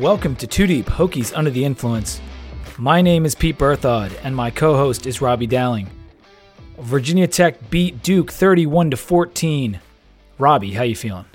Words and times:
welcome 0.00 0.34
to 0.34 0.46
Two 0.46 0.66
Deep 0.66 0.86
Hokies 0.86 1.30
Under 1.36 1.50
the 1.50 1.62
Influence. 1.62 2.22
My 2.78 3.02
name 3.02 3.26
is 3.26 3.34
Pete 3.34 3.58
Berthaud, 3.58 4.18
and 4.22 4.34
my 4.34 4.50
co-host 4.50 5.06
is 5.06 5.20
Robbie 5.20 5.46
Dowling. 5.46 5.90
Virginia 6.78 7.26
Tech 7.26 7.68
beat 7.68 8.02
Duke 8.02 8.32
31 8.32 8.92
to 8.92 8.96
14. 8.96 9.78
Robbie, 10.38 10.72
how 10.72 10.84
you 10.84 10.96
feeling? 10.96 11.26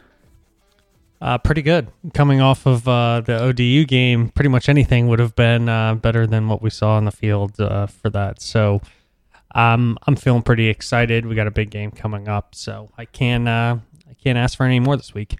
Uh, 1.21 1.37
pretty 1.37 1.61
good. 1.61 1.89
Coming 2.15 2.41
off 2.41 2.65
of 2.65 2.87
uh, 2.87 3.21
the 3.21 3.39
ODU 3.39 3.85
game, 3.85 4.29
pretty 4.29 4.49
much 4.49 4.67
anything 4.67 5.09
would 5.09 5.19
have 5.19 5.35
been 5.35 5.69
uh, 5.69 5.93
better 5.93 6.25
than 6.25 6.47
what 6.47 6.63
we 6.63 6.71
saw 6.71 6.95
on 6.95 7.05
the 7.05 7.11
field 7.11 7.59
uh, 7.59 7.85
for 7.85 8.09
that. 8.09 8.41
So 8.41 8.81
um, 9.53 9.95
I'm 10.07 10.15
feeling 10.15 10.41
pretty 10.41 10.69
excited. 10.69 11.27
We 11.27 11.35
got 11.35 11.45
a 11.45 11.51
big 11.51 11.69
game 11.69 11.91
coming 11.91 12.27
up, 12.27 12.55
so 12.55 12.89
I 12.97 13.05
can 13.05 13.47
uh, 13.47 13.79
I 14.09 14.13
can't 14.15 14.39
ask 14.39 14.57
for 14.57 14.65
any 14.65 14.79
more 14.79 14.97
this 14.97 15.13
week. 15.13 15.37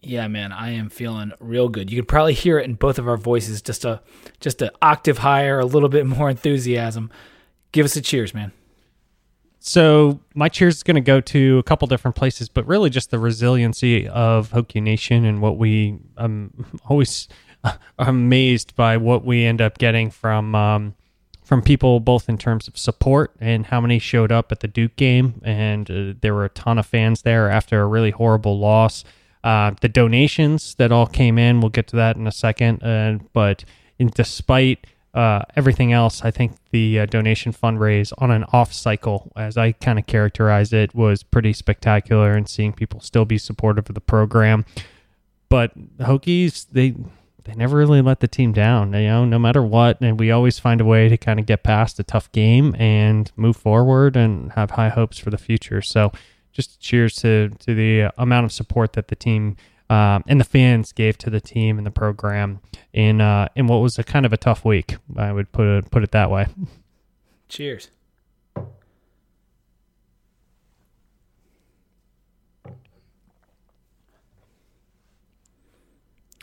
Yeah, 0.00 0.28
man, 0.28 0.52
I 0.52 0.70
am 0.70 0.90
feeling 0.90 1.32
real 1.40 1.68
good. 1.68 1.90
You 1.90 2.00
could 2.00 2.08
probably 2.08 2.34
hear 2.34 2.58
it 2.58 2.64
in 2.66 2.74
both 2.74 2.98
of 2.98 3.08
our 3.08 3.16
voices, 3.16 3.60
just 3.60 3.84
a 3.84 4.00
just 4.40 4.62
an 4.62 4.70
octave 4.80 5.18
higher, 5.18 5.58
a 5.58 5.66
little 5.66 5.88
bit 5.88 6.06
more 6.06 6.30
enthusiasm. 6.30 7.10
Give 7.72 7.84
us 7.84 7.96
a 7.96 8.00
cheers, 8.00 8.32
man. 8.32 8.52
So 9.58 10.20
my 10.34 10.48
cheers 10.48 10.76
is 10.76 10.82
going 10.82 10.94
to 10.94 11.00
go 11.00 11.20
to 11.20 11.58
a 11.58 11.62
couple 11.64 11.88
different 11.88 12.14
places, 12.14 12.48
but 12.48 12.66
really 12.66 12.90
just 12.90 13.10
the 13.10 13.18
resiliency 13.18 14.06
of 14.08 14.50
Hokie 14.50 14.82
Nation 14.82 15.24
and 15.24 15.42
what 15.42 15.58
we. 15.58 15.98
I'm 16.16 16.66
always 16.88 17.28
amazed 17.98 18.76
by 18.76 18.96
what 18.96 19.24
we 19.24 19.44
end 19.44 19.60
up 19.60 19.78
getting 19.78 20.10
from 20.10 20.54
um, 20.54 20.94
from 21.42 21.60
people, 21.60 21.98
both 21.98 22.28
in 22.28 22.38
terms 22.38 22.68
of 22.68 22.78
support 22.78 23.34
and 23.40 23.66
how 23.66 23.80
many 23.80 23.98
showed 23.98 24.30
up 24.30 24.52
at 24.52 24.60
the 24.60 24.68
Duke 24.68 24.94
game, 24.96 25.40
and 25.44 25.90
uh, 25.90 26.14
there 26.20 26.34
were 26.34 26.44
a 26.44 26.50
ton 26.50 26.78
of 26.78 26.86
fans 26.86 27.22
there 27.22 27.50
after 27.50 27.80
a 27.80 27.86
really 27.86 28.10
horrible 28.10 28.58
loss. 28.58 29.02
Uh, 29.44 29.72
the 29.80 29.88
donations 29.88 30.74
that 30.76 30.92
all 30.92 31.06
came 31.06 31.38
in, 31.38 31.60
we'll 31.60 31.70
get 31.70 31.86
to 31.88 31.96
that 31.96 32.16
in 32.16 32.26
a 32.26 32.32
second. 32.32 32.82
Uh, 32.82 33.18
but 33.32 33.64
in, 33.98 34.08
despite 34.08 34.86
uh, 35.14 35.42
everything 35.56 35.92
else, 35.92 36.24
I 36.24 36.30
think 36.30 36.52
the 36.70 37.00
uh, 37.00 37.06
donation 37.06 37.52
fundraise 37.52 38.12
on 38.18 38.30
an 38.30 38.44
off 38.52 38.72
cycle, 38.72 39.32
as 39.36 39.56
I 39.56 39.72
kind 39.72 39.98
of 39.98 40.06
characterize 40.06 40.72
it, 40.72 40.94
was 40.94 41.22
pretty 41.22 41.52
spectacular 41.52 42.34
and 42.34 42.48
seeing 42.48 42.72
people 42.72 43.00
still 43.00 43.24
be 43.24 43.38
supportive 43.38 43.88
of 43.88 43.94
the 43.94 44.00
program. 44.00 44.64
But 45.48 45.76
Hokies, 45.98 46.66
they 46.70 46.94
they 47.44 47.54
never 47.54 47.78
really 47.78 48.02
let 48.02 48.20
the 48.20 48.28
team 48.28 48.52
down, 48.52 48.92
you 48.92 49.06
know, 49.08 49.24
no 49.24 49.38
matter 49.38 49.62
what. 49.62 49.98
And 50.02 50.20
we 50.20 50.30
always 50.30 50.58
find 50.58 50.82
a 50.82 50.84
way 50.84 51.08
to 51.08 51.16
kind 51.16 51.40
of 51.40 51.46
get 51.46 51.62
past 51.62 51.98
a 51.98 52.02
tough 52.02 52.30
game 52.32 52.76
and 52.78 53.32
move 53.36 53.56
forward 53.56 54.16
and 54.16 54.52
have 54.52 54.72
high 54.72 54.90
hopes 54.90 55.18
for 55.18 55.30
the 55.30 55.38
future. 55.38 55.80
So 55.80 56.12
just 56.58 56.80
cheers 56.80 57.14
to 57.14 57.50
to 57.60 57.72
the 57.72 58.12
amount 58.20 58.44
of 58.44 58.50
support 58.50 58.94
that 58.94 59.06
the 59.06 59.14
team 59.14 59.56
um, 59.88 60.24
and 60.26 60.40
the 60.40 60.44
fans 60.44 60.92
gave 60.92 61.16
to 61.18 61.30
the 61.30 61.40
team 61.40 61.78
and 61.78 61.86
the 61.86 61.90
program 61.92 62.58
in 62.92 63.20
uh, 63.20 63.48
in 63.54 63.68
what 63.68 63.76
was 63.76 63.96
a 63.96 64.02
kind 64.02 64.26
of 64.26 64.32
a 64.32 64.36
tough 64.36 64.64
week. 64.64 64.96
I 65.16 65.32
would 65.32 65.52
put 65.52 65.66
it 65.66 65.90
put 65.92 66.02
it 66.02 66.10
that 66.10 66.32
way. 66.32 66.48
Cheers. 67.48 67.90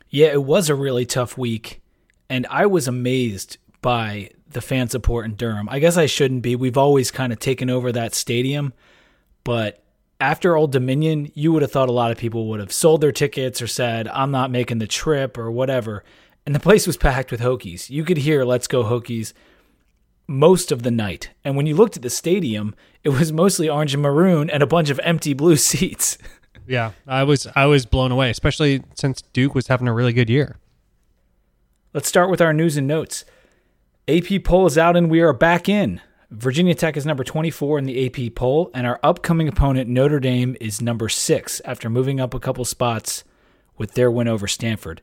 Yeah, 0.10 0.28
it 0.28 0.44
was 0.44 0.70
a 0.70 0.76
really 0.76 1.06
tough 1.06 1.38
week, 1.38 1.82
and 2.30 2.48
I 2.50 2.68
was 2.68 2.88
amazed 2.88 3.58
by 3.82 4.30
the 4.48 4.62
fan 4.62 4.88
support 4.88 5.26
in 5.26 5.36
Durham. 5.36 5.68
I 5.68 5.80
guess 5.80 5.98
I 5.98 6.06
shouldn't 6.06 6.42
be. 6.42 6.56
We've 6.56 6.78
always 6.78 7.12
kind 7.12 7.34
of 7.34 7.40
taken 7.40 7.70
over 7.70 7.92
that 7.92 8.16
stadium, 8.16 8.72
but 9.44 9.85
after 10.20 10.56
Old 10.56 10.72
Dominion, 10.72 11.32
you 11.34 11.52
would 11.52 11.62
have 11.62 11.72
thought 11.72 11.90
a 11.90 11.94
lot 11.94 12.12
of 12.12 12.18
people 12.18 12.48
would 12.48 12.60
have 12.60 12.72
sold 12.72 13.02
their 13.02 13.12
tickets 13.12 13.62
or 13.62 13.68
said, 13.68 14.08
I'm 14.08 14.32
not 14.32 14.52
making 14.52 14.80
the 14.80 14.88
trip 14.88 15.38
or 15.38 15.52
whatever. 15.52 16.04
And 16.46 16.54
the 16.56 16.60
place 16.60 16.88
was 16.88 16.98
packed 16.98 17.32
with 17.32 17.42
Hokies. 17.42 17.90
You 17.90 18.04
could 18.04 18.18
hear 18.18 18.44
Let's 18.46 18.68
Go 18.68 18.84
Hokies 18.84 19.34
most 20.28 20.72
of 20.72 20.84
the 20.84 20.92
night. 20.92 21.32
And 21.44 21.56
when 21.56 21.66
you 21.66 21.76
looked 21.76 21.98
at 21.98 22.04
the 22.04 22.10
stadium, 22.10 22.76
it 23.04 23.10
was 23.10 23.34
mostly 23.34 23.70
orange 23.70 23.94
and 23.94 24.04
maroon 24.04 24.50
and 24.50 24.64
a 24.64 24.68
bunch 24.68 24.90
of 24.90 25.00
empty 25.04 25.34
blue 25.34 25.56
seats. 25.58 26.18
yeah, 26.68 26.92
I 27.08 27.24
was 27.24 27.48
I 27.56 27.66
was 27.66 27.86
blown 27.86 28.12
away, 28.12 28.30
especially 28.30 28.84
since 28.96 29.22
Duke 29.22 29.56
was 29.56 29.68
having 29.68 29.88
a 29.88 29.94
really 29.94 30.14
good 30.14 30.30
year. 30.30 30.58
Let's 31.94 32.08
start 32.10 32.30
with 32.30 32.42
our 32.42 32.54
news 32.54 32.78
and 32.78 32.88
notes. 32.88 33.26
AP 34.08 34.44
poll 34.44 34.66
is 34.66 34.78
out 34.78 34.96
and 34.96 35.10
we 35.10 35.22
are 35.22 35.34
back 35.34 35.68
in. 35.68 36.02
Virginia 36.32 36.74
Tech 36.74 36.98
is 36.98 37.06
number 37.06 37.24
24 37.24 37.80
in 37.80 37.86
the 37.86 38.06
AP 38.08 38.36
poll, 38.36 38.72
and 38.74 38.88
our 38.88 39.00
upcoming 39.04 39.48
opponent, 39.48 39.90
Notre 39.90 40.20
Dame, 40.20 40.58
is 40.60 40.82
number 40.82 41.08
six 41.08 41.62
after 41.66 41.90
moving 41.90 42.20
up 42.20 42.34
a 42.34 42.40
couple 42.40 42.66
spots 42.66 43.24
with 43.78 43.94
their 43.94 44.10
win 44.10 44.28
over 44.28 44.48
Stanford. 44.48 45.02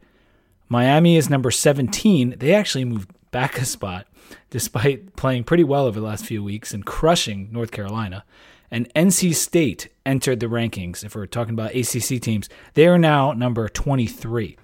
Miami 0.69 1.17
is 1.17 1.31
number 1.31 1.51
17. 1.51 2.37
They 2.39 2.55
actually 2.55 2.85
moved 2.85 3.11
back 3.31 3.59
a 3.59 3.65
spot 3.65 4.07
despite 4.51 5.15
playing 5.17 5.45
pretty 5.45 5.65
well 5.65 5.87
over 5.87 6.01
the 6.01 6.07
last 6.07 6.25
few 6.25 6.43
weeks 6.43 6.73
and 6.73 6.85
crushing 6.85 7.49
North 7.53 7.71
Carolina. 7.71 8.25
And 8.71 8.93
NC 8.95 9.35
State 9.35 9.89
entered 10.07 10.41
the 10.41 10.47
rankings. 10.47 11.05
If 11.05 11.15
we're 11.15 11.27
talking 11.27 11.53
about 11.53 11.75
ACC 11.75 12.21
teams, 12.21 12.49
they 12.75 12.87
are 12.87 12.99
now 12.99 13.33
number 13.33 13.69
23. 13.69 14.57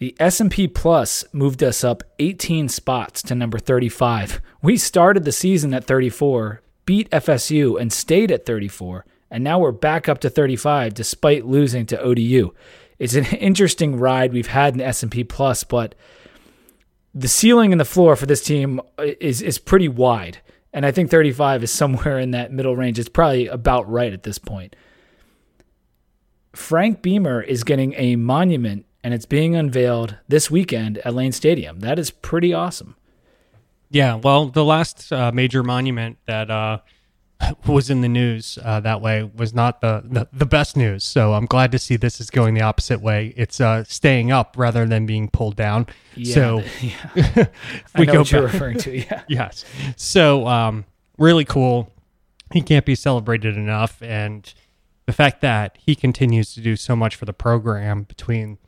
The 0.00 0.16
S&P 0.18 0.66
Plus 0.66 1.26
moved 1.30 1.62
us 1.62 1.84
up 1.84 2.02
18 2.18 2.70
spots 2.70 3.20
to 3.20 3.34
number 3.34 3.58
35. 3.58 4.40
We 4.62 4.78
started 4.78 5.24
the 5.24 5.30
season 5.30 5.74
at 5.74 5.84
34, 5.84 6.62
beat 6.86 7.10
FSU 7.10 7.78
and 7.78 7.92
stayed 7.92 8.32
at 8.32 8.46
34, 8.46 9.04
and 9.30 9.44
now 9.44 9.58
we're 9.58 9.72
back 9.72 10.08
up 10.08 10.18
to 10.20 10.30
35 10.30 10.94
despite 10.94 11.44
losing 11.44 11.84
to 11.84 12.00
ODU. 12.00 12.54
It's 12.98 13.14
an 13.14 13.26
interesting 13.36 13.96
ride 13.96 14.32
we've 14.32 14.46
had 14.46 14.72
in 14.72 14.80
S&P 14.80 15.22
Plus, 15.22 15.64
but 15.64 15.94
the 17.14 17.28
ceiling 17.28 17.70
and 17.70 17.80
the 17.80 17.84
floor 17.84 18.16
for 18.16 18.24
this 18.24 18.42
team 18.42 18.80
is 18.98 19.42
is 19.42 19.58
pretty 19.58 19.88
wide. 19.88 20.38
And 20.72 20.86
I 20.86 20.92
think 20.92 21.10
35 21.10 21.64
is 21.64 21.70
somewhere 21.70 22.18
in 22.18 22.30
that 22.30 22.52
middle 22.52 22.74
range. 22.74 22.98
It's 22.98 23.08
probably 23.10 23.48
about 23.48 23.90
right 23.90 24.14
at 24.14 24.22
this 24.22 24.38
point. 24.38 24.74
Frank 26.54 27.02
Beamer 27.02 27.42
is 27.42 27.64
getting 27.64 27.92
a 27.98 28.16
monument 28.16 28.86
and 29.02 29.14
it's 29.14 29.26
being 29.26 29.54
unveiled 29.54 30.16
this 30.28 30.50
weekend 30.50 30.98
at 30.98 31.14
Lane 31.14 31.32
Stadium. 31.32 31.80
That 31.80 31.98
is 31.98 32.10
pretty 32.10 32.52
awesome. 32.52 32.96
Yeah, 33.90 34.14
well, 34.14 34.46
the 34.46 34.64
last 34.64 35.12
uh, 35.12 35.32
major 35.32 35.62
monument 35.62 36.18
that 36.26 36.50
uh, 36.50 36.78
was 37.66 37.90
in 37.90 38.00
the 38.00 38.08
news 38.08 38.58
uh, 38.62 38.80
that 38.80 39.00
way 39.00 39.22
was 39.22 39.54
not 39.54 39.80
the, 39.80 40.02
the, 40.04 40.28
the 40.32 40.46
best 40.46 40.76
news. 40.76 41.04
So 41.04 41.34
I'm 41.34 41.46
glad 41.46 41.72
to 41.72 41.78
see 41.78 41.96
this 41.96 42.20
is 42.20 42.30
going 42.30 42.54
the 42.54 42.62
opposite 42.62 43.00
way. 43.00 43.34
It's 43.36 43.60
uh, 43.60 43.84
staying 43.84 44.30
up 44.30 44.54
rather 44.56 44.86
than 44.86 45.06
being 45.06 45.28
pulled 45.28 45.56
down. 45.56 45.86
Yeah, 46.14 46.34
so 46.34 46.62
yeah. 46.80 47.46
we 47.98 48.06
go 48.06 48.20
what 48.20 48.32
you're 48.32 48.42
referring 48.42 48.78
to. 48.78 48.96
Yeah. 48.96 49.22
yes. 49.28 49.64
So 49.96 50.46
um, 50.46 50.84
really 51.18 51.44
cool. 51.44 51.92
He 52.52 52.62
can't 52.62 52.84
be 52.84 52.96
celebrated 52.96 53.56
enough, 53.56 54.02
and 54.02 54.52
the 55.06 55.12
fact 55.12 55.40
that 55.40 55.78
he 55.78 55.94
continues 55.94 56.52
to 56.54 56.60
do 56.60 56.74
so 56.74 56.96
much 56.96 57.14
for 57.14 57.24
the 57.24 57.32
program 57.32 58.02
between 58.02 58.58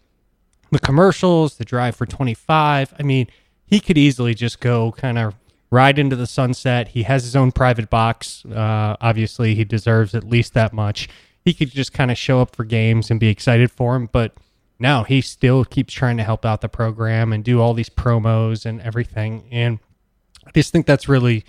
the 0.73 0.81
commercials, 0.81 1.57
the 1.59 1.65
drive 1.65 1.95
for 1.95 2.07
25. 2.07 2.95
I 2.99 3.03
mean, 3.03 3.29
he 3.65 3.79
could 3.79 3.99
easily 3.99 4.35
just 4.35 4.59
go 4.59 4.93
kind 4.93 5.19
of 5.19 5.35
ride 5.71 5.99
into 5.99 6.17
the 6.17 6.27
sunset. 6.27 6.89
He 6.89 7.05
has 7.05 7.25
his 7.25 7.37
own 7.37 7.53
private 7.53 7.91
box. 7.91 8.45
Uh, 8.47 8.97
obviously, 9.01 9.55
he 9.55 9.65
deserves 9.65 10.15
at 10.15 10.25
least 10.25 10.55
that 10.55 10.73
much. 10.73 11.09
He 11.45 11.53
could 11.53 11.71
just 11.71 11.93
kind 11.93 12.11
of 12.11 12.17
show 12.17 12.41
up 12.41 12.57
for 12.57 12.65
games 12.65 13.11
and 13.11 13.21
be 13.21 13.29
excited 13.29 13.71
for 13.71 13.97
him, 13.97 14.09
but 14.11 14.35
no, 14.79 15.03
he 15.03 15.21
still 15.21 15.65
keeps 15.65 15.93
trying 15.93 16.17
to 16.17 16.25
help 16.25 16.45
out 16.45 16.61
the 16.61 16.69
program 16.69 17.33
and 17.33 17.45
do 17.45 17.61
all 17.61 17.75
these 17.75 17.89
promos 17.89 18.67
and 18.67 18.81
everything. 18.81 19.45
And 19.53 19.79
I 20.47 20.51
just 20.53 20.73
think 20.73 20.87
that's 20.87 21.09
really, 21.09 21.45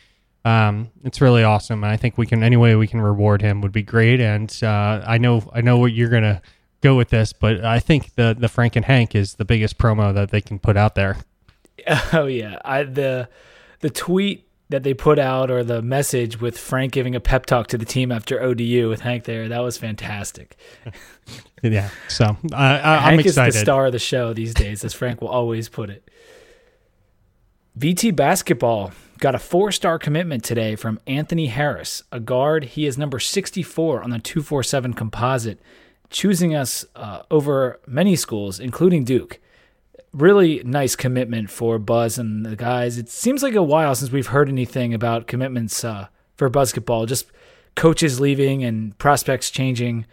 um, 0.46 0.92
it's 1.04 1.22
really 1.22 1.44
awesome. 1.44 1.84
And 1.84 1.92
I 1.92 1.98
think 1.98 2.18
we 2.18 2.28
can 2.28 2.44
any 2.44 2.58
way 2.58 2.76
we 2.76 2.88
can 2.88 3.02
reward 3.02 3.42
him 3.42 3.62
would 3.62 3.72
be 3.72 3.84
great. 3.84 4.20
And 4.20 4.56
uh, 4.62 5.04
I 5.06 5.18
know, 5.18 5.50
I 5.54 5.62
know 5.62 5.78
what 5.78 5.94
you're 5.94 6.10
gonna 6.10 6.42
go 6.84 6.96
with 6.96 7.10
this, 7.10 7.34
but 7.34 7.64
I 7.64 7.80
think 7.80 8.14
the 8.16 8.36
the 8.38 8.50
Frank 8.50 8.76
and 8.76 8.86
Hank 8.86 9.16
is 9.16 9.36
the 9.36 9.46
biggest 9.46 9.78
promo 9.78 10.14
that 10.14 10.30
they 10.30 10.42
can 10.42 10.60
put 10.60 10.78
out 10.78 10.96
there. 10.96 11.18
Oh 12.14 12.28
yeah, 12.28 12.60
I 12.64 12.84
the 12.84 13.28
the 13.80 13.90
tweet 13.90 14.48
that 14.70 14.84
they 14.84 14.94
put 14.94 15.20
out 15.20 15.52
or 15.52 15.64
the 15.64 15.82
message 15.82 16.40
with 16.40 16.58
Frank 16.58 16.94
giving 16.94 17.14
a 17.16 17.20
pep 17.20 17.46
talk 17.46 17.68
to 17.68 17.78
the 17.78 17.84
team 17.84 18.12
after 18.12 18.42
ODU 18.42 18.88
with 18.90 19.02
Hank 19.02 19.26
there 19.26 19.50
that 19.50 19.60
was 19.60 19.78
fantastic. 19.78 20.56
yeah, 21.64 21.90
so 22.08 22.38
I, 22.54 22.76
I, 22.76 22.98
Hank 22.98 23.14
I'm 23.14 23.20
excited. 23.20 23.50
is 23.50 23.56
the 23.56 23.60
star 23.60 23.88
of 23.88 23.92
the 23.92 24.00
show 24.00 24.34
these 24.34 24.54
days, 24.54 24.86
as 24.86 24.94
Frank 24.94 25.20
will 25.20 25.30
always 25.30 25.68
put 25.68 25.90
it. 25.90 26.10
VT 27.78 28.16
basketball 28.16 28.92
got 29.20 29.36
a 29.36 29.40
four-star 29.40 29.98
commitment 29.98 30.44
today 30.44 30.76
from 30.76 31.00
Anthony 31.08 31.48
Harris, 31.48 32.04
a 32.12 32.20
guard. 32.20 32.64
He 32.66 32.86
is 32.86 32.98
number 32.98 33.20
64 33.20 34.04
on 34.04 34.12
the 34.12 34.20
247 34.20 34.94
composite 34.94 35.60
choosing 36.14 36.56
us 36.56 36.86
uh, 36.96 37.24
over 37.30 37.82
many 37.86 38.16
schools, 38.16 38.60
including 38.60 39.04
Duke. 39.04 39.40
Really 40.14 40.62
nice 40.64 40.96
commitment 40.96 41.50
for 41.50 41.80
Buzz 41.80 42.18
and 42.18 42.46
the 42.46 42.56
guys. 42.56 42.98
It 42.98 43.10
seems 43.10 43.44
like 43.44 43.56
a 43.56 43.64
while 43.64 43.96
since 43.96 44.12
we've 44.12 44.28
heard 44.28 44.48
anything 44.48 44.94
about 44.94 45.28
commitments 45.28 45.84
uh, 45.84 46.08
for 46.38 46.48
basketball. 46.50 47.08
Just 47.08 47.26
coaches 47.76 48.20
leaving 48.20 48.64
and 48.64 48.98
prospects 49.00 49.50
changing 49.50 50.06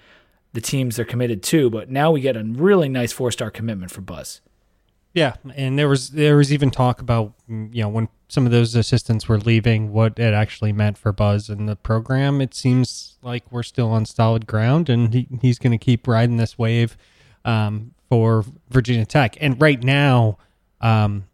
the 0.54 0.60
teams 0.60 0.96
they're 0.96 1.04
committed 1.04 1.42
to. 1.44 1.68
But 1.68 1.90
now 1.90 2.10
we 2.10 2.22
get 2.22 2.36
a 2.36 2.42
really 2.42 2.88
nice 2.88 3.12
four 3.12 3.30
star 3.30 3.50
commitment 3.50 3.92
for 3.92 4.00
Buzz. 4.00 4.40
Yeah, 5.12 5.34
and 5.54 5.78
there 5.78 5.88
was 5.88 6.10
there 6.10 6.36
was 6.36 6.52
even 6.52 6.70
talk 6.70 7.00
about 7.00 7.34
you 7.48 7.82
know 7.82 7.88
when 7.88 8.08
some 8.30 8.46
of 8.46 8.52
those 8.52 8.74
assistants 8.74 9.28
were 9.28 9.38
leaving, 9.38 9.92
what 9.92 10.18
it 10.18 10.32
actually 10.32 10.72
meant 10.72 10.96
for 10.96 11.12
Buzz 11.12 11.48
and 11.48 11.68
the 11.68 11.76
program. 11.76 12.40
It 12.40 12.54
seems 12.54 13.18
like 13.22 13.44
we're 13.50 13.62
still 13.62 13.90
on 13.90 14.06
solid 14.06 14.46
ground, 14.46 14.88
and 14.88 15.12
he, 15.12 15.26
he's 15.40 15.58
going 15.58 15.72
to 15.72 15.78
keep 15.78 16.06
riding 16.06 16.36
this 16.36 16.58
wave 16.58 16.96
um, 17.44 17.92
for 18.08 18.44
Virginia 18.68 19.04
Tech. 19.04 19.36
And 19.40 19.60
right 19.60 19.82
now, 19.82 20.38
um, 20.80 21.24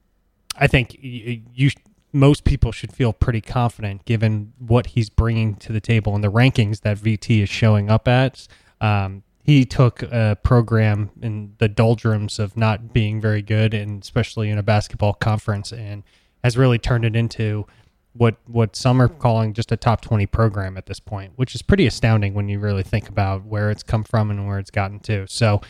I 0.58 0.66
think 0.66 0.96
you, 1.00 1.42
you 1.54 1.70
most 2.12 2.44
people 2.44 2.72
should 2.72 2.92
feel 2.92 3.12
pretty 3.12 3.42
confident 3.42 4.04
given 4.06 4.54
what 4.58 4.86
he's 4.88 5.10
bringing 5.10 5.54
to 5.56 5.72
the 5.72 5.80
table 5.80 6.14
and 6.14 6.24
the 6.24 6.32
rankings 6.32 6.80
that 6.80 6.96
VT 6.96 7.42
is 7.42 7.48
showing 7.48 7.90
up 7.90 8.08
at. 8.08 8.48
Um, 8.80 9.22
he 9.42 9.64
took 9.64 10.02
a 10.02 10.36
program 10.42 11.10
in 11.20 11.54
the 11.58 11.68
doldrums 11.68 12.38
of 12.38 12.56
not 12.56 12.92
being 12.92 13.20
very 13.20 13.42
good, 13.42 13.74
and 13.74 14.02
especially 14.02 14.50
in 14.50 14.58
a 14.58 14.62
basketball 14.62 15.12
conference, 15.12 15.72
and 15.72 16.02
has 16.46 16.56
really 16.56 16.78
turned 16.78 17.04
it 17.04 17.16
into 17.16 17.66
what 18.12 18.36
what 18.46 18.76
some 18.76 19.02
are 19.02 19.08
calling 19.08 19.52
just 19.52 19.72
a 19.72 19.76
top 19.76 20.00
20 20.00 20.26
program 20.26 20.76
at 20.76 20.86
this 20.86 21.00
point, 21.00 21.32
which 21.34 21.56
is 21.56 21.60
pretty 21.60 21.88
astounding 21.88 22.34
when 22.34 22.48
you 22.48 22.60
really 22.60 22.84
think 22.84 23.08
about 23.08 23.44
where 23.44 23.68
it's 23.68 23.82
come 23.82 24.04
from 24.04 24.30
and 24.30 24.46
where 24.46 24.60
it's 24.60 24.70
gotten 24.70 25.00
to. 25.00 25.26
So 25.26 25.60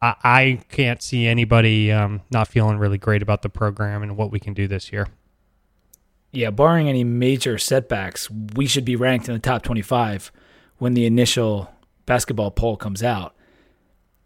I, 0.00 0.14
I 0.24 0.60
can't 0.70 1.02
see 1.02 1.26
anybody 1.26 1.92
um, 1.92 2.22
not 2.30 2.48
feeling 2.48 2.78
really 2.78 2.96
great 2.96 3.20
about 3.20 3.42
the 3.42 3.50
program 3.50 4.02
and 4.02 4.16
what 4.16 4.30
we 4.30 4.40
can 4.40 4.54
do 4.54 4.66
this 4.66 4.90
year. 4.90 5.08
Yeah, 6.32 6.48
barring 6.48 6.88
any 6.88 7.04
major 7.04 7.58
setbacks, 7.58 8.30
we 8.30 8.64
should 8.64 8.86
be 8.86 8.96
ranked 8.96 9.28
in 9.28 9.34
the 9.34 9.40
top 9.40 9.62
25 9.62 10.32
when 10.78 10.94
the 10.94 11.04
initial 11.04 11.70
basketball 12.06 12.50
poll 12.50 12.78
comes 12.78 13.02
out. 13.02 13.34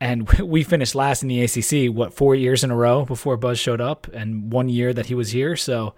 And 0.00 0.28
we 0.40 0.62
finished 0.62 0.94
last 0.94 1.22
in 1.22 1.28
the 1.28 1.42
ACC, 1.42 1.94
what, 1.94 2.14
four 2.14 2.34
years 2.34 2.64
in 2.64 2.70
a 2.70 2.76
row 2.76 3.04
before 3.04 3.36
Buzz 3.36 3.58
showed 3.58 3.80
up, 3.80 4.06
and 4.12 4.52
one 4.52 4.68
year 4.68 4.92
that 4.92 5.06
he 5.06 5.14
was 5.14 5.30
here. 5.30 5.56
So 5.56 5.94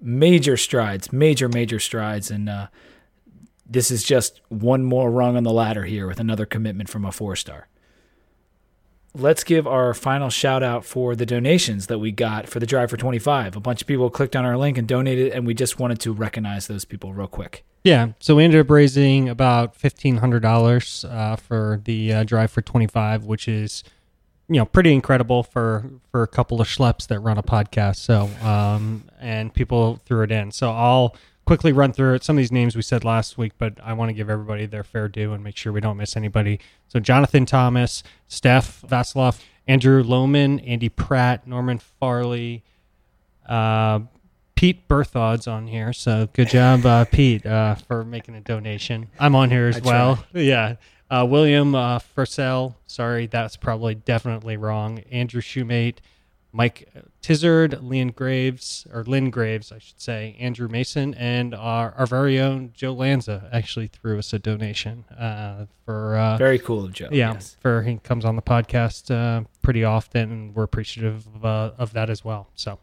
major 0.00 0.56
strides, 0.56 1.12
major, 1.12 1.48
major 1.48 1.78
strides. 1.78 2.30
And 2.30 2.48
uh, 2.48 2.68
this 3.66 3.90
is 3.90 4.02
just 4.02 4.40
one 4.48 4.84
more 4.84 5.10
rung 5.10 5.36
on 5.36 5.44
the 5.44 5.52
ladder 5.52 5.84
here 5.84 6.06
with 6.06 6.20
another 6.20 6.46
commitment 6.46 6.88
from 6.88 7.04
a 7.04 7.12
four 7.12 7.36
star. 7.36 7.68
Let's 9.16 9.44
give 9.44 9.66
our 9.66 9.94
final 9.94 10.28
shout 10.28 10.64
out 10.64 10.84
for 10.84 11.14
the 11.14 11.24
donations 11.24 11.86
that 11.86 12.00
we 12.00 12.10
got 12.10 12.48
for 12.48 12.58
the 12.58 12.66
Drive 12.66 12.90
for 12.90 12.96
25. 12.96 13.54
A 13.54 13.60
bunch 13.60 13.80
of 13.80 13.86
people 13.86 14.10
clicked 14.10 14.34
on 14.34 14.44
our 14.44 14.56
link 14.56 14.76
and 14.76 14.88
donated, 14.88 15.32
and 15.32 15.46
we 15.46 15.54
just 15.54 15.78
wanted 15.78 16.00
to 16.00 16.12
recognize 16.12 16.66
those 16.66 16.84
people 16.84 17.12
real 17.12 17.28
quick. 17.28 17.64
Yeah, 17.84 18.12
so 18.18 18.34
we 18.34 18.44
ended 18.44 18.60
up 18.60 18.70
raising 18.70 19.28
about 19.28 19.76
fifteen 19.76 20.16
hundred 20.16 20.40
dollars 20.40 21.04
uh, 21.08 21.36
for 21.36 21.82
the 21.84 22.12
uh, 22.12 22.24
drive 22.24 22.50
for 22.50 22.62
twenty 22.62 22.86
five, 22.86 23.24
which 23.24 23.46
is 23.46 23.84
you 24.48 24.56
know 24.56 24.64
pretty 24.64 24.92
incredible 24.92 25.42
for 25.42 25.90
for 26.10 26.22
a 26.22 26.26
couple 26.26 26.62
of 26.62 26.66
schleps 26.66 27.06
that 27.08 27.20
run 27.20 27.36
a 27.36 27.42
podcast. 27.42 27.96
So 27.96 28.30
um, 28.42 29.04
and 29.20 29.52
people 29.52 30.00
threw 30.06 30.22
it 30.22 30.32
in. 30.32 30.50
So 30.50 30.70
I'll 30.72 31.14
quickly 31.44 31.72
run 31.72 31.92
through 31.92 32.14
it. 32.14 32.24
Some 32.24 32.36
of 32.36 32.42
these 32.42 32.52
names 32.52 32.76
we 32.76 32.82
said 32.82 33.04
last 33.04 33.36
week, 33.38 33.52
but 33.58 33.78
I 33.82 33.92
want 33.92 34.08
to 34.10 34.12
give 34.14 34.30
everybody 34.30 34.66
their 34.66 34.84
fair 34.84 35.08
due 35.08 35.32
and 35.32 35.42
make 35.44 35.56
sure 35.56 35.72
we 35.72 35.80
don't 35.80 35.96
miss 35.96 36.16
anybody. 36.16 36.60
So 36.88 37.00
Jonathan 37.00 37.46
Thomas, 37.46 38.02
Steph 38.28 38.82
Vasilov, 38.82 39.40
Andrew 39.66 40.02
Lohman, 40.02 40.62
Andy 40.66 40.88
Pratt, 40.88 41.46
Norman 41.46 41.78
Farley. 41.78 42.62
Uh, 43.48 44.00
Pete 44.54 44.88
Berthod's 44.88 45.46
on 45.46 45.66
here, 45.66 45.92
so 45.92 46.28
good 46.32 46.48
job, 46.48 46.86
uh, 46.86 47.04
Pete, 47.10 47.44
uh, 47.44 47.74
for 47.74 48.04
making 48.04 48.34
a 48.36 48.40
donation. 48.40 49.08
I'm 49.18 49.34
on 49.34 49.50
here 49.50 49.66
as 49.66 49.76
I 49.76 49.80
well. 49.80 50.16
tried. 50.32 50.40
Yeah. 50.40 50.76
Uh, 51.10 51.26
William 51.28 51.74
uh, 51.74 51.98
Fursell, 51.98 52.74
sorry, 52.86 53.26
that's 53.26 53.56
probably 53.56 53.94
definitely 53.94 54.56
wrong. 54.56 55.00
Andrew 55.10 55.40
Shoemate, 55.40 55.96
Mike 56.54 56.88
Tizard, 57.20 57.82
Lynn 57.82 58.12
Graves, 58.12 58.86
or 58.92 59.02
Lynn 59.02 59.28
Graves, 59.30 59.72
I 59.72 59.78
should 59.78 60.00
say, 60.00 60.36
Andrew 60.38 60.68
Mason, 60.68 61.12
and 61.14 61.52
our, 61.52 61.92
our 61.98 62.06
very 62.06 62.38
own 62.38 62.70
Joe 62.74 62.92
Lanza 62.92 63.48
actually 63.52 63.88
threw 63.88 64.20
us 64.20 64.32
a 64.32 64.38
donation 64.38 65.04
uh, 65.18 65.66
for. 65.84 66.16
Uh, 66.16 66.36
Very 66.36 66.60
cool 66.60 66.84
of 66.84 66.92
Joe. 66.92 67.08
yeah, 67.10 67.32
yes. 67.32 67.56
for 67.60 67.82
he 67.82 67.96
comes 67.96 68.24
on 68.24 68.36
the 68.36 68.42
podcast 68.42 69.10
uh, 69.12 69.44
pretty 69.62 69.82
often, 69.82 70.30
and 70.30 70.54
we're 70.54 70.62
appreciative 70.62 71.26
of, 71.34 71.44
uh, 71.44 71.70
of 71.76 71.92
that 71.94 72.08
as 72.08 72.24
well. 72.24 72.48
So, 72.54 72.78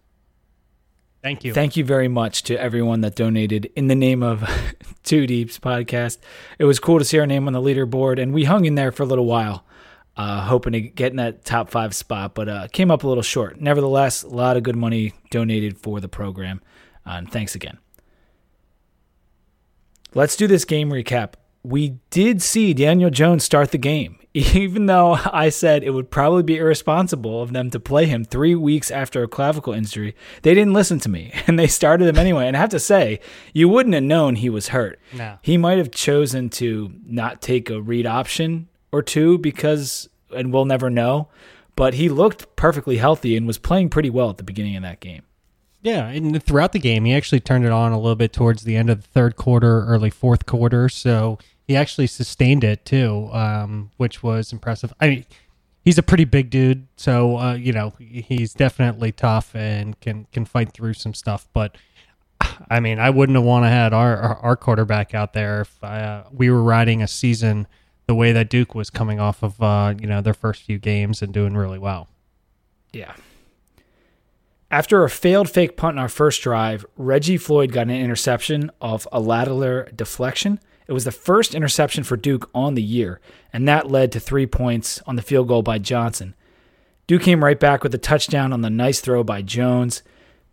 thank 1.23 1.45
you. 1.45 1.53
Thank 1.53 1.77
you 1.77 1.85
very 1.85 2.09
much 2.09 2.43
to 2.43 2.59
everyone 2.59 2.99
that 3.01 3.15
donated 3.15 3.71
in 3.77 3.87
the 3.87 3.95
name 3.95 4.21
of 4.21 4.43
Two 5.03 5.25
Deeps 5.25 5.59
podcast. 5.59 6.17
It 6.59 6.65
was 6.65 6.77
cool 6.77 6.99
to 6.99 7.05
see 7.05 7.19
our 7.19 7.27
name 7.27 7.47
on 7.47 7.53
the 7.53 7.61
leaderboard, 7.61 8.21
and 8.21 8.33
we 8.33 8.43
hung 8.43 8.65
in 8.65 8.75
there 8.75 8.91
for 8.91 9.03
a 9.03 9.05
little 9.05 9.25
while, 9.25 9.63
uh, 10.17 10.41
hoping 10.41 10.73
to 10.73 10.81
get 10.81 11.11
in 11.11 11.17
that 11.17 11.45
top 11.45 11.69
five 11.69 11.95
spot, 11.95 12.35
but 12.35 12.49
uh, 12.49 12.67
came 12.71 12.91
up 12.91 13.03
a 13.03 13.07
little 13.07 13.23
short. 13.23 13.61
Nevertheless, 13.61 14.23
a 14.23 14.29
lot 14.29 14.57
of 14.57 14.63
good 14.63 14.75
money 14.75 15.13
donated 15.29 15.77
for 15.77 15.99
the 15.99 16.09
program, 16.09 16.61
uh, 17.05 17.11
and 17.11 17.31
thanks 17.31 17.55
again. 17.55 17.77
Let's 20.13 20.35
do 20.35 20.47
this 20.47 20.65
game 20.65 20.89
recap. 20.89 21.33
We 21.63 21.99
did 22.09 22.41
see 22.41 22.73
Daniel 22.73 23.09
Jones 23.09 23.45
start 23.45 23.71
the 23.71 23.77
game, 23.77 24.19
even 24.33 24.87
though 24.87 25.17
I 25.31 25.47
said 25.47 25.83
it 25.83 25.91
would 25.91 26.11
probably 26.11 26.43
be 26.43 26.57
irresponsible 26.57 27.41
of 27.41 27.53
them 27.53 27.69
to 27.69 27.79
play 27.79 28.07
him 28.07 28.25
three 28.25 28.55
weeks 28.55 28.91
after 28.91 29.23
a 29.23 29.27
clavicle 29.29 29.71
injury. 29.71 30.13
They 30.41 30.53
didn't 30.53 30.73
listen 30.73 30.99
to 30.99 31.09
me, 31.09 31.31
and 31.47 31.57
they 31.57 31.67
started 31.67 32.09
him 32.09 32.17
anyway. 32.17 32.47
And 32.47 32.57
I 32.57 32.59
have 32.59 32.69
to 32.69 32.79
say, 32.79 33.21
you 33.53 33.69
wouldn't 33.69 33.95
have 33.95 34.03
known 34.03 34.35
he 34.35 34.49
was 34.49 34.69
hurt. 34.69 34.99
No. 35.13 35.37
He 35.41 35.57
might 35.57 35.77
have 35.77 35.91
chosen 35.91 36.49
to 36.49 36.93
not 37.05 37.41
take 37.41 37.69
a 37.69 37.81
read 37.81 38.05
option 38.05 38.67
or 38.91 39.01
two 39.01 39.37
because, 39.37 40.09
and 40.35 40.51
we'll 40.53 40.65
never 40.65 40.89
know. 40.89 41.27
But 41.75 41.93
he 41.95 42.09
looked 42.09 42.55
perfectly 42.55 42.97
healthy 42.97 43.37
and 43.37 43.47
was 43.47 43.57
playing 43.57 43.89
pretty 43.89 44.09
well 44.09 44.29
at 44.29 44.37
the 44.37 44.43
beginning 44.43 44.75
of 44.75 44.83
that 44.83 44.99
game. 44.99 45.23
Yeah, 45.81 46.07
and 46.09 46.43
throughout 46.43 46.73
the 46.73 46.79
game, 46.79 47.05
he 47.05 47.13
actually 47.13 47.39
turned 47.39 47.65
it 47.65 47.71
on 47.71 47.91
a 47.91 47.97
little 47.97 48.15
bit 48.15 48.33
towards 48.33 48.63
the 48.63 48.75
end 48.75 48.89
of 48.89 49.01
the 49.01 49.07
third 49.07 49.35
quarter, 49.35 49.83
early 49.85 50.11
fourth 50.11 50.45
quarter. 50.45 50.89
So 50.89 51.39
he 51.67 51.75
actually 51.75 52.07
sustained 52.07 52.63
it 52.63 52.85
too, 52.85 53.29
um, 53.31 53.89
which 53.97 54.21
was 54.21 54.53
impressive. 54.53 54.93
I 54.99 55.07
mean, 55.07 55.25
he's 55.83 55.97
a 55.97 56.03
pretty 56.03 56.25
big 56.25 56.49
dude, 56.49 56.87
so 56.97 57.37
uh, 57.37 57.53
you 57.55 57.73
know 57.73 57.93
he's 57.97 58.53
definitely 58.53 59.11
tough 59.11 59.55
and 59.55 59.99
can 59.99 60.27
can 60.31 60.45
fight 60.45 60.71
through 60.73 60.93
some 60.93 61.13
stuff. 61.13 61.47
But 61.51 61.75
I 62.69 62.79
mean, 62.79 62.99
I 62.99 63.09
wouldn't 63.09 63.35
have 63.35 63.45
want 63.45 63.65
to 63.65 63.69
had 63.69 63.93
our, 63.93 64.17
our 64.17 64.35
our 64.37 64.55
quarterback 64.55 65.15
out 65.15 65.33
there 65.33 65.61
if 65.61 65.83
uh, 65.83 66.23
we 66.31 66.51
were 66.51 66.61
riding 66.61 67.01
a 67.01 67.07
season 67.07 67.67
the 68.11 68.15
way 68.15 68.33
that 68.33 68.49
Duke 68.49 68.75
was 68.75 68.89
coming 68.89 69.21
off 69.21 69.41
of 69.41 69.61
uh, 69.61 69.93
you 69.97 70.05
know 70.05 70.19
their 70.19 70.33
first 70.33 70.63
few 70.63 70.77
games 70.77 71.21
and 71.21 71.33
doing 71.33 71.55
really 71.55 71.79
well. 71.79 72.09
Yeah. 72.91 73.13
After 74.69 75.05
a 75.05 75.09
failed 75.09 75.49
fake 75.49 75.77
punt 75.77 75.95
in 75.95 75.99
our 75.99 76.09
first 76.09 76.41
drive, 76.41 76.85
Reggie 76.97 77.37
Floyd 77.37 77.71
got 77.71 77.83
an 77.83 77.91
interception 77.91 78.69
of 78.81 79.07
a 79.13 79.21
lateral 79.21 79.85
deflection. 79.95 80.59
It 80.87 80.91
was 80.91 81.05
the 81.05 81.11
first 81.13 81.55
interception 81.55 82.03
for 82.03 82.17
Duke 82.17 82.49
on 82.53 82.75
the 82.75 82.83
year, 82.83 83.21
and 83.53 83.65
that 83.65 83.89
led 83.89 84.11
to 84.11 84.19
three 84.19 84.45
points 84.45 85.01
on 85.07 85.15
the 85.15 85.21
field 85.21 85.47
goal 85.47 85.61
by 85.61 85.77
Johnson. 85.77 86.35
Duke 87.07 87.21
came 87.21 87.45
right 87.45 87.61
back 87.61 87.81
with 87.81 87.95
a 87.95 87.97
touchdown 87.97 88.51
on 88.51 88.59
the 88.59 88.69
nice 88.69 88.99
throw 88.99 89.23
by 89.23 89.41
Jones. 89.41 90.03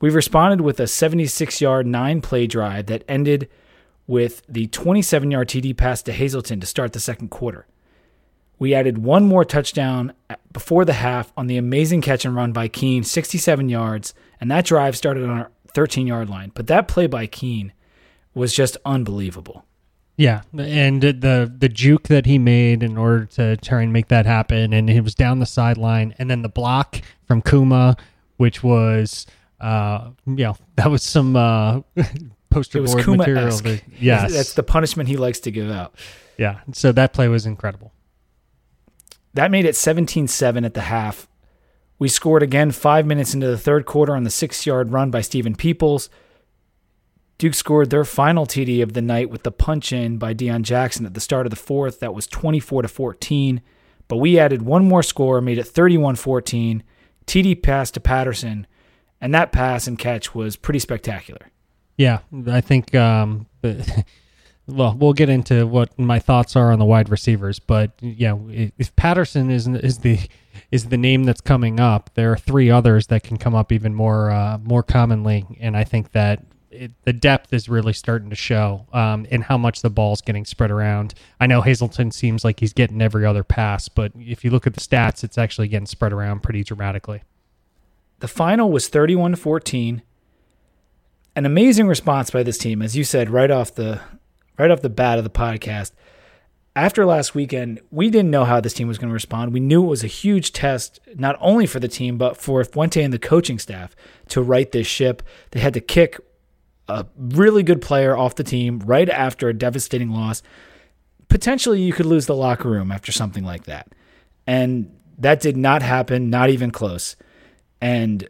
We 0.01 0.11
responded 0.11 0.61
with 0.61 0.79
a 0.79 0.87
76 0.87 1.61
yard, 1.61 1.89
nine 1.89 2.21
play 2.21 2.47
drive 2.47 2.87
that 2.87 3.03
ended 3.09 3.49
with 4.09 4.43
the 4.49 4.67
27 4.69 5.31
yard 5.31 5.49
TD 5.49 5.77
pass 5.77 6.03
to 6.03 6.13
Hazelton 6.13 6.59
to 6.59 6.67
start 6.67 6.93
the 6.93 6.99
second 6.99 7.29
quarter. 7.29 7.69
We 8.59 8.75
added 8.75 8.99
one 8.99 9.25
more 9.25 9.45
touchdown 9.45 10.15
before 10.53 10.85
the 10.85 10.95
half 10.95 11.33
on 11.37 11.47
the 11.47 11.59
amazing 11.59 12.01
catch 12.01 12.25
and 12.25 12.35
run 12.35 12.51
by 12.53 12.67
Keene, 12.67 13.05
67 13.05 13.69
yards, 13.69 14.15
and 14.41 14.51
that 14.51 14.65
drive 14.65 14.97
started 14.97 15.23
on 15.23 15.31
our 15.31 15.51
13 15.75 16.09
yard 16.09 16.29
line. 16.29 16.51
But 16.55 16.67
that 16.67 16.89
play 16.89 17.07
by 17.07 17.29
Keene 17.29 17.73
was 18.35 18.53
just 18.53 18.77
unbelievable. 18.85 19.65
Yeah, 20.17 20.43
and 20.59 21.01
the 21.01 21.53
the 21.57 21.69
juke 21.69 22.09
that 22.09 22.27
he 22.27 22.39
made 22.39 22.83
in 22.83 22.99
order 22.99 23.25
to 23.27 23.57
try 23.59 23.83
and 23.83 23.93
make 23.93 24.09
that 24.09 24.27
happen, 24.27 24.73
and 24.73 24.91
he 24.91 25.01
was 25.01 25.15
down 25.15 25.39
the 25.39 25.47
sideline, 25.47 26.13
and 26.19 26.29
then 26.29 26.43
the 26.43 26.49
block 26.49 27.01
from 27.29 27.41
Kumah, 27.41 27.97
which 28.37 28.65
was, 28.65 29.27
uh, 29.61 30.11
you 30.27 30.35
know, 30.35 30.57
that 30.75 30.91
was 30.91 31.05
some 31.05 31.37
uh, 31.37 31.83
poster 32.51 32.79
It 32.79 32.83
was 32.83 32.93
board 32.95 33.05
Kumah 33.05 33.17
material. 33.19 33.51
that- 33.57 33.83
Yes, 34.01 34.33
That's 34.33 34.55
the 34.55 34.63
punishment 34.63 35.09
he 35.09 35.17
likes 35.17 35.41
to 35.41 35.51
give 35.51 35.71
out. 35.71 35.95
yeah. 36.37 36.61
So 36.73 36.93
that 36.93 37.13
play 37.13 37.29
was 37.29 37.47
incredible. 37.47 37.93
That 39.35 39.51
made 39.51 39.65
it 39.65 39.77
17 39.77 40.27
7 40.29 40.65
at 40.65 40.75
the 40.75 40.83
half. 40.83 41.29
We 41.99 42.09
scored 42.09 42.43
again 42.43 42.71
five 42.71 43.07
minutes 43.07 43.35
into 43.35 43.47
the 43.49 43.59
third 43.59 43.85
quarter 43.85 44.15
on 44.15 44.23
the 44.25 44.31
six 44.31 44.65
yard 44.67 44.93
run 44.93 45.11
by 45.11 45.21
Stephen 45.21 45.55
Peoples. 45.55 46.09
Duke 47.39 47.55
scored 47.55 47.91
their 47.91 48.05
final 48.05 48.47
TD 48.47 48.83
of 48.83 48.95
the 48.95 49.03
night 49.03 49.31
with 49.31 49.45
the 49.45 49.53
punch 49.53 49.93
in 49.93 50.19
by 50.19 50.35
Deon 50.35 50.63
Jackson 50.63 51.07
at 51.07 51.15
the 51.15 51.21
start 51.21 51.47
of 51.47 51.51
the 51.51 51.57
fourth. 51.57 52.01
That 52.01 52.15
was 52.15 52.27
24 52.27 52.83
to 52.83 52.89
14. 52.89 53.61
But 54.09 54.17
we 54.17 54.39
added 54.39 54.63
one 54.63 54.89
more 54.89 55.03
score, 55.03 55.41
made 55.41 55.59
it 55.59 55.65
31 55.69 56.17
14. 56.17 56.83
TD 57.27 57.55
pass 57.63 57.91
to 57.93 58.01
Patterson, 58.01 58.67
and 59.21 59.35
that 59.35 59.53
pass 59.53 59.87
and 59.87 59.99
catch 59.99 60.35
was 60.35 60.57
pretty 60.57 60.79
spectacular. 60.81 61.51
Yeah, 61.99 62.21
I 62.47 62.61
think 62.61 62.95
um, 62.95 63.47
well, 64.67 64.95
we'll 64.97 65.13
get 65.13 65.29
into 65.29 65.67
what 65.67 65.99
my 65.99 66.21
thoughts 66.21 66.55
are 66.57 66.73
on 66.73 66.79
the 66.79 66.85
wide 66.85 67.11
receivers, 67.11 67.59
but 67.59 67.91
yeah, 68.01 68.37
if 68.49 68.95
Patterson 68.97 69.51
is 69.51 69.67
is 69.67 69.99
the 69.99 70.21
is 70.71 70.87
the 70.87 70.97
name 70.97 71.25
that's 71.25 71.41
coming 71.41 71.81
up, 71.81 72.11
there 72.15 72.33
are 72.33 72.37
three 72.37 72.71
others 72.71 73.09
that 73.09 73.25
can 73.25 73.37
come 73.37 73.55
up 73.55 73.73
even 73.73 73.95
more 73.95 74.31
uh, 74.31 74.59
more 74.63 74.85
commonly, 74.85 75.45
and 75.61 75.77
I 75.77 75.83
think 75.83 76.13
that 76.13 76.45
it, 76.71 76.93
the 77.03 77.13
depth 77.13 77.53
is 77.53 77.69
really 77.69 77.93
starting 77.93 78.31
to 78.31 78.37
show 78.37 78.87
um, 78.93 79.25
in 79.25 79.43
how 79.43 79.59
much 79.59 79.83
the 79.83 79.91
ball's 79.91 80.21
getting 80.21 80.45
spread 80.45 80.71
around. 80.71 81.15
I 81.41 81.49
know 81.49 81.63
Hazelton 81.63 82.13
seems 82.13 82.45
like 82.45 82.61
he's 82.61 82.73
getting 82.73 83.03
every 83.03 83.27
other 83.27 83.43
pass, 83.43 83.89
but 83.89 84.13
if 84.17 84.45
you 84.45 84.53
look 84.53 84.69
at 84.69 84.75
the 84.75 84.81
stats, 84.81 85.25
it's 85.25 85.37
actually 85.37 85.67
getting 85.67 85.87
spread 85.87 86.13
around 86.13 86.45
pretty 86.45 86.63
dramatically. 86.63 87.23
The 88.21 88.29
final 88.29 88.71
was 88.71 88.87
31 88.87 89.35
14. 89.35 90.03
An 91.39 91.47
amazing 91.47 91.87
response 91.87 92.33
by 92.33 92.43
this 92.43 92.59
team, 92.59 92.83
as 92.83 92.97
you 92.97 93.05
said 93.05 93.31
right 93.31 93.49
off 93.49 93.73
the 93.73 94.01
right 94.59 94.73
off 94.73 94.83
the 94.83 94.89
bat 94.89 95.19
of 95.19 95.25
the 95.25 95.31
podcast. 95.31 95.93
After 96.75 97.07
last 97.07 97.33
weekend, 97.33 97.81
we 97.93 98.11
didn't 98.11 98.33
know 98.33 98.45
how 98.45 98.61
this 98.61 98.75
team 98.75 98.89
was 98.89 98.99
going 98.99 99.11
to 99.11 99.15
respond. 99.15 99.53
We 99.53 99.61
knew 99.61 99.85
it 99.85 99.87
was 99.87 100.03
a 100.03 100.09
huge 100.09 100.53
test, 100.53 100.99
not 101.15 101.37
only 101.41 101.65
for 101.65 101.79
the 101.79 101.87
team, 101.87 102.19
but 102.19 102.37
for 102.37 102.65
Fuente 102.65 103.05
and 103.05 103.13
the 103.13 103.21
coaching 103.21 103.61
staff 103.61 103.95
to 104.31 104.43
right 104.43 104.73
this 104.73 104.89
ship. 104.89 105.23
They 105.53 105.61
had 105.61 105.75
to 105.75 105.81
kick 105.81 106.19
a 106.89 107.07
really 107.17 107.63
good 107.63 107.81
player 107.81 108.17
off 108.17 108.35
the 108.35 108.43
team 108.43 108.81
right 108.81 109.09
after 109.09 109.49
a 109.49 109.55
devastating 109.55 110.11
loss. 110.11 110.43
Potentially, 111.29 111.81
you 111.81 111.93
could 111.93 112.07
lose 112.07 112.27
the 112.27 112.35
locker 112.35 112.69
room 112.69 112.91
after 112.91 113.13
something 113.13 113.45
like 113.45 113.67
that. 113.67 113.93
And 114.45 114.93
that 115.19 115.39
did 115.39 115.57
not 115.57 115.83
happen, 115.83 116.31
not 116.31 116.51
even 116.51 116.73
close. 116.73 117.15
And 117.81 118.29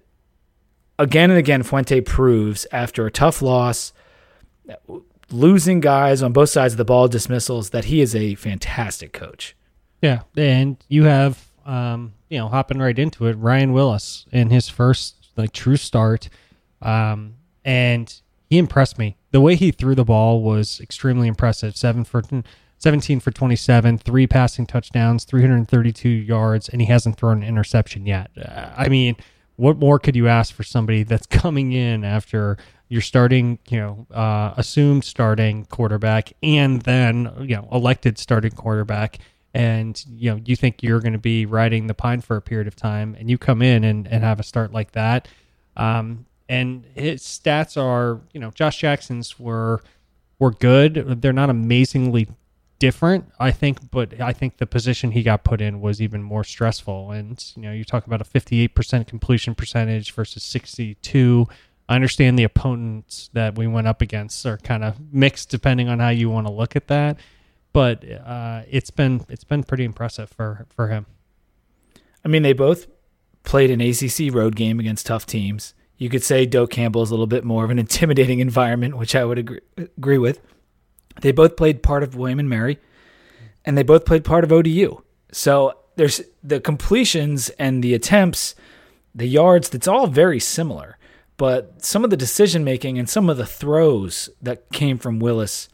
again 0.98 1.30
and 1.30 1.38
again, 1.38 1.62
Fuente 1.62 2.00
proves 2.00 2.66
after 2.72 3.06
a 3.06 3.10
tough 3.10 3.40
loss, 3.42 3.92
losing 5.30 5.80
guys 5.80 6.22
on 6.22 6.32
both 6.32 6.50
sides 6.50 6.74
of 6.74 6.78
the 6.78 6.84
ball, 6.84 7.08
dismissals, 7.08 7.70
that 7.70 7.86
he 7.86 8.00
is 8.00 8.14
a 8.14 8.34
fantastic 8.34 9.12
coach. 9.12 9.56
Yeah, 10.02 10.20
and 10.36 10.76
you 10.88 11.04
have, 11.04 11.44
um, 11.66 12.14
you 12.28 12.38
know, 12.38 12.48
hopping 12.48 12.78
right 12.78 12.98
into 12.98 13.26
it, 13.26 13.34
Ryan 13.34 13.72
Willis 13.72 14.26
in 14.32 14.50
his 14.50 14.68
first 14.68 15.16
like 15.36 15.52
true 15.52 15.76
start, 15.76 16.28
um, 16.82 17.34
and 17.64 18.12
he 18.48 18.58
impressed 18.58 18.98
me. 18.98 19.16
The 19.30 19.40
way 19.40 19.56
he 19.56 19.70
threw 19.70 19.94
the 19.94 20.04
ball 20.04 20.42
was 20.42 20.80
extremely 20.80 21.28
impressive. 21.28 21.76
Seven 21.76 22.04
for 22.04 22.22
17 22.78 23.20
for 23.20 23.30
27, 23.30 23.98
three 23.98 24.26
passing 24.26 24.66
touchdowns, 24.66 25.24
332 25.24 26.08
yards, 26.08 26.68
and 26.68 26.80
he 26.80 26.86
hasn't 26.86 27.16
thrown 27.16 27.42
an 27.42 27.48
interception 27.48 28.06
yet. 28.06 28.30
Uh, 28.40 28.70
I 28.76 28.88
mean, 28.88 29.16
what 29.58 29.76
more 29.76 29.98
could 29.98 30.14
you 30.14 30.28
ask 30.28 30.54
for 30.54 30.62
somebody 30.62 31.02
that's 31.02 31.26
coming 31.42 31.72
in 31.72 32.04
after 32.04 32.56
you're 32.88 33.02
starting, 33.02 33.58
you 33.68 33.78
know, 33.78 34.06
uh, 34.14 34.54
assumed 34.56 35.04
starting 35.04 35.64
quarterback 35.66 36.32
and 36.42 36.80
then, 36.82 37.30
you 37.40 37.56
know, 37.56 37.68
elected 37.72 38.18
starting 38.18 38.52
quarterback. 38.52 39.18
And, 39.52 40.02
you 40.08 40.30
know, 40.30 40.40
you 40.44 40.54
think 40.54 40.82
you're 40.82 41.00
going 41.00 41.12
to 41.12 41.18
be 41.18 41.44
riding 41.44 41.88
the 41.88 41.94
pine 41.94 42.20
for 42.20 42.36
a 42.36 42.40
period 42.40 42.68
of 42.68 42.76
time 42.76 43.16
and 43.18 43.28
you 43.28 43.36
come 43.36 43.60
in 43.60 43.82
and, 43.82 44.06
and 44.06 44.22
have 44.22 44.38
a 44.38 44.44
start 44.44 44.72
like 44.72 44.92
that. 44.92 45.26
Um, 45.76 46.26
and 46.48 46.84
his 46.94 47.22
stats 47.22 47.76
are, 47.76 48.20
you 48.32 48.40
know, 48.40 48.50
Josh 48.52 48.78
Jackson's 48.78 49.40
were, 49.40 49.82
were 50.38 50.52
good. 50.52 51.20
They're 51.20 51.32
not 51.32 51.50
amazingly 51.50 52.28
different, 52.78 53.32
I 53.38 53.50
think, 53.50 53.90
but 53.90 54.20
I 54.20 54.32
think 54.32 54.58
the 54.58 54.66
position 54.66 55.10
he 55.10 55.22
got 55.22 55.44
put 55.44 55.60
in 55.60 55.80
was 55.80 56.00
even 56.00 56.22
more 56.22 56.44
stressful. 56.44 57.10
And, 57.10 57.44
you 57.56 57.62
know, 57.62 57.72
you 57.72 57.84
talk 57.84 58.06
about 58.06 58.20
a 58.20 58.24
58% 58.24 59.06
completion 59.06 59.54
percentage 59.54 60.12
versus 60.12 60.42
62 60.42 61.46
I 61.88 61.94
understand 61.94 62.38
the 62.38 62.44
opponents 62.44 63.30
that 63.32 63.56
we 63.56 63.66
went 63.66 63.86
up 63.86 64.02
against 64.02 64.44
are 64.44 64.58
kind 64.58 64.84
of 64.84 64.96
mixed 65.12 65.48
depending 65.48 65.88
on 65.88 66.00
how 66.00 66.10
you 66.10 66.28
want 66.28 66.46
to 66.46 66.52
look 66.52 66.76
at 66.76 66.88
that, 66.88 67.18
but 67.72 68.04
uh, 68.08 68.62
it's 68.68 68.90
been 68.90 69.24
it's 69.30 69.44
been 69.44 69.64
pretty 69.64 69.84
impressive 69.84 70.28
for 70.28 70.66
for 70.68 70.88
him. 70.88 71.06
I 72.24 72.28
mean, 72.28 72.42
they 72.42 72.52
both 72.52 72.86
played 73.42 73.70
an 73.70 73.80
ACC 73.80 74.34
road 74.34 74.54
game 74.54 74.78
against 74.78 75.06
tough 75.06 75.24
teams. 75.24 75.72
You 75.96 76.10
could 76.10 76.22
say 76.22 76.44
Doak 76.44 76.70
Campbell 76.70 77.02
is 77.02 77.10
a 77.10 77.14
little 77.14 77.26
bit 77.26 77.42
more 77.42 77.64
of 77.64 77.70
an 77.70 77.78
intimidating 77.78 78.40
environment, 78.40 78.98
which 78.98 79.16
I 79.16 79.24
would 79.24 79.38
agree, 79.38 79.60
agree 79.78 80.18
with. 80.18 80.40
They 81.20 81.32
both 81.32 81.56
played 81.56 81.82
part 81.82 82.02
of 82.02 82.16
William 82.16 82.38
and 82.38 82.48
Mary, 82.48 82.78
and 83.64 83.76
they 83.76 83.82
both 83.82 84.04
played 84.04 84.24
part 84.24 84.44
of 84.44 84.52
ODU. 84.52 85.02
So 85.32 85.74
there's 85.96 86.22
the 86.42 86.60
completions 86.60 87.48
and 87.50 87.82
the 87.82 87.94
attempts, 87.94 88.54
the 89.14 89.26
yards. 89.26 89.68
That's 89.68 89.88
all 89.88 90.06
very 90.06 90.40
similar. 90.40 90.96
But 91.36 91.84
some 91.84 92.04
of 92.04 92.10
the 92.10 92.16
decision 92.16 92.64
making 92.64 92.98
and 92.98 93.08
some 93.08 93.30
of 93.30 93.36
the 93.36 93.46
throws 93.46 94.28
that 94.42 94.70
came 94.72 94.98
from 94.98 95.20
Willis, 95.20 95.68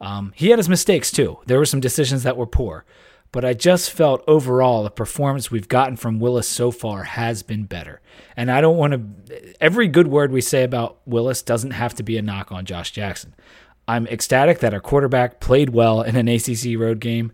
um, 0.00 0.32
he 0.36 0.50
had 0.50 0.58
his 0.58 0.68
mistakes 0.68 1.10
too. 1.10 1.38
There 1.46 1.58
were 1.58 1.66
some 1.66 1.80
decisions 1.80 2.22
that 2.22 2.36
were 2.36 2.46
poor. 2.46 2.84
But 3.30 3.44
I 3.44 3.52
just 3.52 3.90
felt 3.90 4.24
overall 4.26 4.82
the 4.82 4.90
performance 4.90 5.50
we've 5.50 5.68
gotten 5.68 5.96
from 5.96 6.18
Willis 6.18 6.48
so 6.48 6.70
far 6.70 7.02
has 7.02 7.42
been 7.42 7.64
better. 7.64 8.00
And 8.36 8.50
I 8.50 8.60
don't 8.60 8.78
want 8.78 8.92
to, 9.28 9.62
every 9.62 9.86
good 9.86 10.08
word 10.08 10.32
we 10.32 10.40
say 10.40 10.64
about 10.64 10.98
Willis 11.04 11.42
doesn't 11.42 11.72
have 11.72 11.94
to 11.96 12.02
be 12.02 12.16
a 12.16 12.22
knock 12.22 12.50
on 12.52 12.64
Josh 12.64 12.90
Jackson. 12.90 13.34
I'm 13.88 14.06
ecstatic 14.06 14.58
that 14.60 14.74
our 14.74 14.80
quarterback 14.80 15.40
played 15.40 15.70
well 15.70 16.02
in 16.02 16.14
an 16.14 16.28
ACC 16.28 16.78
road 16.78 17.00
game 17.00 17.32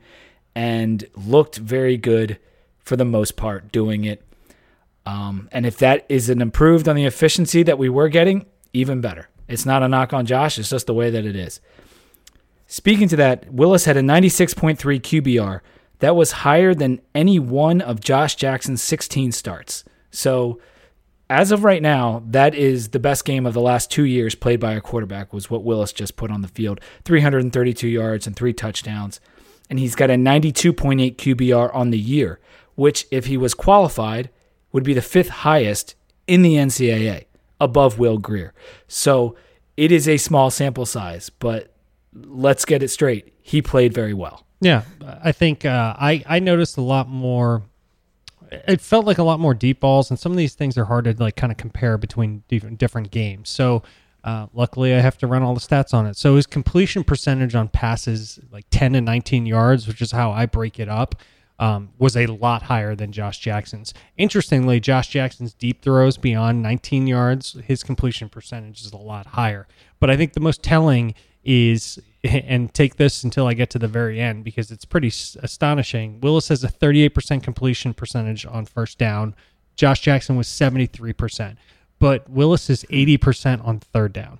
and 0.54 1.04
looked 1.16 1.56
very 1.56 1.96
good 1.96 2.38
for 2.78 2.94
the 2.94 3.04
most 3.04 3.36
part 3.36 3.72
doing 3.72 4.04
it. 4.04 4.22
Um, 5.04 5.48
and 5.50 5.66
if 5.66 5.76
that 5.78 6.06
is 6.08 6.30
an 6.30 6.40
improved 6.40 6.88
on 6.88 6.94
the 6.94 7.04
efficiency 7.04 7.64
that 7.64 7.76
we 7.76 7.88
were 7.88 8.08
getting, 8.08 8.46
even 8.72 9.00
better. 9.00 9.28
It's 9.48 9.66
not 9.66 9.82
a 9.82 9.88
knock 9.88 10.12
on 10.12 10.26
Josh, 10.26 10.58
it's 10.58 10.70
just 10.70 10.86
the 10.86 10.94
way 10.94 11.10
that 11.10 11.26
it 11.26 11.36
is. 11.36 11.60
Speaking 12.66 13.08
to 13.08 13.16
that, 13.16 13.52
Willis 13.52 13.84
had 13.84 13.96
a 13.96 14.00
96.3 14.00 14.78
QBR. 14.78 15.60
That 15.98 16.16
was 16.16 16.32
higher 16.32 16.72
than 16.72 17.00
any 17.14 17.38
one 17.38 17.80
of 17.80 18.00
Josh 18.00 18.36
Jackson's 18.36 18.82
16 18.82 19.32
starts. 19.32 19.84
So, 20.10 20.60
as 21.30 21.50
of 21.50 21.64
right 21.64 21.82
now, 21.82 22.22
that 22.26 22.54
is 22.54 22.90
the 22.90 22.98
best 22.98 23.24
game 23.24 23.46
of 23.46 23.54
the 23.54 23.60
last 23.60 23.90
two 23.90 24.04
years 24.04 24.34
played 24.34 24.60
by 24.60 24.72
a 24.72 24.80
quarterback, 24.80 25.32
was 25.32 25.50
what 25.50 25.64
Willis 25.64 25.92
just 25.92 26.16
put 26.16 26.30
on 26.30 26.42
the 26.42 26.48
field 26.48 26.80
332 27.04 27.88
yards 27.88 28.26
and 28.26 28.36
three 28.36 28.52
touchdowns. 28.52 29.20
And 29.70 29.78
he's 29.78 29.94
got 29.94 30.10
a 30.10 30.14
92.8 30.14 31.16
QBR 31.16 31.74
on 31.74 31.90
the 31.90 31.98
year, 31.98 32.38
which, 32.74 33.06
if 33.10 33.26
he 33.26 33.36
was 33.36 33.54
qualified, 33.54 34.28
would 34.72 34.84
be 34.84 34.92
the 34.92 35.02
fifth 35.02 35.30
highest 35.30 35.94
in 36.26 36.42
the 36.42 36.54
NCAA 36.54 37.24
above 37.60 37.98
Will 37.98 38.18
Grier. 38.18 38.52
So 38.86 39.36
it 39.76 39.90
is 39.90 40.08
a 40.08 40.16
small 40.18 40.50
sample 40.50 40.86
size, 40.86 41.30
but 41.30 41.72
let's 42.12 42.64
get 42.64 42.82
it 42.82 42.88
straight. 42.88 43.32
He 43.40 43.62
played 43.62 43.94
very 43.94 44.14
well. 44.14 44.46
Yeah, 44.60 44.82
I 45.22 45.32
think 45.32 45.64
uh, 45.64 45.94
I 45.98 46.22
I 46.26 46.38
noticed 46.38 46.76
a 46.76 46.82
lot 46.82 47.08
more. 47.08 47.62
It 48.66 48.80
felt 48.80 49.06
like 49.06 49.18
a 49.18 49.22
lot 49.22 49.40
more 49.40 49.54
deep 49.54 49.80
balls, 49.80 50.10
and 50.10 50.18
some 50.18 50.32
of 50.32 50.38
these 50.38 50.54
things 50.54 50.76
are 50.78 50.84
hard 50.84 51.04
to 51.04 51.14
like 51.18 51.36
kind 51.36 51.50
of 51.50 51.56
compare 51.56 51.98
between 51.98 52.42
different 52.48 52.78
different 52.78 53.10
games. 53.10 53.48
So. 53.48 53.82
Uh, 54.22 54.46
luckily, 54.54 54.94
I 54.94 55.00
have 55.00 55.18
to 55.18 55.26
run 55.26 55.42
all 55.42 55.52
the 55.52 55.60
stats 55.60 55.92
on 55.92 56.06
it. 56.06 56.16
So 56.16 56.36
his 56.36 56.46
completion 56.46 57.04
percentage 57.04 57.54
on 57.54 57.68
passes, 57.68 58.40
like 58.50 58.64
10 58.70 58.94
to 58.94 59.02
19 59.02 59.44
yards, 59.44 59.86
which 59.86 60.00
is 60.00 60.12
how 60.12 60.30
I 60.30 60.46
break 60.46 60.80
it 60.80 60.88
up, 60.88 61.16
um, 61.58 61.90
was 61.98 62.16
a 62.16 62.26
lot 62.26 62.62
higher 62.62 62.94
than 62.94 63.12
Josh 63.12 63.38
Jackson's. 63.38 63.94
Interestingly, 64.16 64.80
Josh 64.80 65.08
Jackson's 65.08 65.54
deep 65.54 65.82
throws 65.82 66.16
beyond 66.16 66.62
19 66.62 67.06
yards, 67.06 67.56
his 67.64 67.82
completion 67.82 68.28
percentage 68.28 68.80
is 68.80 68.92
a 68.92 68.96
lot 68.96 69.26
higher. 69.26 69.68
But 70.00 70.10
I 70.10 70.16
think 70.16 70.32
the 70.32 70.40
most 70.40 70.62
telling 70.62 71.14
is, 71.44 72.00
and 72.46 72.72
take 72.72 72.96
this 72.96 73.22
until 73.22 73.46
I 73.46 73.54
get 73.54 73.70
to 73.70 73.78
the 73.78 73.88
very 73.88 74.20
end 74.20 74.44
because 74.44 74.70
it's 74.70 74.84
pretty 74.84 75.08
astonishing. 75.08 76.20
Willis 76.20 76.48
has 76.48 76.64
a 76.64 76.68
38% 76.68 77.42
completion 77.42 77.92
percentage 77.92 78.46
on 78.46 78.64
first 78.64 78.98
down. 78.98 79.34
Josh 79.76 80.00
Jackson 80.00 80.36
was 80.36 80.48
73%, 80.48 81.56
but 81.98 82.28
Willis 82.30 82.70
is 82.70 82.84
80% 82.84 83.66
on 83.66 83.80
third 83.80 84.12
down. 84.12 84.38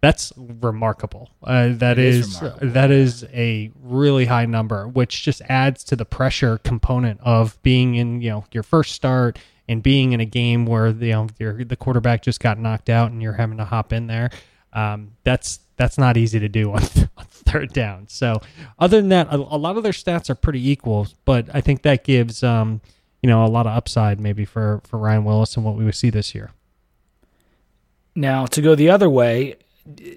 That's 0.00 0.32
remarkable. 0.36 1.30
Uh, 1.44 1.68
that 1.74 1.96
is, 1.96 2.26
is 2.26 2.42
remarkable. 2.42 2.72
that 2.72 2.90
is 2.90 3.24
a 3.32 3.70
really 3.80 4.24
high 4.24 4.46
number, 4.46 4.88
which 4.88 5.22
just 5.22 5.42
adds 5.42 5.84
to 5.84 5.96
the 5.96 6.04
pressure 6.04 6.58
component 6.58 7.20
of 7.22 7.62
being 7.62 7.94
in 7.94 8.20
you 8.20 8.30
know 8.30 8.44
your 8.50 8.64
first 8.64 8.94
start 8.94 9.38
and 9.68 9.80
being 9.80 10.10
in 10.10 10.18
a 10.18 10.24
game 10.24 10.66
where 10.66 10.92
the 10.92 11.06
you 11.06 11.12
know, 11.12 11.28
the 11.38 11.76
quarterback 11.76 12.22
just 12.22 12.40
got 12.40 12.58
knocked 12.58 12.90
out 12.90 13.12
and 13.12 13.22
you're 13.22 13.34
having 13.34 13.58
to 13.58 13.64
hop 13.64 13.92
in 13.92 14.08
there. 14.08 14.30
Um, 14.72 15.12
that's 15.22 15.60
that's 15.82 15.98
not 15.98 16.16
easy 16.16 16.38
to 16.38 16.48
do 16.48 16.70
on, 16.72 16.82
on 17.16 17.24
third 17.28 17.72
down. 17.72 18.06
So 18.08 18.40
other 18.78 18.98
than 18.98 19.08
that, 19.08 19.26
a, 19.28 19.34
a, 19.34 19.58
lot 19.58 19.76
of 19.76 19.82
their 19.82 19.92
stats 19.92 20.30
are 20.30 20.36
pretty 20.36 20.70
equal, 20.70 21.08
but 21.24 21.48
I 21.52 21.60
think 21.60 21.82
that 21.82 22.04
gives 22.04 22.44
um, 22.44 22.80
you 23.20 23.28
know 23.28 23.44
a 23.44 23.48
lot 23.48 23.66
of 23.66 23.76
upside 23.76 24.20
maybe 24.20 24.44
for 24.44 24.80
for 24.84 24.98
Ryan 24.98 25.24
Willis 25.24 25.56
and 25.56 25.64
what 25.64 25.74
we 25.74 25.84
would 25.84 25.96
see 25.96 26.10
this 26.10 26.34
year. 26.34 26.52
Now 28.14 28.46
to 28.46 28.62
go 28.62 28.76
the 28.76 28.90
other 28.90 29.10
way, 29.10 29.56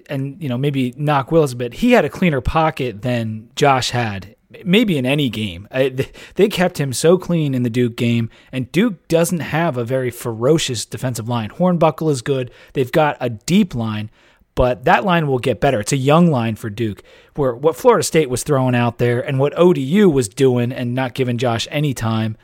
and 0.08 0.40
you 0.40 0.48
know 0.48 0.56
maybe 0.56 0.94
knock 0.96 1.32
Willis 1.32 1.52
a 1.52 1.56
bit. 1.56 1.74
He 1.74 1.92
had 1.92 2.04
a 2.04 2.10
cleaner 2.10 2.40
pocket 2.40 3.02
than 3.02 3.50
Josh 3.56 3.90
had, 3.90 4.36
maybe 4.64 4.96
in 4.96 5.04
any 5.04 5.28
game. 5.28 5.66
they 5.72 6.48
kept 6.48 6.78
him 6.78 6.92
so 6.92 7.18
clean 7.18 7.54
in 7.54 7.64
the 7.64 7.70
Duke 7.70 7.96
game, 7.96 8.30
and 8.52 8.70
Duke 8.70 9.08
doesn't 9.08 9.40
have 9.40 9.76
a 9.76 9.84
very 9.84 10.12
ferocious 10.12 10.86
defensive 10.86 11.28
line. 11.28 11.50
Hornbuckle 11.50 12.08
is 12.10 12.22
good. 12.22 12.52
They've 12.74 12.92
got 12.92 13.16
a 13.20 13.30
deep 13.30 13.74
line, 13.74 14.10
but 14.56 14.84
that 14.86 15.04
line 15.04 15.28
will 15.28 15.38
get 15.38 15.60
better. 15.60 15.78
It's 15.78 15.92
a 15.92 15.96
young 15.96 16.28
line 16.30 16.56
for 16.56 16.68
Duke, 16.70 17.02
where 17.36 17.54
what 17.54 17.76
Florida 17.76 18.02
State 18.02 18.30
was 18.30 18.42
throwing 18.42 18.74
out 18.74 18.98
there 18.98 19.20
and 19.20 19.38
what 19.38 19.56
ODU 19.56 20.10
was 20.10 20.28
doing 20.28 20.72
and 20.72 20.94
not 20.94 21.14
giving 21.14 21.38
Josh 21.38 21.68
any 21.70 21.94
time. 21.94 22.36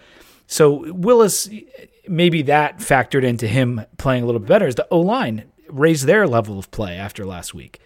So 0.47 0.93
Willis, 0.93 1.49
maybe 2.07 2.43
that 2.43 2.79
factored 2.79 3.25
into 3.25 3.49
him 3.49 3.85
playing 3.97 4.23
a 4.23 4.27
little 4.27 4.41
bit 4.41 4.49
better 4.49 4.67
as 4.67 4.75
the 4.75 4.87
O 4.91 5.01
line 5.01 5.45
raised 5.69 6.05
their 6.05 6.29
level 6.29 6.59
of 6.59 6.71
play 6.71 6.97
after 6.97 7.25
last 7.25 7.55
week. 7.55 7.81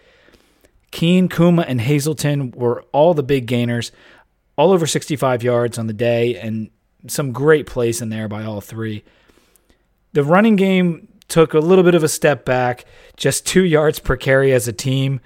Keene, 0.90 1.28
Kumah, 1.28 1.64
and 1.66 1.80
Hazelton 1.80 2.50
were 2.50 2.82
all 2.92 3.14
the 3.14 3.22
big 3.22 3.46
gainers, 3.46 3.92
all 4.56 4.72
over 4.72 4.86
65 4.86 5.44
yards 5.44 5.78
on 5.78 5.86
the 5.86 5.92
day, 5.92 6.36
and 6.36 6.70
some 7.06 7.30
great 7.30 7.66
plays 7.66 8.02
in 8.02 8.08
there 8.08 8.26
by 8.26 8.44
all 8.44 8.60
three. 8.60 9.04
The 10.14 10.24
running 10.24 10.56
game 10.56 11.08
took 11.28 11.54
a 11.54 11.58
little 11.58 11.84
bit 11.84 11.94
of 11.94 12.02
a 12.02 12.08
step 12.08 12.44
back, 12.44 12.84
just 13.16 13.46
two 13.46 13.64
yards 13.64 13.98
per 13.98 14.16
carry 14.16 14.52
as 14.52 14.68
a 14.68 14.72
team. 14.72 15.20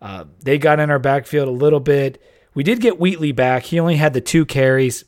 Uh, 0.00 0.24
they 0.42 0.58
got 0.58 0.80
in 0.80 0.90
our 0.90 0.98
backfield 0.98 1.48
a 1.48 1.52
little 1.52 1.80
bit. 1.80 2.22
We 2.54 2.62
did 2.62 2.80
get 2.80 2.98
Wheatley 2.98 3.32
back. 3.32 3.64
He 3.64 3.78
only 3.78 3.96
had 3.96 4.12
the 4.14 4.20
two 4.20 4.44
carries, 4.44 5.04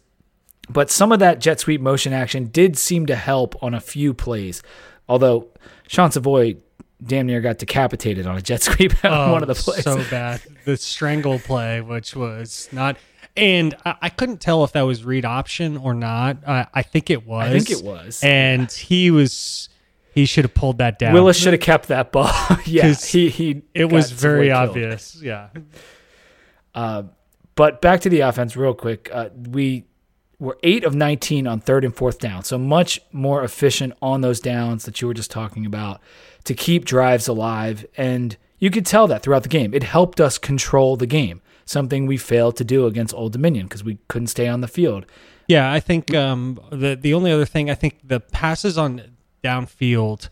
but 0.68 0.90
some 0.90 1.12
of 1.12 1.18
that 1.20 1.40
jet 1.40 1.60
sweep 1.60 1.80
motion 1.80 2.12
action 2.12 2.46
did 2.46 2.76
seem 2.78 3.06
to 3.06 3.16
help 3.16 3.60
on 3.62 3.74
a 3.74 3.80
few 3.80 4.14
plays. 4.14 4.62
Although 5.08 5.48
Sean 5.88 6.10
Savoy 6.10 6.56
damn 7.04 7.26
near 7.26 7.40
got 7.40 7.58
decapitated 7.58 8.26
on 8.26 8.36
a 8.36 8.42
jet 8.42 8.62
sweep 8.62 8.92
on 9.04 9.10
Oh, 9.12 9.32
one 9.32 9.42
of 9.42 9.48
the 9.48 9.54
plays. 9.54 9.82
So 9.84 9.96
bad. 10.10 10.40
The 10.64 10.76
strangle 10.76 11.38
play, 11.38 11.80
which 11.80 12.14
was 12.14 12.68
not. 12.70 12.96
And 13.36 13.74
I, 13.84 13.94
I 14.02 14.08
couldn't 14.10 14.40
tell 14.40 14.62
if 14.62 14.72
that 14.72 14.82
was 14.82 15.04
read 15.04 15.24
option 15.24 15.76
or 15.78 15.94
not. 15.94 16.46
I, 16.46 16.66
I 16.74 16.82
think 16.82 17.10
it 17.10 17.26
was. 17.26 17.48
I 17.48 17.58
think 17.58 17.70
it 17.70 17.84
was. 17.84 18.22
And 18.22 18.70
he 18.70 19.10
was. 19.10 19.68
He 20.14 20.26
should 20.26 20.44
have 20.44 20.54
pulled 20.54 20.78
that 20.78 20.98
down. 20.98 21.14
Willis 21.14 21.36
should 21.38 21.52
have 21.54 21.62
kept 21.62 21.88
that 21.88 22.12
ball. 22.12 22.30
yeah, 22.66 22.82
'Cause 22.82 23.04
he 23.06 23.28
he. 23.30 23.62
It 23.74 23.90
was 23.90 24.10
very 24.10 24.48
Savoy 24.48 24.54
killed. 24.54 24.68
obvious. 24.68 25.22
Yeah. 25.22 25.48
But 27.54 27.82
back 27.82 28.00
to 28.00 28.08
the 28.08 28.20
offense, 28.20 28.56
real 28.56 28.72
quick. 28.74 29.10
Uh, 29.12 29.28
we 29.50 29.84
were 30.38 30.58
eight 30.62 30.84
of 30.84 30.94
19 30.94 31.46
on 31.46 31.60
third 31.60 31.84
and 31.84 31.94
fourth 31.94 32.18
down, 32.18 32.42
so 32.44 32.56
much 32.58 32.98
more 33.12 33.44
efficient 33.44 33.92
on 34.00 34.22
those 34.22 34.40
downs 34.40 34.84
that 34.86 35.00
you 35.00 35.06
were 35.08 35.14
just 35.14 35.30
talking 35.30 35.66
about 35.66 36.00
to 36.44 36.54
keep 36.54 36.84
drives 36.86 37.28
alive. 37.28 37.84
And 37.96 38.36
you 38.58 38.70
could 38.70 38.86
tell 38.86 39.06
that 39.08 39.22
throughout 39.22 39.42
the 39.42 39.48
game. 39.50 39.74
It 39.74 39.82
helped 39.82 40.18
us 40.20 40.38
control 40.38 40.96
the 40.96 41.06
game, 41.06 41.42
something 41.66 42.06
we 42.06 42.16
failed 42.16 42.56
to 42.56 42.64
do 42.64 42.86
against 42.86 43.14
Old 43.14 43.32
Dominion 43.32 43.66
because 43.66 43.84
we 43.84 43.98
couldn't 44.08 44.28
stay 44.28 44.48
on 44.48 44.62
the 44.62 44.68
field. 44.68 45.04
Yeah, 45.46 45.70
I 45.70 45.78
think 45.80 46.14
um, 46.14 46.58
the 46.70 46.96
the 46.96 47.12
only 47.12 47.30
other 47.30 47.44
thing 47.44 47.68
I 47.70 47.74
think 47.74 47.98
the 48.02 48.20
passes 48.20 48.78
on 48.78 49.02
downfield, 49.42 50.28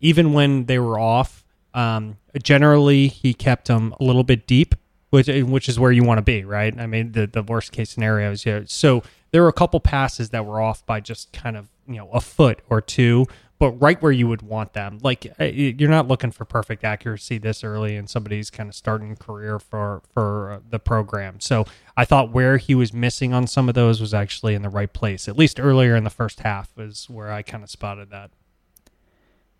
even 0.00 0.32
when 0.32 0.66
they 0.66 0.78
were 0.78 0.98
off, 0.98 1.44
um, 1.74 2.18
generally 2.42 3.08
he 3.08 3.34
kept 3.34 3.66
them 3.66 3.94
a 4.00 4.04
little 4.04 4.24
bit 4.24 4.46
deep, 4.46 4.74
which 5.10 5.26
which 5.26 5.68
is 5.68 5.78
where 5.78 5.92
you 5.92 6.04
want 6.04 6.18
to 6.18 6.22
be, 6.22 6.44
right? 6.44 6.78
I 6.78 6.86
mean, 6.86 7.12
the 7.12 7.26
the 7.26 7.42
worst 7.42 7.72
case 7.72 7.90
scenarios. 7.90 8.46
Yeah, 8.46 8.62
so 8.66 9.02
there 9.32 9.42
were 9.42 9.48
a 9.48 9.52
couple 9.52 9.80
passes 9.80 10.30
that 10.30 10.46
were 10.46 10.60
off 10.60 10.86
by 10.86 11.00
just 11.00 11.32
kind 11.32 11.56
of 11.56 11.68
you 11.86 11.96
know 11.96 12.10
a 12.10 12.20
foot 12.20 12.60
or 12.70 12.80
two, 12.80 13.26
but 13.58 13.70
right 13.72 14.00
where 14.02 14.12
you 14.12 14.28
would 14.28 14.42
want 14.42 14.72
them. 14.72 14.98
Like 15.02 15.26
uh, 15.40 15.44
you're 15.44 15.90
not 15.90 16.06
looking 16.06 16.30
for 16.30 16.44
perfect 16.44 16.84
accuracy 16.84 17.38
this 17.38 17.64
early 17.64 17.96
in 17.96 18.06
somebody's 18.06 18.50
kind 18.50 18.68
of 18.68 18.74
starting 18.74 19.16
career 19.16 19.58
for 19.58 20.02
for 20.12 20.52
uh, 20.52 20.60
the 20.68 20.78
program. 20.78 21.40
So 21.40 21.64
I 21.96 22.04
thought 22.04 22.30
where 22.30 22.56
he 22.58 22.74
was 22.74 22.92
missing 22.92 23.32
on 23.32 23.46
some 23.46 23.68
of 23.68 23.74
those 23.74 24.00
was 24.00 24.14
actually 24.14 24.54
in 24.54 24.62
the 24.62 24.68
right 24.68 24.92
place. 24.92 25.28
At 25.28 25.36
least 25.36 25.58
earlier 25.58 25.96
in 25.96 26.04
the 26.04 26.10
first 26.10 26.40
half 26.40 26.70
was 26.76 27.08
where 27.10 27.32
I 27.32 27.42
kind 27.42 27.64
of 27.64 27.70
spotted 27.70 28.10
that. 28.10 28.30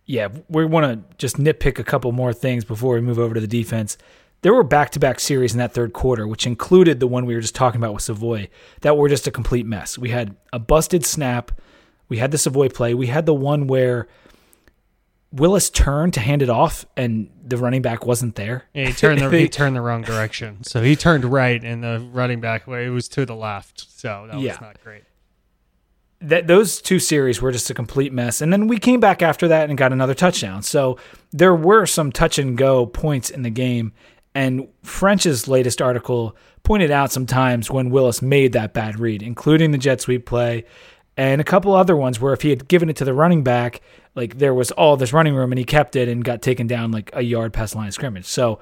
Yeah, 0.07 0.29
we 0.49 0.65
want 0.65 0.85
to 1.11 1.17
just 1.17 1.37
nitpick 1.37 1.79
a 1.79 1.85
couple 1.85 2.13
more 2.13 2.33
things 2.33 2.65
before 2.65 2.95
we 2.95 3.01
move 3.01 3.19
over 3.19 3.35
to 3.35 3.41
the 3.41 3.47
defense. 3.47 3.97
There 4.43 4.53
were 4.53 4.63
back 4.65 4.91
to 4.91 4.99
back 5.01 5.21
series 5.21 5.53
in 5.53 5.59
that 5.59 5.73
third 5.73 5.95
quarter, 5.95 6.27
which 6.29 6.47
included 6.47 7.01
the 7.01 7.07
one 7.07 7.25
we 7.25 7.35
were 7.35 7.41
just 7.41 7.55
talking 7.55 7.81
about 7.81 7.95
with 7.95 8.03
Savoy, 8.03 8.49
that 8.83 8.97
were 8.99 9.09
just 9.09 9.27
a 9.27 9.31
complete 9.31 9.65
mess. 9.65 9.97
We 9.97 10.11
had 10.11 10.37
a 10.53 10.59
busted 10.59 11.07
snap. 11.07 11.51
We 12.11 12.19
had 12.19 12.31
the 12.31 12.37
Savoy 12.39 12.69
play. 12.69 12.93
We 12.93 13.07
had 13.07 13.25
the 13.25 13.33
one 13.33 13.67
where 13.67 14.07
Willis 15.33 15.69
turned 15.71 16.13
to 16.15 16.21
hand 16.21 16.43
it 16.43 16.51
off 16.51 16.85
and 16.97 17.31
the 17.43 17.57
running 17.57 17.81
back 17.83 18.05
wasn't 18.07 18.35
there. 18.37 18.65
Yeah, 18.75 18.87
he 18.89 18.93
turned 18.93 19.21
the 19.21 19.31
he 19.31 19.49
turned 19.61 19.75
the 19.75 19.81
wrong 19.81 20.03
direction. 20.03 20.63
So 20.63 20.83
he 20.83 20.95
turned 20.95 21.25
right, 21.25 21.63
and 21.65 21.83
the 21.83 22.07
running 22.13 22.41
back 22.41 22.69
it 22.69 22.91
was 22.91 23.09
to 23.11 23.27
the 23.27 23.35
left. 23.35 23.87
So 23.99 24.29
that 24.31 24.39
Yeah. 24.41 24.53
was 24.53 24.61
not 24.61 24.83
great. 24.85 25.05
That 26.21 26.47
those 26.47 26.81
two 26.81 26.99
series 26.99 27.43
were 27.43 27.53
just 27.53 27.71
a 27.71 27.75
complete 27.75 28.13
mess. 28.13 28.41
And 28.41 28.53
then 28.53 28.67
we 28.67 28.79
came 28.79 29.01
back 29.01 29.23
after 29.23 29.49
that 29.49 29.69
and 29.69 29.77
got 29.77 29.93
another 29.93 30.15
touchdown. 30.15 30.63
So 30.63 30.99
there 31.33 31.55
were 31.55 31.87
some 31.87 32.13
touch 32.13 32.39
and 32.39 32.57
go 32.57 32.87
points 32.87 33.31
in 33.31 33.43
the 33.43 33.51
game. 33.51 33.93
And 34.35 34.69
French's 34.83 35.47
latest 35.47 35.83
article 35.83 36.37
pointed 36.63 36.91
out 36.91 37.13
some 37.13 37.27
times 37.27 37.71
when 37.71 37.91
Willis 37.91 38.23
made 38.23 38.53
that 38.55 38.73
bad 38.73 38.99
read, 38.99 39.23
including 39.23 39.71
the 39.71 39.79
jet 39.79 40.01
sweep 40.01 40.25
play 40.27 40.65
and 41.17 41.41
a 41.41 41.45
couple 41.45 41.75
other 41.75 41.97
ones 41.97 42.21
where 42.21 42.33
if 42.33 42.43
he 42.43 42.51
had 42.51 42.67
given 42.69 42.89
it 42.89 42.97
to 42.97 43.05
the 43.05 43.15
running 43.15 43.45
back, 43.45 43.81
like 44.15 44.39
there 44.39 44.55
was 44.55 44.71
all 44.73 44.97
this 44.97 45.13
running 45.13 45.35
room 45.35 45.53
and 45.53 45.59
he 45.59 45.65
kept 45.65 45.97
it 45.97 46.09
and 46.09 46.25
got 46.25 46.43
taken 46.43 46.67
down 46.67 46.91
like 46.91 47.11
a 47.13 47.23
yard 47.23 47.53
past 47.53 47.73
the 47.73 47.79
line 47.79 47.89
of 47.89 47.95
scrimmage. 47.95 48.27
So 48.27 48.59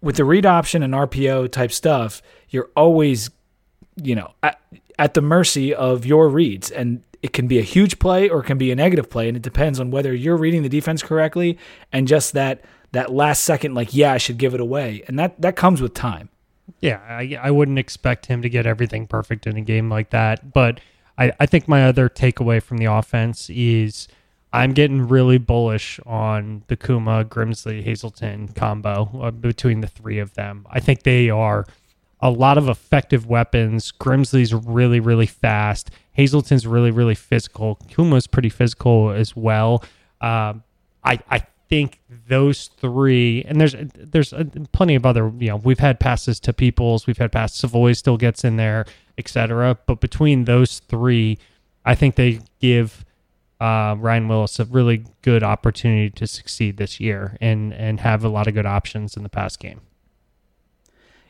with 0.00 0.16
the 0.16 0.24
read 0.24 0.44
option 0.44 0.82
and 0.82 0.92
RPO 0.92 1.52
type 1.52 1.70
stuff, 1.70 2.20
you're 2.48 2.70
always, 2.76 3.30
you 4.02 4.16
know, 4.16 4.34
at 4.98 5.14
the 5.14 5.20
mercy 5.20 5.74
of 5.74 6.06
your 6.06 6.28
reads. 6.28 6.70
And 6.70 7.02
it 7.22 7.32
can 7.32 7.46
be 7.46 7.58
a 7.58 7.62
huge 7.62 7.98
play 7.98 8.28
or 8.28 8.40
it 8.40 8.44
can 8.44 8.58
be 8.58 8.70
a 8.70 8.76
negative 8.76 9.10
play. 9.10 9.28
And 9.28 9.36
it 9.36 9.42
depends 9.42 9.80
on 9.80 9.90
whether 9.90 10.14
you're 10.14 10.36
reading 10.36 10.62
the 10.62 10.68
defense 10.68 11.02
correctly 11.02 11.58
and 11.92 12.06
just 12.06 12.32
that 12.34 12.64
that 12.92 13.12
last 13.12 13.42
second, 13.42 13.74
like, 13.74 13.92
yeah, 13.92 14.12
I 14.12 14.18
should 14.18 14.38
give 14.38 14.54
it 14.54 14.60
away. 14.60 15.02
And 15.08 15.18
that 15.18 15.40
that 15.40 15.56
comes 15.56 15.80
with 15.80 15.94
time. 15.94 16.28
Yeah, 16.80 17.00
I, 17.08 17.38
I 17.40 17.50
wouldn't 17.50 17.78
expect 17.78 18.26
him 18.26 18.42
to 18.42 18.48
get 18.48 18.66
everything 18.66 19.06
perfect 19.06 19.46
in 19.46 19.56
a 19.56 19.60
game 19.60 19.90
like 19.90 20.10
that. 20.10 20.52
But 20.52 20.80
I, 21.18 21.32
I 21.40 21.46
think 21.46 21.68
my 21.68 21.84
other 21.84 22.08
takeaway 22.08 22.62
from 22.62 22.78
the 22.78 22.86
offense 22.86 23.50
is 23.50 24.08
I'm 24.52 24.72
getting 24.72 25.08
really 25.08 25.38
bullish 25.38 25.98
on 26.06 26.62
the 26.68 26.76
Kumah, 26.76 27.24
Grimsley, 27.24 27.82
Hazelton 27.82 28.48
combo 28.48 29.10
uh, 29.20 29.30
between 29.30 29.80
the 29.80 29.88
three 29.88 30.18
of 30.18 30.34
them. 30.34 30.66
I 30.70 30.80
think 30.80 31.02
they 31.02 31.28
are 31.28 31.66
a 32.20 32.30
lot 32.30 32.58
of 32.58 32.68
effective 32.68 33.26
weapons. 33.26 33.92
Grimsley's 33.92 34.54
really, 34.54 35.00
really 35.00 35.26
fast. 35.26 35.90
Hazelton's 36.12 36.66
really, 36.66 36.90
really 36.90 37.14
physical. 37.14 37.78
Kumah's 37.90 38.26
pretty 38.26 38.48
physical 38.48 39.10
as 39.10 39.36
well. 39.36 39.84
Um, 40.20 40.62
I, 41.04 41.20
I 41.30 41.46
think 41.68 42.00
those 42.28 42.68
three, 42.78 43.44
and 43.46 43.60
there's 43.60 43.74
there's 43.94 44.32
uh, 44.32 44.44
plenty 44.72 44.94
of 44.94 45.04
other. 45.04 45.32
You 45.38 45.50
know, 45.50 45.56
we've 45.56 45.78
had 45.78 46.00
passes 46.00 46.40
to 46.40 46.52
Peoples, 46.52 47.06
we've 47.06 47.18
had 47.18 47.32
passes. 47.32 47.58
Savoy 47.58 47.92
still 47.92 48.16
gets 48.16 48.44
in 48.44 48.56
there, 48.56 48.86
etc. 49.18 49.78
But 49.86 50.00
between 50.00 50.44
those 50.44 50.78
three, 50.80 51.38
I 51.84 51.94
think 51.94 52.14
they 52.14 52.40
give 52.60 53.04
uh, 53.60 53.96
Ryan 53.98 54.28
Willis 54.28 54.58
a 54.58 54.64
really 54.64 55.04
good 55.22 55.42
opportunity 55.42 56.10
to 56.10 56.26
succeed 56.26 56.76
this 56.76 57.00
year 57.00 57.36
and 57.40 57.72
and 57.74 58.00
have 58.00 58.24
a 58.24 58.28
lot 58.28 58.46
of 58.46 58.54
good 58.54 58.66
options 58.66 59.16
in 59.16 59.22
the 59.22 59.28
pass 59.28 59.56
game. 59.56 59.80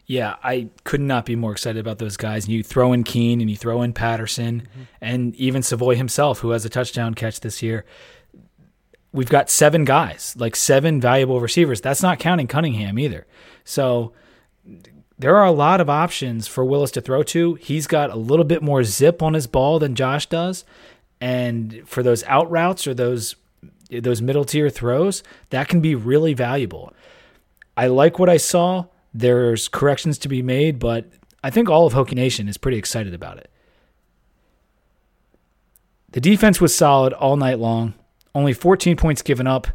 Yeah, 0.07 0.37
I 0.43 0.69
could 0.85 1.01
not 1.01 1.25
be 1.25 1.35
more 1.35 1.53
excited 1.53 1.81
about 1.81 1.99
those 1.99 2.17
guys. 2.17 2.45
And 2.45 2.53
you 2.53 2.62
throw 2.62 2.93
in 2.93 3.05
Keene 3.05 3.40
and 3.40 3.49
you 3.49 3.57
throw 3.57 3.83
in 3.83 3.95
Patterson 3.95 4.62
mm-hmm. 4.62 4.83
and 5.01 5.35
even 5.37 5.62
Savoy 5.62 5.97
himself, 5.97 6.40
who 6.40 6.51
has 6.51 6.64
a 6.64 6.69
touchdown 6.69 7.14
catch 7.14 7.40
this 7.40 7.62
year. 7.62 7.85
We've 9.12 9.29
got 9.29 9.49
seven 9.49 9.85
guys, 9.85 10.35
like 10.38 10.57
seven 10.57 11.01
valuable 11.01 11.40
receivers. 11.40 11.81
That's 11.81 12.03
not 12.03 12.19
counting 12.19 12.49
Cunningham 12.49 12.99
either. 12.99 13.27
So 13.64 14.12
there 15.19 15.37
are 15.37 15.47
a 15.47 15.53
lot 15.53 15.81
of 15.81 15.88
options 15.88 16.49
for 16.49 16.64
Willis 16.64 16.90
to 16.93 17.01
throw 17.01 17.23
to. 17.23 17.55
He's 17.55 17.87
got 17.87 18.11
a 18.11 18.17
little 18.17 18.45
bit 18.45 18.62
more 18.62 18.85
zip 18.85 19.23
on 19.23 19.35
his 19.35 19.47
ball 19.47 19.79
than 19.79 19.95
Josh 19.95 20.27
does. 20.27 20.64
And 21.21 21.83
for 21.87 22.03
those 22.03 22.25
out 22.25 22.51
routes 22.51 22.87
or 22.87 22.93
those 22.93 23.37
those 23.90 24.21
middle 24.21 24.45
tier 24.45 24.71
throws, 24.71 25.23
that 25.51 25.69
can 25.69 25.81
be 25.81 25.95
really 25.95 26.35
valuable. 26.35 26.93
I 27.77 27.87
like 27.87 28.19
what 28.19 28.29
I 28.29 28.38
saw. 28.38 28.87
There's 29.14 29.68
corrections 29.68 30.18
to 30.18 30.29
be 30.29 30.42
made, 30.42 30.79
but 30.79 31.09
I 31.42 31.50
think 31.50 31.70
all 31.70 31.87
of 31.87 31.94
Hokie 31.94 32.14
Nation 32.14 32.48
is 32.48 32.57
pretty 32.57 32.79
excited 32.79 33.14
about 33.14 33.38
it. 33.38 33.48
The 36.11 36.20
defense 36.20 36.61
was 36.61 36.74
solid 36.74 37.12
all 37.12 37.37
night 37.37 37.59
long. 37.59 37.94
Only 38.35 38.53
14 38.53 38.96
points 38.96 39.22
given 39.22 39.46
up. 39.46 39.68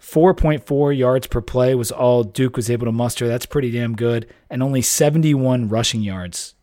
4.4 0.00 0.96
yards 0.96 1.26
per 1.26 1.40
play 1.40 1.74
was 1.74 1.90
all 1.90 2.24
Duke 2.24 2.56
was 2.56 2.70
able 2.70 2.86
to 2.86 2.92
muster. 2.92 3.28
That's 3.28 3.46
pretty 3.46 3.70
damn 3.70 3.94
good. 3.94 4.26
And 4.48 4.62
only 4.62 4.82
71 4.82 5.68
rushing 5.68 6.02
yards 6.02 6.54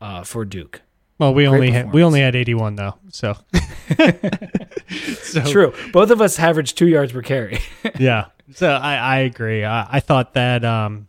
uh, 0.00 0.24
for 0.24 0.44
Duke. 0.44 0.82
Well, 1.18 1.32
we 1.32 1.46
Great 1.46 1.54
only 1.54 1.70
had 1.70 1.92
we 1.92 2.02
only 2.02 2.20
had 2.20 2.34
81 2.34 2.74
though, 2.74 2.98
so 3.08 3.36
so 5.22 5.44
True. 5.44 5.72
Both 5.92 6.10
of 6.10 6.20
us 6.20 6.38
averaged 6.40 6.76
two 6.76 6.88
yards 6.88 7.12
per 7.12 7.22
carry. 7.22 7.60
yeah. 8.00 8.26
So 8.52 8.68
I, 8.68 8.96
I 8.96 9.16
agree. 9.18 9.64
I, 9.64 9.86
I 9.88 10.00
thought 10.00 10.34
that 10.34 10.64
um, 10.64 11.06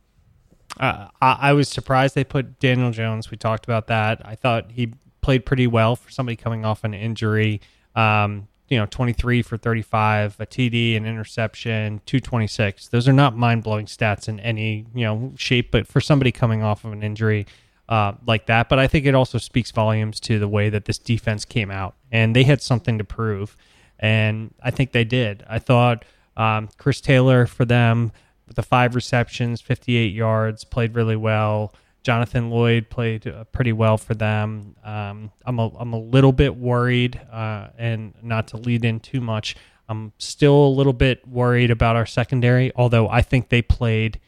uh, 0.80 1.08
I, 1.22 1.38
I 1.40 1.54
was 1.54 1.70
surprised 1.70 2.16
they 2.16 2.24
put 2.24 2.60
Daniel 2.60 2.92
Jones. 2.92 3.32
We 3.32 3.38
talked 3.38 3.66
about 3.66 3.88
that. 3.88 4.22
I 4.26 4.36
thought 4.36 4.72
he 4.72 4.94
played 5.22 5.46
pretty 5.46 5.68
well 5.68 5.96
for 5.96 6.10
somebody 6.12 6.36
coming 6.36 6.66
off 6.66 6.84
an 6.84 6.94
injury. 6.94 7.62
Um, 7.96 8.48
you 8.70 8.78
know 8.78 8.86
23 8.88 9.42
for 9.42 9.58
35, 9.58 10.38
a 10.40 10.46
TD, 10.46 10.98
an 10.98 11.06
interception, 11.06 12.02
226. 12.06 12.88
Those 12.88 13.08
are 13.08 13.14
not 13.14 13.38
mind 13.38 13.64
blowing 13.64 13.86
stats 13.86 14.28
in 14.28 14.40
any 14.40 14.86
you 14.94 15.06
know 15.06 15.34
shape, 15.36 15.72
but 15.72 15.88
for 15.88 16.02
somebody 16.02 16.32
coming 16.32 16.64
off 16.64 16.86
of 16.86 16.94
an 16.94 17.04
injury. 17.04 17.46
Uh, 17.88 18.14
like 18.26 18.48
that, 18.48 18.68
but 18.68 18.80
I 18.80 18.88
think 18.88 19.06
it 19.06 19.14
also 19.14 19.38
speaks 19.38 19.70
volumes 19.70 20.20
to 20.22 20.40
the 20.40 20.48
way 20.48 20.72
that 20.72 20.86
this 20.86 20.98
defense 20.98 21.46
came 21.46 21.70
out, 21.70 21.94
and 22.12 22.36
they 22.36 22.44
had 22.44 22.60
something 22.60 22.98
to 22.98 23.04
prove, 23.04 23.56
and 24.00 24.56
I 24.60 24.72
think 24.72 24.92
they 24.92 25.04
did. 25.04 25.46
I 25.48 25.60
thought 25.60 26.04
um, 26.36 26.70
Chris 26.80 27.00
Taylor 27.00 27.46
for 27.46 27.64
them 27.64 28.12
with 28.48 28.56
the 28.56 28.64
five 28.64 28.96
receptions, 28.96 29.62
58 29.62 30.14
yards, 30.14 30.64
played 30.64 30.96
really 30.96 31.16
well. 31.16 31.74
Jonathan 32.04 32.52
Lloyd 32.52 32.90
played 32.92 33.28
uh, 33.28 33.46
pretty 33.46 33.74
well 33.74 33.98
for 33.98 34.14
them. 34.14 34.76
Um, 34.84 35.32
I'm 35.44 35.58
a 35.58 35.76
I'm 35.80 35.92
a 35.92 36.00
little 36.00 36.32
bit 36.32 36.56
worried, 36.56 37.20
uh, 37.32 37.70
and 37.78 38.14
not 38.22 38.48
to 38.50 38.58
lead 38.58 38.86
in 38.86 39.00
too 39.00 39.22
much. 39.22 39.56
I'm 39.90 40.14
still 40.20 40.68
a 40.68 40.70
little 40.70 40.94
bit 40.94 41.28
worried 41.28 41.72
about 41.72 41.96
our 41.96 42.06
secondary, 42.06 42.72
although 42.76 43.10
I 43.10 43.22
think 43.22 43.50
they 43.50 43.64
played 43.64 44.20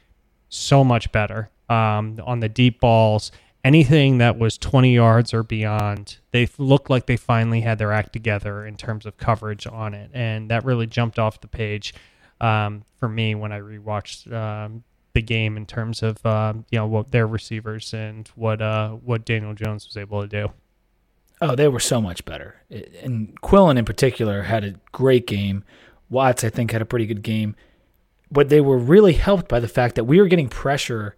so 0.50 0.84
much 0.84 1.12
better 1.12 1.52
um, 1.70 2.20
on 2.26 2.40
the 2.40 2.50
deep 2.50 2.80
balls. 2.80 3.32
Anything 3.64 4.20
that 4.20 4.40
was 4.40 4.58
20 4.58 4.94
yards 4.94 5.34
or 5.34 5.44
beyond, 5.44 6.18
they 6.32 6.48
looked 6.58 6.90
like 6.90 7.06
they 7.06 7.18
finally 7.18 7.62
had 7.62 7.80
their 7.80 7.92
act 7.92 8.14
together 8.14 8.66
in 8.66 8.76
terms 8.76 9.06
of 9.06 9.18
coverage 9.18 9.68
on 9.68 9.94
it, 9.94 10.10
and 10.14 10.50
that 10.50 10.66
really 10.66 10.88
jumped 10.88 11.20
off 11.20 11.42
the 11.42 11.48
page 11.48 11.94
um, 12.42 12.84
for 13.00 13.10
me 13.10 13.36
when 13.36 13.52
I 13.52 13.60
rewatched 13.60 14.32
um, 14.32 14.84
the 15.14 15.22
game 15.22 15.58
in 15.58 15.66
terms 15.66 16.04
of 16.04 16.24
uh, 16.26 16.54
you 16.70 16.80
know 16.80 16.88
what 16.88 17.12
their 17.12 17.28
receivers 17.28 17.94
and 17.94 18.28
what 18.36 18.62
uh, 18.62 18.92
what 18.92 19.26
Daniel 19.26 19.54
Jones 19.54 19.88
was 19.88 19.98
able 19.98 20.22
to 20.22 20.28
do. 20.28 20.52
Oh, 21.40 21.56
they 21.56 21.68
were 21.68 21.80
so 21.80 22.02
much 22.02 22.26
better. 22.26 22.56
And 23.04 23.40
Quillen 23.42 23.78
in 23.78 23.86
particular 23.86 24.44
had 24.44 24.64
a 24.64 24.74
great 24.92 25.28
game. 25.28 25.64
Watts, 26.10 26.44
I 26.44 26.50
think, 26.50 26.72
had 26.72 26.82
a 26.82 26.86
pretty 26.86 27.06
good 27.06 27.22
game. 27.22 27.56
But 28.32 28.50
they 28.50 28.60
were 28.60 28.78
really 28.78 29.14
helped 29.14 29.48
by 29.48 29.60
the 29.60 29.68
fact 29.68 29.96
that 29.96 30.06
we 30.06 30.20
were 30.20 30.28
getting 30.28 30.50
pressure 30.50 31.16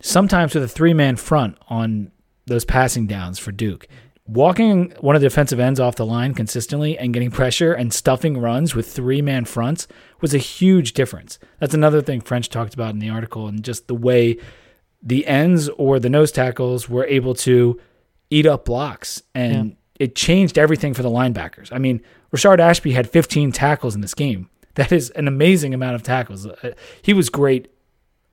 sometimes 0.00 0.54
with 0.54 0.64
a 0.64 0.68
three 0.68 0.94
man 0.94 1.16
front 1.16 1.58
on 1.68 2.10
those 2.46 2.64
passing 2.64 3.06
downs 3.06 3.38
for 3.38 3.52
Duke 3.52 3.86
walking 4.28 4.92
one 5.00 5.14
of 5.14 5.22
the 5.22 5.28
defensive 5.28 5.60
ends 5.60 5.78
off 5.78 5.96
the 5.96 6.06
line 6.06 6.34
consistently 6.34 6.98
and 6.98 7.14
getting 7.14 7.30
pressure 7.30 7.72
and 7.72 7.92
stuffing 7.92 8.38
runs 8.38 8.74
with 8.74 8.90
three 8.90 9.22
man 9.22 9.44
fronts 9.44 9.86
was 10.20 10.34
a 10.34 10.38
huge 10.38 10.92
difference. 10.92 11.38
That's 11.60 11.74
another 11.74 12.02
thing 12.02 12.20
French 12.20 12.48
talked 12.48 12.74
about 12.74 12.90
in 12.90 12.98
the 12.98 13.10
article 13.10 13.46
and 13.46 13.62
just 13.62 13.86
the 13.86 13.94
way 13.94 14.38
the 15.02 15.26
ends 15.26 15.68
or 15.70 15.98
the 15.98 16.10
nose 16.10 16.32
tackles 16.32 16.88
were 16.88 17.06
able 17.06 17.34
to 17.34 17.80
eat 18.30 18.46
up 18.46 18.64
blocks 18.64 19.22
and 19.34 19.70
yeah. 19.70 19.76
it 20.00 20.16
changed 20.16 20.58
everything 20.58 20.94
for 20.94 21.02
the 21.02 21.10
linebackers. 21.10 21.72
I 21.72 21.78
mean, 21.78 22.02
Rashard 22.32 22.58
Ashby 22.58 22.92
had 22.92 23.08
15 23.08 23.52
tackles 23.52 23.94
in 23.94 24.00
this 24.00 24.14
game. 24.14 24.50
That 24.76 24.92
is 24.92 25.08
an 25.12 25.26
amazing 25.26 25.72
amount 25.72 25.94
of 25.94 26.02
tackles. 26.02 26.46
Uh, 26.46 26.72
he 27.00 27.14
was 27.14 27.30
great 27.30 27.72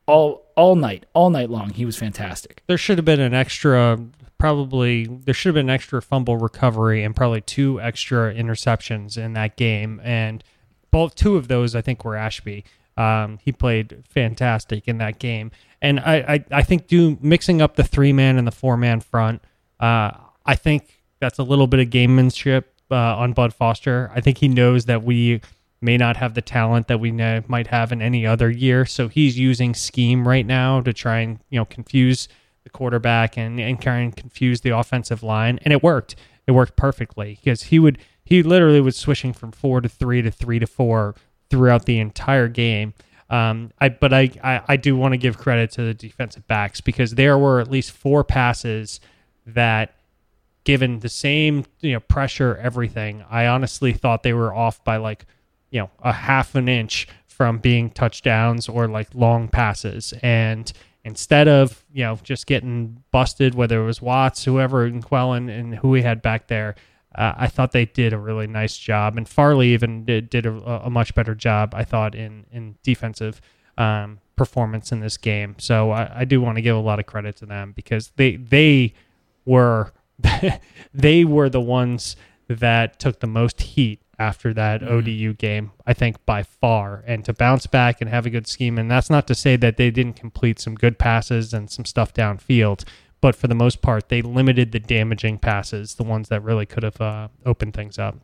all 0.08 0.46
all 0.58 0.76
night, 0.76 1.06
all 1.14 1.30
night 1.30 1.50
long. 1.50 1.70
He 1.70 1.86
was 1.86 1.96
fantastic. 1.96 2.62
There 2.68 2.78
should 2.78 2.98
have 2.98 3.06
been 3.06 3.22
an 3.22 3.34
extra 3.34 3.98
probably 4.44 5.06
there 5.06 5.34
should 5.34 5.48
have 5.48 5.54
been 5.54 5.70
an 5.70 5.74
extra 5.74 6.02
fumble 6.02 6.36
recovery 6.36 7.02
and 7.02 7.16
probably 7.16 7.40
two 7.40 7.80
extra 7.80 8.34
interceptions 8.34 9.18
in 9.18 9.32
that 9.32 9.56
game. 9.56 10.02
And 10.04 10.44
both 10.92 11.16
two 11.16 11.38
of 11.38 11.48
those, 11.48 11.76
I 11.76 11.82
think, 11.82 12.04
were 12.04 12.18
Ashby. 12.18 12.66
Um, 12.98 13.40
he 13.42 13.54
played 13.54 14.04
fantastic 14.10 14.86
in 14.86 14.98
that 14.98 15.18
game. 15.18 15.52
And 15.82 15.98
I, 16.02 16.16
I, 16.16 16.46
I 16.52 16.62
think 16.62 16.88
do 16.88 17.18
mixing 17.22 17.62
up 17.62 17.78
the 17.78 17.86
three 17.86 18.12
man 18.12 18.38
and 18.38 18.46
the 18.46 18.52
four 18.52 18.76
man 18.76 19.00
front, 19.00 19.42
uh, 19.80 20.12
I 20.46 20.56
think 20.56 21.02
that's 21.22 21.40
a 21.40 21.44
little 21.44 21.68
bit 21.68 21.80
of 21.80 21.88
gamemanship 21.88 22.66
uh, 22.92 22.96
on 22.96 23.32
Bud 23.32 23.54
Foster. 23.54 24.12
I 24.14 24.20
think 24.20 24.40
he 24.40 24.50
knows 24.50 24.84
that 24.88 25.04
we 25.04 25.40
may 25.80 25.96
not 25.96 26.18
have 26.18 26.34
the 26.34 26.42
talent 26.42 26.90
that 26.90 27.00
we 27.00 27.14
might 27.14 27.68
have 27.68 27.94
in 27.94 28.02
any 28.02 28.28
other 28.28 28.50
year. 28.50 28.86
So 28.86 29.08
he's 29.08 29.40
using 29.40 29.74
scheme 29.74 30.28
right 30.28 30.46
now 30.46 30.82
to 30.82 30.92
try 30.92 31.20
and 31.20 31.40
you 31.50 31.58
know 31.58 31.66
confuse 31.66 32.28
the 32.64 32.70
quarterback 32.70 33.38
and 33.38 33.60
and 33.60 33.82
kind 33.82 34.10
of 34.10 34.16
confuse 34.16 34.62
the 34.62 34.72
offensive 34.72 35.24
line, 35.24 35.60
and 35.64 35.72
it 35.72 35.84
worked. 35.84 36.16
It 36.48 36.52
worked 36.52 36.76
perfectly 36.76 37.40
because 37.42 37.64
he 37.64 37.80
would 37.80 37.98
he 38.26 38.44
literally 38.44 38.82
was 38.82 38.96
switching 38.96 39.34
from 39.34 39.52
four 39.52 39.82
to 39.82 39.90
three 39.90 40.22
to 40.22 40.32
three 40.32 40.60
to 40.60 40.68
four 40.68 41.16
throughout 41.50 41.86
the 41.86 42.00
entire 42.00 42.48
game. 42.48 42.94
Um, 43.30 43.72
I 43.80 43.90
but 43.90 44.14
I, 44.14 44.32
I, 44.44 44.62
I 44.70 44.78
do 44.78 44.96
want 44.96 45.14
to 45.14 45.18
give 45.18 45.38
credit 45.38 45.72
to 45.72 45.82
the 45.82 45.94
defensive 45.94 46.48
backs 46.48 46.82
because 46.82 47.16
there 47.16 47.38
were 47.38 47.60
at 47.60 47.70
least 47.70 47.92
four 47.92 48.24
passes 48.24 49.00
that, 49.46 49.96
given 50.64 51.00
the 51.00 51.10
same 51.10 51.66
you 51.82 51.94
know 51.94 52.00
pressure, 52.00 52.58
everything, 52.62 53.24
I 53.30 53.48
honestly 53.48 53.94
thought 53.94 54.24
they 54.24 54.34
were 54.34 54.54
off 54.54 54.84
by 54.84 54.98
like 54.98 55.26
you 55.72 55.80
know 55.80 55.90
a 56.02 56.14
half 56.14 56.56
an 56.56 56.70
inch 56.70 57.08
from 57.28 57.58
being 57.58 57.90
touchdowns 57.90 58.70
or 58.70 58.88
like 58.88 59.10
long 59.14 59.48
passes 59.48 60.14
and 60.22 60.72
instead 61.06 61.48
of 61.48 61.84
you 61.92 62.04
know 62.04 62.18
just 62.24 62.48
getting 62.48 63.04
busted, 63.12 63.56
whether 63.56 63.82
it 63.82 63.86
was 63.86 64.02
Watts, 64.02 64.46
whoever, 64.46 64.86
and 64.86 65.04
Quillen, 65.04 65.50
and 65.50 65.76
who 65.76 65.90
we 65.90 66.02
had 66.02 66.22
back 66.22 66.48
there, 66.48 66.76
uh, 67.16 67.34
I 67.38 67.48
thought 67.48 67.72
they 67.72 67.86
did 67.86 68.14
a 68.14 68.18
really 68.18 68.48
nice 68.48 68.78
job, 68.78 69.18
and 69.18 69.28
Farley 69.28 69.70
even 69.70 70.06
did, 70.06 70.30
did 70.30 70.46
a, 70.46 70.86
a, 70.86 70.90
much 70.90 71.14
better 71.14 71.36
job, 71.36 71.74
I 71.76 71.84
thought, 71.84 72.16
in 72.16 72.46
in 72.52 72.76
defensive 72.84 73.42
um, 73.78 74.20
performance 74.36 74.92
in 74.92 75.00
this 75.00 75.18
game. 75.18 75.56
So 75.60 75.92
I, 75.92 76.20
I 76.20 76.26
do 76.26 76.42
want 76.42 76.58
to 76.58 76.62
give 76.62 76.76
a 76.76 76.80
lot 76.80 77.00
of 77.00 77.06
credit 77.06 77.36
to 77.38 77.46
them 77.46 77.74
because 77.76 78.12
they 78.16 78.38
they 78.38 78.94
were 79.46 79.94
they 80.94 81.26
were 81.26 81.50
the 81.50 81.62
ones 81.62 82.16
that 82.48 83.00
took 83.00 83.20
the 83.20 83.28
most 83.28 83.62
heat 83.62 84.02
after 84.24 84.54
that 84.54 84.82
mm. 84.82 84.90
ODU 84.90 85.34
game, 85.34 85.72
I 85.86 85.94
think 85.94 86.26
by 86.26 86.44
far. 86.44 87.04
And 87.06 87.26
to 87.26 87.34
bounce 87.34 87.68
back 87.68 88.00
and 88.00 88.10
have 88.10 88.26
a 88.26 88.30
good 88.30 88.48
scheme, 88.48 88.78
and 88.78 88.90
that's 88.90 89.10
not 89.10 89.28
to 89.28 89.36
say 89.36 89.58
that 89.58 89.76
they 89.76 89.92
didn't 89.92 90.16
complete 90.16 90.60
some 90.60 90.76
good 90.76 90.98
passes 90.98 91.54
and 91.54 91.70
some 91.70 91.84
stuff 91.84 92.14
downfield, 92.14 92.86
but 93.20 93.36
for 93.36 93.48
the 93.48 93.56
most 93.56 93.82
part, 93.82 94.10
they 94.10 94.22
limited 94.22 94.72
the 94.72 94.80
damaging 94.80 95.38
passes, 95.40 95.96
the 95.96 96.04
ones 96.04 96.30
that 96.30 96.42
really 96.42 96.66
could 96.66 96.84
have 96.84 97.02
uh, 97.02 97.28
opened 97.46 97.74
things 97.74 98.00
up. 98.00 98.18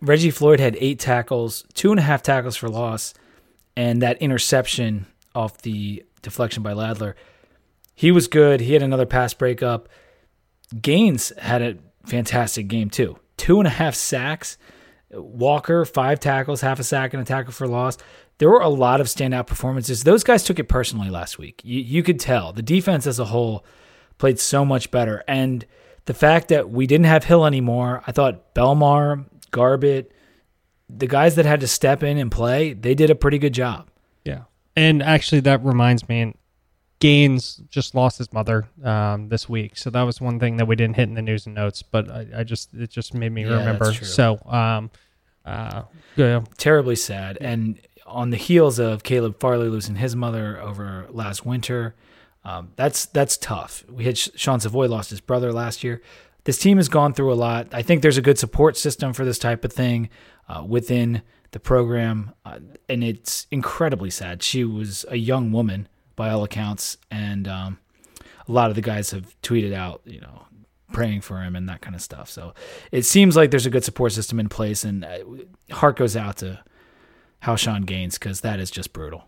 Reggie 0.00 0.30
Floyd 0.30 0.60
had 0.60 0.76
eight 0.80 0.98
tackles, 0.98 1.64
two 1.74 1.90
and 1.90 1.98
a 1.98 2.02
half 2.02 2.22
tackles 2.22 2.56
for 2.56 2.68
loss, 2.68 3.12
and 3.76 4.00
that 4.00 4.20
interception 4.22 5.06
off 5.34 5.58
the 5.58 6.04
deflection 6.22 6.62
by 6.62 6.72
Ladler. 6.72 7.14
He 7.94 8.10
was 8.10 8.28
good. 8.28 8.60
He 8.60 8.72
had 8.72 8.82
another 8.82 9.06
pass 9.06 9.34
breakup. 9.34 9.88
Gaines 10.80 11.32
had 11.38 11.62
a 11.62 11.76
fantastic 12.06 12.68
game 12.68 12.90
too. 12.90 13.18
Two 13.36 13.58
and 13.58 13.66
a 13.66 13.70
half 13.70 13.94
sacks 13.94 14.56
Walker, 15.10 15.84
five 15.84 16.20
tackles, 16.20 16.60
half 16.60 16.78
a 16.78 16.84
sack, 16.84 17.14
and 17.14 17.22
a 17.22 17.24
tackle 17.24 17.52
for 17.52 17.66
loss. 17.66 17.96
There 18.38 18.48
were 18.48 18.60
a 18.60 18.68
lot 18.68 19.00
of 19.00 19.06
standout 19.06 19.46
performances. 19.46 20.04
Those 20.04 20.22
guys 20.22 20.44
took 20.44 20.58
it 20.58 20.68
personally 20.68 21.10
last 21.10 21.38
week. 21.38 21.60
You, 21.64 21.80
you 21.80 22.02
could 22.02 22.20
tell 22.20 22.52
the 22.52 22.62
defense 22.62 23.06
as 23.06 23.18
a 23.18 23.24
whole 23.24 23.64
played 24.18 24.38
so 24.38 24.64
much 24.64 24.90
better. 24.90 25.24
And 25.26 25.64
the 26.04 26.14
fact 26.14 26.48
that 26.48 26.70
we 26.70 26.86
didn't 26.86 27.06
have 27.06 27.24
Hill 27.24 27.46
anymore, 27.46 28.02
I 28.06 28.12
thought 28.12 28.54
Belmar, 28.54 29.24
Garbutt, 29.50 30.06
the 30.88 31.06
guys 31.06 31.36
that 31.36 31.46
had 31.46 31.60
to 31.60 31.66
step 31.66 32.02
in 32.02 32.18
and 32.18 32.30
play, 32.30 32.72
they 32.72 32.94
did 32.94 33.10
a 33.10 33.14
pretty 33.14 33.38
good 33.38 33.54
job. 33.54 33.88
Yeah. 34.24 34.42
And 34.76 35.02
actually, 35.02 35.40
that 35.40 35.64
reminds 35.64 36.08
me, 36.08 36.34
Gaines 37.00 37.62
just 37.70 37.94
lost 37.94 38.18
his 38.18 38.32
mother 38.32 38.68
um, 38.82 39.28
this 39.28 39.48
week, 39.48 39.76
so 39.76 39.88
that 39.90 40.02
was 40.02 40.20
one 40.20 40.40
thing 40.40 40.56
that 40.56 40.66
we 40.66 40.74
didn't 40.74 40.96
hit 40.96 41.08
in 41.08 41.14
the 41.14 41.22
news 41.22 41.46
and 41.46 41.54
notes. 41.54 41.82
But 41.82 42.10
I, 42.10 42.26
I 42.38 42.44
just 42.44 42.74
it 42.74 42.90
just 42.90 43.14
made 43.14 43.30
me 43.30 43.44
yeah, 43.44 43.58
remember. 43.58 43.92
So, 43.92 44.40
um, 44.46 44.90
uh, 45.44 45.82
yeah. 46.16 46.42
terribly 46.56 46.96
sad. 46.96 47.38
And 47.40 47.80
on 48.04 48.30
the 48.30 48.36
heels 48.36 48.78
of 48.80 49.04
Caleb 49.04 49.38
Farley 49.38 49.68
losing 49.68 49.96
his 49.96 50.16
mother 50.16 50.60
over 50.60 51.06
last 51.10 51.46
winter, 51.46 51.94
um, 52.44 52.72
that's 52.74 53.06
that's 53.06 53.36
tough. 53.36 53.84
We 53.88 54.04
had 54.04 54.18
Sean 54.18 54.58
Savoy 54.58 54.88
lost 54.88 55.10
his 55.10 55.20
brother 55.20 55.52
last 55.52 55.84
year. 55.84 56.02
This 56.44 56.58
team 56.58 56.78
has 56.78 56.88
gone 56.88 57.12
through 57.12 57.32
a 57.32 57.34
lot. 57.34 57.68
I 57.72 57.82
think 57.82 58.02
there's 58.02 58.16
a 58.16 58.22
good 58.22 58.38
support 58.38 58.76
system 58.76 59.12
for 59.12 59.24
this 59.24 59.38
type 59.38 59.64
of 59.64 59.72
thing 59.72 60.08
uh, 60.48 60.64
within 60.66 61.22
the 61.50 61.60
program, 61.60 62.32
uh, 62.44 62.58
and 62.88 63.04
it's 63.04 63.46
incredibly 63.50 64.10
sad. 64.10 64.42
She 64.42 64.64
was 64.64 65.04
a 65.08 65.16
young 65.16 65.52
woman 65.52 65.88
by 66.18 66.28
all 66.30 66.44
accounts, 66.44 66.98
and 67.10 67.48
um, 67.48 67.78
a 68.46 68.52
lot 68.52 68.68
of 68.68 68.74
the 68.74 68.82
guys 68.82 69.12
have 69.12 69.40
tweeted 69.40 69.72
out, 69.72 70.02
you 70.04 70.20
know, 70.20 70.42
praying 70.92 71.22
for 71.22 71.40
him 71.40 71.54
and 71.56 71.68
that 71.68 71.80
kind 71.80 71.94
of 71.94 72.02
stuff. 72.02 72.28
So 72.28 72.52
it 72.92 73.04
seems 73.04 73.36
like 73.36 73.50
there's 73.50 73.66
a 73.66 73.70
good 73.70 73.84
support 73.84 74.12
system 74.12 74.38
in 74.40 74.48
place, 74.48 74.84
and 74.84 75.04
uh, 75.04 75.20
heart 75.70 75.96
goes 75.96 76.16
out 76.16 76.38
to 76.38 76.60
Houshun 77.44 77.86
Gaines 77.86 78.18
because 78.18 78.40
that 78.42 78.58
is 78.60 78.70
just 78.70 78.92
brutal. 78.92 79.24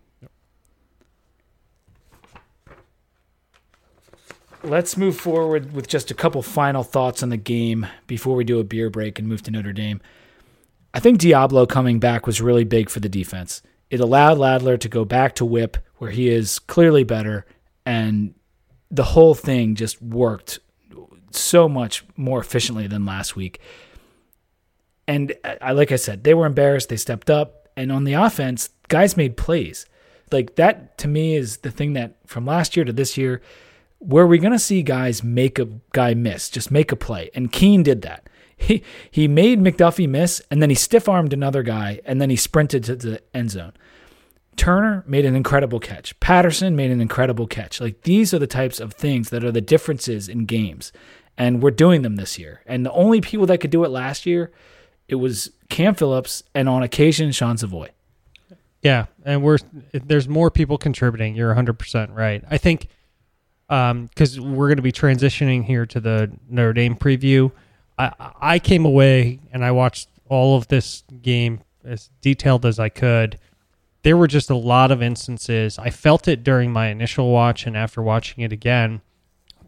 Let's 4.63 4.97
move 4.97 5.17
forward 5.17 5.73
with 5.73 5.89
just 5.89 6.11
a 6.11 6.15
couple 6.15 6.43
final 6.43 6.83
thoughts 6.83 7.23
on 7.23 7.31
the 7.31 7.39
game 7.39 7.87
before 8.07 8.37
we 8.37 8.45
do 8.45 8.59
a 8.59 8.65
beer 8.65 8.91
break 8.91 9.19
and 9.19 9.27
move 9.27 9.43
to 9.45 9.51
Notre 9.51 9.73
Dame. 9.73 10.03
I 10.93 11.01
think 11.01 11.19
Deablo 11.19 11.67
coming 11.67 11.99
back 11.99 12.27
was 12.27 12.43
really 12.43 12.65
big 12.65 12.91
for 12.91 13.01
the 13.01 13.09
defense. 13.09 13.63
It 13.91 14.01
allowed 14.01 14.39
Ladler 14.39 14.79
to 14.81 14.89
go 14.89 15.05
back 15.05 15.35
to 15.37 15.45
whip 15.45 15.79
where 16.01 16.11
he 16.11 16.31
is 16.31 16.59
clearly 16.59 17.05
better 17.05 17.45
and 17.85 18.35
the 18.91 19.05
whole 19.05 19.35
thing 19.35 19.75
just 19.75 20.01
worked 20.01 20.61
so 21.31 21.69
much 21.69 22.07
more 22.17 22.41
efficiently 22.41 22.87
than 22.87 23.05
last 23.05 23.37
week. 23.37 23.61
And 25.07 25.35
uh, 25.45 25.57
I, 25.61 25.73
like 25.73 25.93
I 25.93 25.97
said, 25.97 26.25
they 26.25 26.33
were 26.33 26.47
embarrassed. 26.47 26.89
They 26.89 26.97
stepped 26.97 27.29
up. 27.29 27.69
And 27.77 27.93
on 27.93 28.05
the 28.05 28.15
offense, 28.15 28.71
guys 28.89 29.15
made 29.15 29.37
plays. 29.37 29.85
Like 30.33 30.57
that 30.57 30.97
to 30.99 31.09
me 31.09 31.37
is 31.37 31.59
the 31.59 31.71
thing 31.71 31.93
that 31.93 32.17
from 32.27 32.47
last 32.47 32.77
year 32.77 32.87
to 32.87 32.95
this 32.95 33.19
year, 33.19 33.43
where 33.99 34.27
we're 34.27 34.41
going 34.41 34.53
to 34.53 34.59
see 34.59 34.83
guys 34.83 35.23
make 35.23 35.59
a 35.59 35.69
guy 35.93 36.15
miss, 36.15 36.49
just 36.49 36.71
make 36.71 36.93
a 36.93 36.97
play. 36.97 37.31
And 37.35 37.53
Keene 37.53 37.83
did 37.83 38.03
that. 38.03 38.27
He, 38.63 38.83
he 39.11 39.27
made 39.27 39.59
McDuffie 39.59 40.07
miss, 40.07 40.43
and 40.51 40.61
then 40.61 40.69
he 40.69 40.77
stiff 40.77 41.09
armed 41.09 41.33
another 41.33 41.63
guy, 41.63 42.03
and 42.05 42.21
then 42.21 42.29
he 42.29 42.37
sprinted 42.37 42.85
to 42.85 42.97
the 42.97 43.23
end 43.33 43.53
zone. 43.53 43.73
Turner 44.61 45.03
made 45.07 45.25
an 45.25 45.35
incredible 45.35 45.81
catch. 45.81 46.21
Patterson 46.21 46.77
made 46.77 46.91
an 46.91 47.01
incredible 47.01 47.47
catch. 47.47 47.81
Like 47.81 48.03
these 48.03 48.35
are 48.35 48.39
the 48.39 48.47
types 48.47 48.79
of 48.79 48.93
things 48.93 49.31
that 49.31 49.43
are 49.43 49.51
the 49.51 49.63
differences 49.63 50.29
in 50.29 50.45
games. 50.45 50.93
And 51.39 51.63
we're 51.63 51.71
doing 51.71 52.03
them 52.03 52.17
this 52.17 52.39
year. 52.39 52.61
And 52.67 52.85
the 52.85 52.93
only 52.93 53.23
people 53.23 53.47
that 53.47 53.57
could 53.63 53.71
do 53.71 53.85
it 53.85 53.89
last 53.89 54.27
year, 54.27 54.53
it 55.09 55.15
was 55.15 55.51
Cam 55.71 55.95
Phillips 55.95 56.43
and 56.55 56.69
on 56.69 56.83
occasion 56.83 57.33
Sean 57.33 57.57
Savoy. 57.57 57.89
Yeah, 58.83 59.07
and 59.25 59.43
we're 59.43 59.57
there's 59.93 60.29
more 60.29 60.51
people 60.51 60.77
contributing. 60.77 61.35
You're 61.35 61.55
100% 61.55 62.15
right. 62.15 62.45
I 62.51 62.59
think 62.59 62.89
because 63.67 64.39
um, 64.39 64.57
we're 64.57 64.69
going 64.69 64.77
to 64.77 64.83
be 64.83 64.93
transitioning 64.93 65.65
here 65.65 65.87
to 65.87 66.01
the 66.01 66.31
Notre 66.51 66.75
Dame 66.75 66.97
preview. 66.97 67.51
I 67.99 68.13
I 68.39 68.59
came 68.59 68.85
away 68.85 69.41
and 69.53 69.65
I 69.65 69.71
watched 69.71 70.11
all 70.29 70.59
of 70.59 70.69
this 70.69 71.03
game 71.23 71.61
as 71.83 72.11
detailed 72.21 72.67
as 72.67 72.79
I 72.79 72.91
could. 72.91 73.39
There 74.03 74.17
were 74.17 74.27
just 74.27 74.51
a 74.51 74.57
lot 74.57 74.91
of 74.91 75.03
instances. 75.03 75.79
I 75.79 75.91
felt 75.91 76.27
it 76.29 76.43
during 76.43 76.73
my 76.73 76.89
initial 76.89 77.31
watch 77.31 77.67
and 77.67 77.77
after 77.77 78.03
watching 78.03 78.43
it 78.43 78.53
again. 78.53 79.03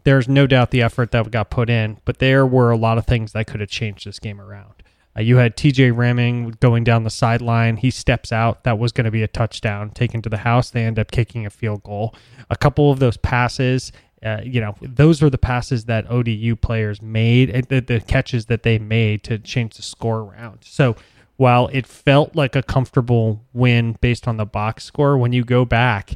There's 0.03 0.27
no 0.27 0.47
doubt 0.47 0.71
the 0.71 0.81
effort 0.81 1.11
that 1.11 1.31
got 1.31 1.49
put 1.49 1.69
in, 1.69 1.99
but 2.03 2.19
there 2.19 2.45
were 2.45 2.71
a 2.71 2.77
lot 2.77 2.97
of 2.97 3.05
things 3.05 3.31
that 3.31 3.47
could 3.47 3.61
have 3.61 3.69
changed 3.69 4.05
this 4.05 4.19
game 4.19 4.41
around. 4.41 4.83
Uh, 5.15 5.21
you 5.21 5.37
had 5.37 5.55
TJ 5.55 5.93
Rahming 5.93 6.59
going 6.59 6.83
down 6.83 7.03
the 7.03 7.09
sideline. 7.09 7.77
He 7.77 7.91
steps 7.91 8.31
out. 8.31 8.63
That 8.63 8.79
was 8.79 8.91
going 8.91 9.05
to 9.05 9.11
be 9.11 9.23
a 9.23 9.27
touchdown 9.27 9.91
taken 9.91 10.21
to 10.23 10.29
the 10.29 10.37
house. 10.37 10.71
They 10.71 10.83
end 10.83 10.99
up 10.99 11.11
kicking 11.11 11.45
a 11.45 11.49
field 11.49 11.83
goal. 11.83 12.15
A 12.49 12.57
couple 12.57 12.91
of 12.91 12.99
those 12.99 13.17
passes, 13.17 13.91
uh, 14.23 14.41
you 14.43 14.61
know, 14.61 14.75
those 14.81 15.21
were 15.21 15.29
the 15.29 15.37
passes 15.37 15.85
that 15.85 16.09
ODU 16.09 16.55
players 16.55 17.01
made, 17.01 17.67
the, 17.69 17.81
the 17.81 17.99
catches 17.99 18.47
that 18.47 18.63
they 18.63 18.79
made 18.79 19.23
to 19.25 19.37
change 19.37 19.75
the 19.75 19.83
score 19.83 20.19
around. 20.19 20.59
So 20.61 20.95
while 21.37 21.69
it 21.71 21.87
felt 21.87 22.35
like 22.35 22.55
a 22.55 22.63
comfortable 22.63 23.43
win 23.53 23.97
based 24.01 24.27
on 24.27 24.37
the 24.37 24.45
box 24.45 24.83
score, 24.83 25.17
when 25.17 25.33
you 25.33 25.43
go 25.43 25.65
back, 25.65 26.13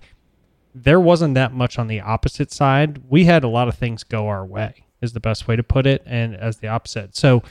there 0.74 1.00
wasn't 1.00 1.34
that 1.34 1.54
much 1.54 1.80
on 1.80 1.88
the 1.88 2.02
opposite 2.02 2.52
side. 2.52 3.02
We 3.10 3.26
had 3.26 3.44
a 3.44 3.48
lot 3.48 3.68
of 3.68 3.76
things 3.76 4.04
go 4.04 4.28
our 4.28 4.46
way, 4.46 4.86
is 5.02 5.14
the 5.14 5.20
best 5.20 5.48
way 5.48 5.56
to 5.56 5.64
put 5.64 5.86
it, 5.86 6.04
and 6.06 6.36
as 6.36 6.58
the 6.58 6.68
opposite. 6.68 7.16
So, 7.16 7.42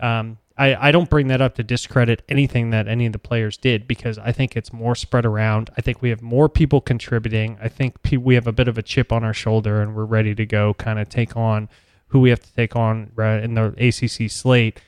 um, 0.00 0.38
I, 0.58 0.88
I 0.88 0.92
don't 0.92 1.08
bring 1.08 1.28
that 1.28 1.40
up 1.40 1.54
to 1.54 1.62
discredit 1.62 2.22
anything 2.28 2.70
that 2.70 2.86
any 2.86 3.06
of 3.06 3.12
the 3.12 3.18
players 3.18 3.56
did 3.56 3.88
because 3.88 4.18
I 4.18 4.32
think 4.32 4.56
it's 4.56 4.72
more 4.72 4.94
spread 4.94 5.24
around. 5.24 5.70
I 5.76 5.80
think 5.80 6.02
we 6.02 6.10
have 6.10 6.22
more 6.22 6.48
people 6.48 6.80
contributing. 6.80 7.58
I 7.60 7.68
think 7.68 7.96
we 8.12 8.34
have 8.34 8.46
a 8.46 8.52
bit 8.52 8.68
of 8.68 8.76
a 8.76 8.82
chip 8.82 9.12
on 9.12 9.24
our 9.24 9.32
shoulder 9.32 9.80
and 9.80 9.94
we're 9.94 10.04
ready 10.04 10.34
to 10.34 10.44
go 10.44 10.74
kind 10.74 10.98
of 10.98 11.08
take 11.08 11.36
on 11.36 11.68
who 12.08 12.20
we 12.20 12.30
have 12.30 12.40
to 12.40 12.54
take 12.54 12.76
on 12.76 13.10
in 13.18 13.54
the 13.54 13.74
ACC 13.78 14.30
slate. 14.30 14.80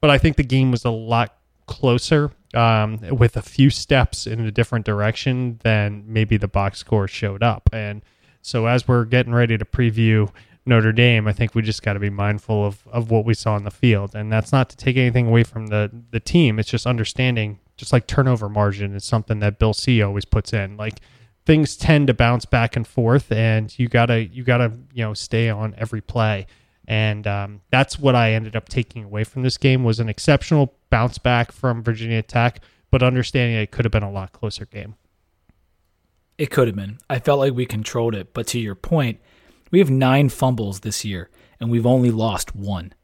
But 0.00 0.10
I 0.10 0.18
think 0.18 0.36
the 0.36 0.44
game 0.44 0.70
was 0.70 0.84
a 0.84 0.90
lot 0.90 1.36
closer 1.66 2.32
um, 2.54 3.00
with 3.10 3.36
a 3.36 3.42
few 3.42 3.70
steps 3.70 4.26
in 4.26 4.40
a 4.40 4.50
different 4.50 4.86
direction 4.86 5.58
than 5.62 6.04
maybe 6.06 6.36
the 6.36 6.48
box 6.48 6.78
score 6.78 7.08
showed 7.08 7.42
up. 7.42 7.68
And 7.72 8.02
so 8.42 8.66
as 8.66 8.88
we're 8.88 9.04
getting 9.04 9.34
ready 9.34 9.58
to 9.58 9.64
preview 9.64 10.30
Notre 10.64 10.92
Dame, 10.92 11.26
I 11.26 11.32
think 11.32 11.54
we 11.54 11.62
just 11.62 11.82
got 11.82 11.94
to 11.94 12.00
be 12.00 12.10
mindful 12.10 12.64
of, 12.64 12.86
of 12.88 13.10
what 13.10 13.24
we 13.24 13.34
saw 13.34 13.54
on 13.54 13.64
the 13.64 13.70
field. 13.70 14.14
And 14.14 14.32
that's 14.32 14.52
not 14.52 14.70
to 14.70 14.76
take 14.76 14.96
anything 14.96 15.28
away 15.28 15.42
from 15.42 15.68
the, 15.68 15.90
the 16.10 16.20
team. 16.20 16.58
It's 16.58 16.70
just 16.70 16.86
understanding, 16.86 17.58
just 17.76 17.92
like 17.92 18.06
turnover 18.06 18.48
margin 18.48 18.94
is 18.94 19.04
something 19.04 19.40
that 19.40 19.58
Bill 19.58 19.74
C 19.74 20.02
always 20.02 20.24
puts 20.24 20.52
in. 20.52 20.76
Like 20.76 21.00
things 21.48 21.76
tend 21.76 22.06
to 22.08 22.14
bounce 22.14 22.44
back 22.44 22.76
and 22.76 22.86
forth, 22.86 23.32
and 23.32 23.76
you 23.78 23.88
gotta 23.88 24.26
you 24.26 24.44
gotta 24.44 24.70
you 24.92 25.02
know 25.02 25.14
stay 25.14 25.48
on 25.48 25.74
every 25.78 26.02
play. 26.02 26.46
And 26.88 27.26
um, 27.26 27.60
that's 27.70 27.98
what 27.98 28.16
I 28.16 28.32
ended 28.32 28.56
up 28.56 28.68
taking 28.68 29.04
away 29.04 29.22
from 29.22 29.42
this 29.42 29.58
game 29.58 29.84
was 29.84 30.00
an 30.00 30.08
exceptional 30.08 30.74
bounce 30.88 31.18
back 31.18 31.52
from 31.52 31.82
Virginia 31.82 32.22
Tech, 32.22 32.60
but 32.90 33.02
understanding 33.02 33.56
it 33.56 33.70
could 33.70 33.84
have 33.84 33.92
been 33.92 34.02
a 34.02 34.10
lot 34.10 34.32
closer 34.32 34.64
game. 34.64 34.94
It 36.38 36.50
could 36.50 36.66
have 36.66 36.76
been. 36.76 36.98
I 37.10 37.18
felt 37.18 37.40
like 37.40 37.52
we 37.52 37.66
controlled 37.66 38.14
it, 38.14 38.32
but 38.32 38.46
to 38.48 38.58
your 38.58 38.74
point 38.74 39.20
we 39.70 39.80
have 39.80 39.90
nine 39.90 40.30
fumbles 40.30 40.80
this 40.80 41.04
year, 41.04 41.28
and 41.60 41.70
we've 41.70 41.86
only 41.86 42.10
lost 42.10 42.56
one. 42.56 42.94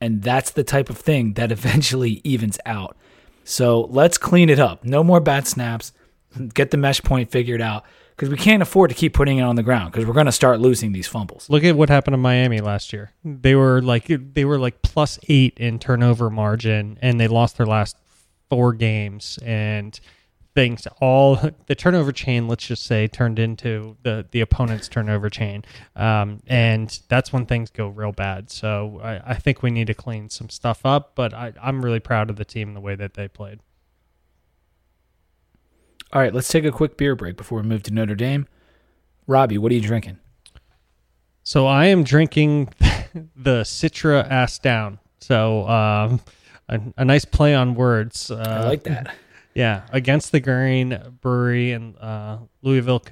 And 0.00 0.22
that's 0.22 0.50
the 0.50 0.64
type 0.64 0.90
of 0.90 0.98
thing 0.98 1.34
that 1.34 1.52
eventually 1.52 2.20
evens 2.24 2.58
out. 2.66 2.96
So 3.44 3.82
let's 3.90 4.18
clean 4.18 4.50
it 4.50 4.58
up. 4.58 4.84
No 4.84 5.04
more 5.04 5.20
bad 5.20 5.46
snaps. 5.46 5.92
Get 6.54 6.72
the 6.72 6.76
mesh 6.76 7.02
point 7.02 7.30
figured 7.30 7.60
out 7.60 7.84
because 8.20 8.30
we 8.30 8.36
can't 8.36 8.62
afford 8.62 8.90
to 8.90 8.94
keep 8.94 9.14
putting 9.14 9.38
it 9.38 9.42
on 9.42 9.56
the 9.56 9.62
ground 9.62 9.90
because 9.90 10.06
we're 10.06 10.12
going 10.12 10.26
to 10.26 10.32
start 10.32 10.60
losing 10.60 10.92
these 10.92 11.06
fumbles. 11.06 11.48
Look 11.48 11.64
at 11.64 11.74
what 11.74 11.88
happened 11.88 12.12
to 12.12 12.18
Miami 12.18 12.60
last 12.60 12.92
year. 12.92 13.12
They 13.24 13.54
were 13.54 13.80
like 13.80 14.10
they 14.34 14.44
were 14.44 14.58
like 14.58 14.82
plus 14.82 15.18
eight 15.28 15.56
in 15.56 15.78
turnover 15.78 16.28
margin, 16.28 16.98
and 17.00 17.18
they 17.18 17.28
lost 17.28 17.56
their 17.56 17.64
last 17.64 17.96
four 18.50 18.74
games. 18.74 19.38
And 19.42 19.98
things 20.54 20.86
all 21.00 21.36
the 21.66 21.76
turnover 21.76 22.10
chain 22.10 22.48
let's 22.48 22.66
just 22.66 22.82
say 22.82 23.06
turned 23.06 23.38
into 23.38 23.96
the 24.02 24.26
the 24.32 24.40
opponent's 24.40 24.88
turnover 24.88 25.30
chain 25.30 25.64
um, 25.94 26.40
and 26.48 27.00
that's 27.08 27.32
when 27.32 27.46
things 27.46 27.70
go 27.70 27.86
real 27.86 28.10
bad 28.10 28.50
so 28.50 29.00
I, 29.00 29.30
I, 29.30 29.34
think 29.34 29.62
we 29.62 29.70
need 29.70 29.86
to 29.86 29.94
clean 29.94 30.28
some 30.28 30.50
stuff 30.50 30.84
up 30.84 31.12
but 31.14 31.32
I, 31.32 31.52
i'm 31.62 31.84
really 31.84 32.00
proud 32.00 32.30
of 32.30 32.36
the 32.36 32.44
team 32.44 32.66
and 32.66 32.76
the 32.76 32.80
way 32.80 32.96
that 32.96 33.14
they 33.14 33.28
played 33.28 33.60
all 36.12 36.20
right 36.20 36.34
let's 36.34 36.48
take 36.48 36.64
a 36.64 36.72
quick 36.72 36.96
beer 36.96 37.14
break 37.14 37.36
before 37.36 37.60
we 37.60 37.66
move 37.66 37.82
to 37.82 37.92
notre 37.92 38.14
dame 38.14 38.46
robbie 39.26 39.58
what 39.58 39.70
are 39.72 39.74
you 39.74 39.80
drinking 39.80 40.18
so 41.42 41.66
i 41.66 41.86
am 41.86 42.04
drinking 42.04 42.68
the 43.36 43.62
citra 43.62 44.28
ass 44.30 44.58
down 44.58 44.98
so 45.20 45.68
um, 45.68 46.20
a, 46.68 46.80
a, 46.96 47.04
nice 47.04 47.24
play 47.24 47.54
on 47.54 47.74
words 47.74 48.30
uh, 48.30 48.62
i 48.64 48.66
like 48.66 48.84
that 48.84 49.14
yeah, 49.54 49.82
against 49.92 50.32
the 50.32 50.40
grain 50.40 50.98
brewery 51.20 51.72
in 51.72 51.96
uh, 51.96 52.38
Louisville, 52.62 53.02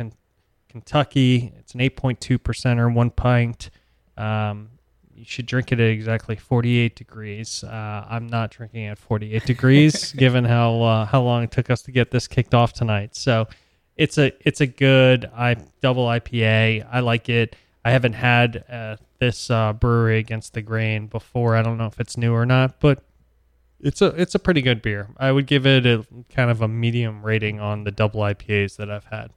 Kentucky. 0.69 1.53
It's 1.59 1.75
an 1.75 1.81
8.2 1.81 2.39
percenter, 2.39 2.93
one 2.93 3.11
pint. 3.11 3.71
Um, 4.17 4.71
you 5.19 5.25
should 5.25 5.47
drink 5.47 5.73
it 5.73 5.81
at 5.81 5.91
exactly 5.91 6.37
48 6.37 6.95
degrees. 6.95 7.65
Uh, 7.65 8.07
I'm 8.09 8.29
not 8.29 8.51
drinking 8.51 8.87
at 8.87 8.99
48 8.99 9.45
degrees, 9.45 10.13
given 10.17 10.45
how 10.45 10.81
uh, 10.83 11.05
how 11.07 11.23
long 11.23 11.43
it 11.43 11.51
took 11.51 11.71
us 11.71 11.83
to 11.83 11.93
get 11.93 12.11
this 12.11 12.29
kicked 12.29 12.55
off 12.55 12.73
tonight. 12.73 13.17
So 13.17 13.49
it's 13.97 14.17
a 14.17 14.33
it's 14.47 14.61
a 14.61 14.67
good 14.67 15.29
I 15.35 15.57
double 15.81 16.07
IPA. 16.07 16.89
I 16.91 17.01
like 17.01 17.29
it. 17.29 17.57
I 17.85 17.91
haven't 17.91 18.13
had 18.13 18.65
uh, 18.71 18.97
this 19.19 19.51
uh, 19.51 19.73
brewery 19.73 20.19
against 20.19 20.55
the 20.55 20.63
grain 20.63 21.07
before. 21.09 21.57
I 21.57 21.63
don't 21.63 21.79
know 21.79 21.87
if 21.87 21.99
it's 21.99 22.17
new 22.17 22.33
or 22.33 22.47
not, 22.47 22.79
but 22.81 23.03
it's 23.81 24.01
a 24.01 24.07
it's 24.09 24.35
a 24.35 24.39
pretty 24.39 24.63
good 24.63 24.83
beer. 24.83 25.09
I 25.17 25.33
would 25.33 25.47
give 25.47 25.67
it 25.67 25.85
a 25.85 26.07
kind 26.31 26.51
of 26.51 26.63
a 26.63 26.69
medium 26.69 27.25
rating 27.25 27.61
on 27.61 27.85
the 27.85 27.91
double 27.91 28.21
IPAs 28.21 28.77
that 28.77 28.91
I've 28.91 29.07
had. 29.07 29.33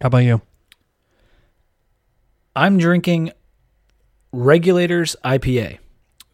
How 0.00 0.06
about 0.06 0.18
you? 0.18 0.40
I'm 2.56 2.78
drinking 2.78 3.32
Regulators 4.34 5.14
IPA. 5.24 5.78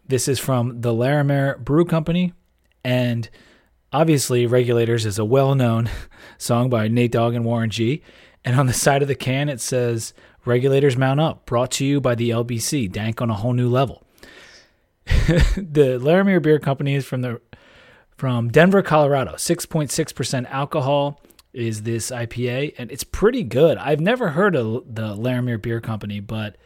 This 0.08 0.26
is 0.26 0.38
from 0.38 0.80
the 0.80 0.94
Larimer 0.94 1.58
Brew 1.58 1.84
Company, 1.84 2.32
and 2.82 3.28
obviously 3.92 4.46
Regulators 4.46 5.04
is 5.04 5.18
a 5.18 5.24
well-known 5.24 5.90
song 6.38 6.70
by 6.70 6.88
Nate 6.88 7.12
Dogg 7.12 7.34
and 7.34 7.44
Warren 7.44 7.68
G. 7.68 8.02
And 8.42 8.58
on 8.58 8.66
the 8.66 8.72
side 8.72 9.02
of 9.02 9.08
the 9.08 9.14
can 9.14 9.50
it 9.50 9.60
says 9.60 10.14
Regulators 10.46 10.96
Mount 10.96 11.20
Up, 11.20 11.44
brought 11.44 11.72
to 11.72 11.84
you 11.84 12.00
by 12.00 12.14
the 12.14 12.30
LBC, 12.30 12.90
dank 12.90 13.20
on 13.20 13.28
a 13.28 13.34
whole 13.34 13.52
new 13.52 13.68
level. 13.68 14.02
the 15.04 15.98
Larimer 16.00 16.40
Beer 16.40 16.58
Company 16.58 16.94
is 16.94 17.04
from 17.04 17.20
the 17.20 17.38
from 18.16 18.48
Denver, 18.48 18.80
Colorado. 18.80 19.36
Six 19.36 19.66
point 19.66 19.90
six 19.90 20.10
percent 20.10 20.46
alcohol 20.48 21.20
is 21.52 21.82
this 21.82 22.10
IPA, 22.10 22.76
and 22.78 22.90
it's 22.90 23.04
pretty 23.04 23.42
good. 23.42 23.76
I've 23.76 24.00
never 24.00 24.30
heard 24.30 24.56
of 24.56 24.94
the 24.94 25.14
Larimer 25.14 25.58
Beer 25.58 25.82
Company, 25.82 26.20
but 26.20 26.56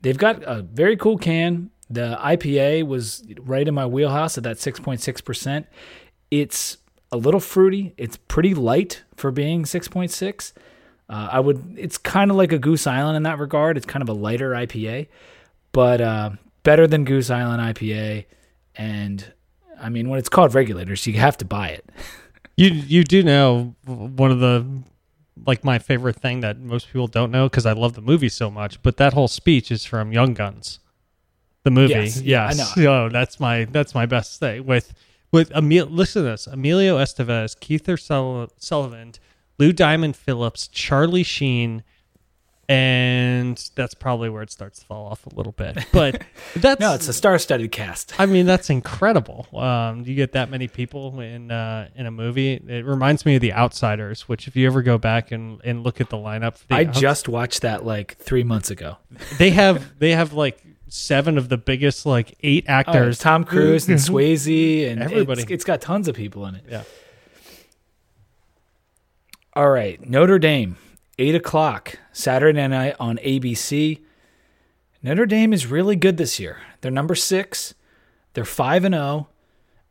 they've 0.00 0.18
got 0.18 0.42
a 0.44 0.62
very 0.62 0.96
cool 0.96 1.18
can. 1.18 1.70
The 1.90 2.18
IPA 2.20 2.86
was 2.86 3.24
right 3.40 3.66
in 3.66 3.74
my 3.74 3.86
wheelhouse 3.86 4.36
at 4.36 4.44
that 4.44 4.58
six 4.58 4.78
point 4.78 5.00
six 5.00 5.20
percent. 5.20 5.66
It's 6.30 6.78
a 7.10 7.16
little 7.16 7.40
fruity. 7.40 7.94
It's 7.96 8.16
pretty 8.16 8.54
light 8.54 9.04
for 9.16 9.30
being 9.30 9.64
six 9.64 9.88
point 9.88 10.10
six. 10.10 10.52
Uh, 11.08 11.28
I 11.32 11.40
would. 11.40 11.76
It's 11.78 11.96
kind 11.96 12.30
of 12.30 12.36
like 12.36 12.52
a 12.52 12.58
Goose 12.58 12.86
Island 12.86 13.16
in 13.16 13.22
that 13.22 13.38
regard. 13.38 13.76
It's 13.76 13.86
kind 13.86 14.02
of 14.02 14.08
a 14.08 14.12
lighter 14.12 14.50
IPA, 14.50 15.08
but 15.72 16.00
uh, 16.00 16.30
better 16.62 16.86
than 16.86 17.04
Goose 17.04 17.30
Island 17.30 17.62
IPA. 17.62 18.26
And 18.76 19.32
I 19.80 19.88
mean, 19.88 20.10
when 20.10 20.18
it's 20.18 20.28
called 20.28 20.54
regulators, 20.54 21.06
you 21.06 21.14
have 21.14 21.38
to 21.38 21.46
buy 21.46 21.68
it. 21.68 21.88
you 22.56 22.68
you 22.68 23.04
do 23.04 23.22
know 23.22 23.74
one 23.86 24.30
of 24.30 24.40
the 24.40 24.66
like 25.46 25.64
my 25.64 25.78
favorite 25.78 26.16
thing 26.16 26.40
that 26.40 26.58
most 26.58 26.88
people 26.88 27.06
don't 27.06 27.30
know 27.30 27.48
because 27.48 27.66
I 27.66 27.72
love 27.72 27.94
the 27.94 28.00
movie 28.00 28.28
so 28.28 28.50
much, 28.50 28.82
but 28.82 28.96
that 28.98 29.12
whole 29.12 29.28
speech 29.28 29.70
is 29.70 29.84
from 29.84 30.12
Young 30.12 30.34
Guns. 30.34 30.80
the 31.64 31.70
movie. 31.70 31.92
Yes, 31.94 32.22
yeah, 32.22 32.46
I 32.46 32.52
know. 32.54 32.68
Oh, 32.90 33.08
that's 33.08 33.38
my 33.40 33.64
that's 33.66 33.94
my 33.94 34.06
best 34.06 34.40
thing 34.40 34.64
with 34.64 34.94
with 35.32 35.50
Emil. 35.52 35.86
Listen 35.86 36.22
to 36.22 36.30
this: 36.30 36.46
Emilio 36.46 36.98
Estevez, 36.98 37.58
Keith 37.58 37.88
Sullivan, 38.58 39.12
Lou 39.58 39.72
Diamond 39.72 40.16
Phillips, 40.16 40.68
Charlie 40.68 41.22
Sheen, 41.22 41.82
and 42.68 43.70
that's 43.74 43.94
probably 43.94 44.28
where 44.28 44.42
it 44.42 44.50
starts 44.50 44.80
to 44.80 44.84
fall 44.84 45.06
off 45.06 45.24
a 45.26 45.34
little 45.34 45.52
bit. 45.52 45.86
But 45.92 46.22
that's 46.56 46.80
No, 46.80 46.94
it's 46.94 47.08
a 47.08 47.12
star-studded 47.12 47.72
cast. 47.72 48.18
I 48.20 48.26
mean, 48.26 48.44
that's 48.46 48.68
incredible. 48.68 49.46
Um, 49.58 50.04
you 50.04 50.14
get 50.14 50.32
that 50.32 50.50
many 50.50 50.68
people 50.68 51.18
in 51.20 51.50
uh, 51.50 51.88
in 51.96 52.06
a 52.06 52.10
movie. 52.10 52.52
It 52.54 52.84
reminds 52.84 53.24
me 53.24 53.36
of 53.36 53.40
The 53.40 53.52
Outsiders, 53.54 54.28
which 54.28 54.46
if 54.48 54.54
you 54.56 54.66
ever 54.66 54.82
go 54.82 54.98
back 54.98 55.32
and, 55.32 55.60
and 55.64 55.82
look 55.82 56.00
at 56.00 56.10
the 56.10 56.18
lineup, 56.18 56.58
the 56.68 56.74
I 56.74 56.84
Outs- 56.84 57.00
just 57.00 57.28
watched 57.28 57.62
that 57.62 57.86
like 57.86 58.18
three 58.18 58.44
months 58.44 58.70
ago. 58.70 58.96
they 59.38 59.50
have 59.50 59.98
they 59.98 60.12
have 60.12 60.34
like 60.34 60.62
seven 60.88 61.36
of 61.38 61.48
the 61.48 61.56
biggest 61.58 62.04
like 62.06 62.36
eight 62.42 62.64
actors. 62.68 62.94
there's 62.94 63.18
Tom 63.18 63.44
Cruise 63.44 63.88
and 63.88 63.98
Swayze 63.98 64.90
and 64.90 65.02
Everybody. 65.02 65.42
It's, 65.42 65.50
it's 65.50 65.64
got 65.64 65.80
tons 65.80 66.06
of 66.08 66.14
people 66.14 66.44
in 66.46 66.54
it. 66.54 66.64
Yeah. 66.68 66.82
All 69.54 69.70
right, 69.70 70.00
Notre 70.08 70.38
Dame, 70.38 70.76
eight 71.18 71.34
o'clock 71.34 71.98
Saturday 72.12 72.66
night 72.68 72.94
on 73.00 73.18
ABC. 73.18 74.00
Notre 75.02 75.26
Dame 75.26 75.52
is 75.52 75.66
really 75.66 75.96
good 75.96 76.16
this 76.16 76.38
year. 76.38 76.58
They're 76.80 76.90
number 76.90 77.14
six. 77.14 77.74
They're 78.34 78.44
five 78.44 78.84
and 78.84 78.94
zero, 78.94 79.28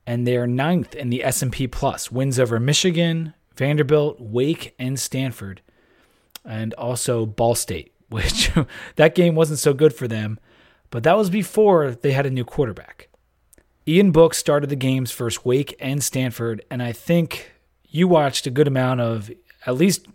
and 0.05 0.25
they 0.25 0.37
are 0.37 0.47
ninth 0.47 0.95
in 0.95 1.09
the 1.09 1.23
S 1.23 1.41
and 1.41 1.51
P 1.51 1.67
Plus. 1.67 2.11
Wins 2.11 2.39
over 2.39 2.59
Michigan, 2.59 3.33
Vanderbilt, 3.55 4.19
Wake, 4.19 4.73
and 4.79 4.99
Stanford, 4.99 5.61
and 6.45 6.73
also 6.75 7.25
Ball 7.25 7.55
State. 7.55 7.93
Which 8.09 8.51
that 8.95 9.15
game 9.15 9.35
wasn't 9.35 9.59
so 9.59 9.73
good 9.73 9.93
for 9.93 10.07
them, 10.07 10.39
but 10.91 11.03
that 11.03 11.17
was 11.17 11.29
before 11.29 11.91
they 11.91 12.13
had 12.13 12.25
a 12.25 12.31
new 12.31 12.45
quarterback. 12.45 13.09
Ian 13.85 14.11
Book 14.11 14.33
started 14.33 14.69
the 14.69 14.77
games 14.77 15.11
versus 15.11 15.43
Wake 15.43 15.75
and 15.79 16.01
Stanford, 16.01 16.63
and 16.71 16.81
I 16.81 16.93
think 16.93 17.51
you 17.89 18.07
watched 18.07 18.47
a 18.47 18.49
good 18.49 18.67
amount 18.67 19.01
of 19.01 19.29
at 19.65 19.75
least 19.75 20.07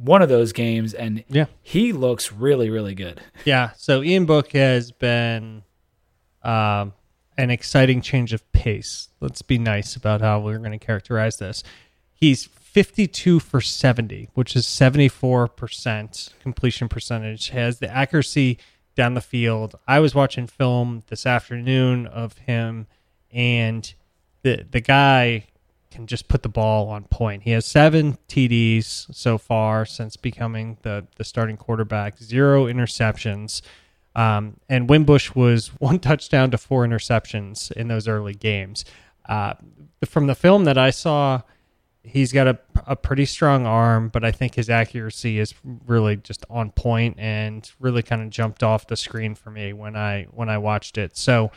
one 0.00 0.22
of 0.22 0.28
those 0.28 0.52
games, 0.52 0.94
and 0.94 1.24
Yeah. 1.28 1.46
he 1.62 1.92
looks 1.92 2.32
really, 2.32 2.70
really 2.70 2.94
good. 2.94 3.20
Yeah. 3.44 3.70
So 3.76 4.02
Ian 4.02 4.26
Book 4.26 4.52
has 4.52 4.90
been 4.92 5.62
um, 6.42 6.92
an 7.36 7.50
exciting 7.50 8.00
change 8.00 8.32
of 8.32 8.50
pace. 8.52 9.08
Let's 9.20 9.42
be 9.42 9.58
nice 9.58 9.96
about 9.96 10.20
how 10.20 10.40
we're 10.40 10.58
going 10.58 10.72
to 10.72 10.78
characterize 10.78 11.36
this. 11.38 11.62
He's 12.12 12.44
52 12.44 13.40
for 13.40 13.60
70, 13.60 14.28
which 14.34 14.54
is 14.54 14.66
74% 14.66 16.30
completion 16.40 16.88
percentage. 16.88 17.50
Has 17.50 17.78
the 17.78 17.88
accuracy 17.90 18.58
down 18.94 19.14
the 19.14 19.20
field. 19.20 19.74
I 19.86 20.00
was 20.00 20.14
watching 20.14 20.46
film 20.46 21.02
this 21.08 21.26
afternoon 21.26 22.06
of 22.06 22.36
him, 22.38 22.86
and 23.30 23.92
the 24.42 24.66
the 24.70 24.80
guy 24.80 25.46
can 25.90 26.06
just 26.06 26.28
put 26.28 26.42
the 26.42 26.48
ball 26.48 26.88
on 26.88 27.04
point. 27.04 27.42
He 27.42 27.50
has 27.52 27.66
seven 27.66 28.18
TDs 28.28 29.14
so 29.14 29.38
far 29.38 29.84
since 29.84 30.16
becoming 30.16 30.78
the 30.82 31.06
the 31.16 31.24
starting 31.24 31.56
quarterback, 31.56 32.18
zero 32.18 32.66
interceptions. 32.66 33.62
Um, 34.14 34.56
and 34.68 34.88
Wimbush 34.88 35.34
was 35.34 35.68
one 35.78 35.98
touchdown 35.98 36.50
to 36.50 36.58
four 36.58 36.86
interceptions 36.86 37.70
in 37.72 37.88
those 37.88 38.08
early 38.08 38.34
games. 38.34 38.84
Uh, 39.28 39.54
from 40.04 40.26
the 40.26 40.34
film 40.34 40.64
that 40.64 40.78
I 40.78 40.90
saw, 40.90 41.42
he's 42.02 42.32
got 42.32 42.46
a, 42.48 42.58
a 42.86 42.96
pretty 42.96 43.26
strong 43.26 43.66
arm, 43.66 44.08
but 44.08 44.24
I 44.24 44.32
think 44.32 44.54
his 44.54 44.70
accuracy 44.70 45.38
is 45.38 45.54
really 45.86 46.16
just 46.16 46.44
on 46.48 46.70
point 46.70 47.16
and 47.18 47.70
really 47.78 48.02
kind 48.02 48.22
of 48.22 48.30
jumped 48.30 48.62
off 48.62 48.86
the 48.86 48.96
screen 48.96 49.34
for 49.34 49.50
me 49.50 49.72
when 49.72 49.96
I 49.96 50.24
when 50.30 50.48
I 50.48 50.58
watched 50.58 50.98
it. 50.98 51.16
So 51.16 51.50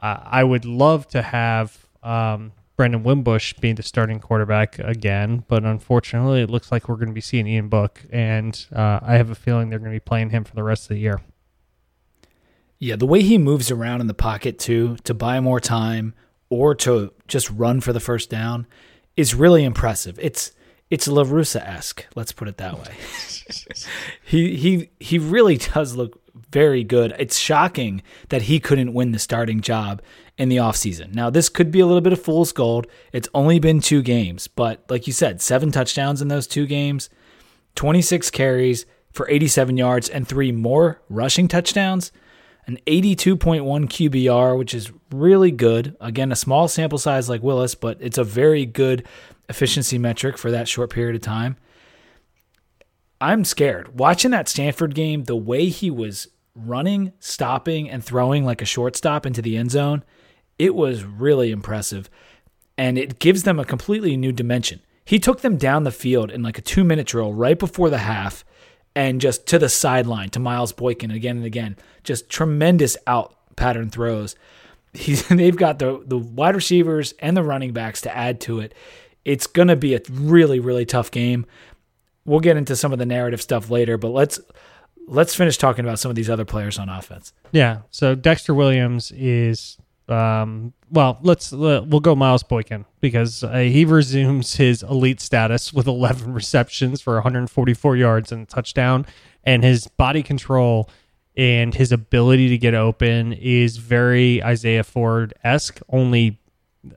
uh, 0.00 0.20
I 0.24 0.44
would 0.44 0.64
love 0.64 1.08
to 1.08 1.22
have 1.22 1.86
um, 2.02 2.52
Brandon 2.76 3.02
Wimbush 3.04 3.54
being 3.54 3.76
the 3.76 3.82
starting 3.82 4.18
quarterback 4.18 4.78
again, 4.80 5.44
but 5.46 5.64
unfortunately, 5.64 6.42
it 6.42 6.50
looks 6.50 6.72
like 6.72 6.88
we're 6.88 6.96
going 6.96 7.08
to 7.08 7.14
be 7.14 7.20
seeing 7.20 7.46
Ian 7.46 7.68
Book, 7.68 8.02
and 8.10 8.66
uh, 8.74 8.98
I 9.00 9.14
have 9.14 9.30
a 9.30 9.34
feeling 9.36 9.70
they're 9.70 9.78
going 9.78 9.92
to 9.92 9.96
be 9.96 10.00
playing 10.00 10.30
him 10.30 10.44
for 10.44 10.54
the 10.54 10.64
rest 10.64 10.84
of 10.84 10.88
the 10.88 10.98
year. 10.98 11.20
Yeah, 12.80 12.96
the 12.96 13.06
way 13.06 13.22
he 13.22 13.38
moves 13.38 13.70
around 13.70 14.00
in 14.00 14.08
the 14.08 14.14
pocket 14.14 14.58
too 14.58 14.96
to 15.04 15.14
buy 15.14 15.40
more 15.40 15.60
time 15.60 16.14
or 16.50 16.74
to 16.76 17.12
just 17.28 17.48
run 17.50 17.80
for 17.80 17.92
the 17.92 18.00
first 18.00 18.28
down 18.28 18.66
is 19.16 19.34
really 19.34 19.64
impressive. 19.64 20.18
It's 20.20 20.52
it's 20.90 21.08
Larusa 21.08 21.66
esque. 21.66 22.06
Let's 22.14 22.32
put 22.32 22.48
it 22.48 22.58
that 22.58 22.78
way. 22.78 22.94
he 24.24 24.56
he 24.56 24.90
he 25.00 25.18
really 25.18 25.56
does 25.56 25.94
look 25.94 26.20
very 26.50 26.84
good. 26.84 27.14
It's 27.18 27.38
shocking 27.38 28.02
that 28.28 28.42
he 28.42 28.60
couldn't 28.60 28.92
win 28.92 29.12
the 29.12 29.18
starting 29.18 29.60
job 29.60 30.02
in 30.36 30.48
the 30.48 30.56
offseason. 30.56 31.14
Now 31.14 31.30
this 31.30 31.48
could 31.48 31.70
be 31.70 31.80
a 31.80 31.86
little 31.86 32.00
bit 32.00 32.12
of 32.12 32.22
fool's 32.22 32.52
gold. 32.52 32.86
It's 33.12 33.28
only 33.34 33.58
been 33.58 33.80
two 33.80 34.02
games, 34.02 34.48
but 34.48 34.84
like 34.88 35.06
you 35.06 35.12
said, 35.12 35.40
seven 35.40 35.70
touchdowns 35.70 36.20
in 36.20 36.28
those 36.28 36.46
two 36.46 36.66
games, 36.66 37.08
26 37.76 38.30
carries 38.30 38.86
for 39.12 39.28
87 39.28 39.76
yards 39.76 40.08
and 40.08 40.26
three 40.26 40.50
more 40.52 41.00
rushing 41.08 41.46
touchdowns 41.48 42.10
an 42.66 42.78
82.1 42.86 43.62
QBR, 43.62 44.58
which 44.58 44.74
is 44.74 44.90
really 45.12 45.50
good. 45.50 45.96
Again, 46.00 46.32
a 46.32 46.36
small 46.36 46.68
sample 46.68 46.98
size 46.98 47.28
like 47.28 47.42
Willis, 47.42 47.74
but 47.74 47.98
it's 48.00 48.18
a 48.18 48.24
very 48.24 48.64
good 48.64 49.06
efficiency 49.48 49.98
metric 49.98 50.38
for 50.38 50.50
that 50.50 50.68
short 50.68 50.90
period 50.90 51.14
of 51.14 51.22
time. 51.22 51.56
I'm 53.20 53.44
scared. 53.44 53.98
Watching 53.98 54.30
that 54.32 54.48
Stanford 54.48 54.94
game, 54.94 55.24
the 55.24 55.36
way 55.36 55.66
he 55.68 55.90
was 55.90 56.28
running, 56.54 57.12
stopping, 57.20 57.90
and 57.90 58.02
throwing 58.02 58.44
like 58.44 58.62
a 58.62 58.66
shortstop 58.66 59.26
into 59.26 59.42
the 59.42 59.56
end 59.56 59.70
zone, 59.70 60.02
it 60.58 60.74
was 60.74 61.04
really 61.04 61.50
impressive. 61.50 62.08
And 62.76 62.98
it 62.98 63.18
gives 63.18 63.44
them 63.44 63.58
a 63.58 63.64
completely 63.64 64.16
new 64.16 64.32
dimension. 64.32 64.80
He 65.04 65.18
took 65.18 65.42
them 65.42 65.56
down 65.56 65.84
the 65.84 65.92
field 65.92 66.30
in 66.30 66.42
like 66.42 66.58
a 66.58 66.62
two 66.62 66.84
minute 66.84 67.06
drill 67.06 67.32
right 67.32 67.58
before 67.58 67.90
the 67.90 67.98
half 67.98 68.44
and 68.96 69.20
just 69.20 69.46
to 69.48 69.58
the 69.58 69.68
sideline 69.68 70.30
to 70.30 70.40
Miles 70.40 70.72
Boykin 70.72 71.10
again 71.10 71.36
and 71.36 71.46
again. 71.46 71.76
Just 72.02 72.28
tremendous 72.28 72.96
out 73.06 73.36
pattern 73.56 73.90
throws. 73.90 74.36
He's, 74.92 75.26
they've 75.28 75.56
got 75.56 75.78
the, 75.78 76.02
the 76.06 76.18
wide 76.18 76.54
receivers 76.54 77.14
and 77.18 77.36
the 77.36 77.42
running 77.42 77.72
backs 77.72 78.00
to 78.02 78.16
add 78.16 78.40
to 78.42 78.60
it. 78.60 78.74
It's 79.24 79.46
going 79.46 79.68
to 79.68 79.76
be 79.76 79.94
a 79.94 80.00
really, 80.10 80.60
really 80.60 80.84
tough 80.84 81.10
game. 81.10 81.46
We'll 82.24 82.40
get 82.40 82.56
into 82.56 82.76
some 82.76 82.92
of 82.92 82.98
the 82.98 83.06
narrative 83.06 83.42
stuff 83.42 83.70
later, 83.70 83.98
but 83.98 84.08
let's 84.08 84.40
let's 85.06 85.34
finish 85.34 85.58
talking 85.58 85.84
about 85.84 85.98
some 85.98 86.10
of 86.10 86.14
these 86.14 86.30
other 86.30 86.46
players 86.46 86.78
on 86.78 86.88
offense. 86.88 87.32
Yeah. 87.52 87.80
So 87.90 88.14
Dexter 88.14 88.54
Williams 88.54 89.12
is 89.12 89.76
um, 90.08 90.72
well. 90.90 91.18
Let's 91.22 91.52
we'll 91.52 92.00
go 92.00 92.14
Miles 92.14 92.42
Boykin 92.42 92.84
because 93.00 93.42
uh, 93.42 93.58
he 93.58 93.84
resumes 93.84 94.56
his 94.56 94.82
elite 94.82 95.20
status 95.20 95.72
with 95.72 95.86
11 95.86 96.32
receptions 96.34 97.00
for 97.00 97.14
144 97.14 97.96
yards 97.96 98.32
and 98.32 98.48
touchdown, 98.48 99.06
and 99.44 99.64
his 99.64 99.86
body 99.86 100.22
control 100.22 100.90
and 101.36 101.74
his 101.74 101.90
ability 101.90 102.48
to 102.48 102.58
get 102.58 102.74
open 102.74 103.32
is 103.32 103.78
very 103.78 104.42
Isaiah 104.42 104.84
Ford 104.84 105.34
esque. 105.42 105.80
Only 105.88 106.40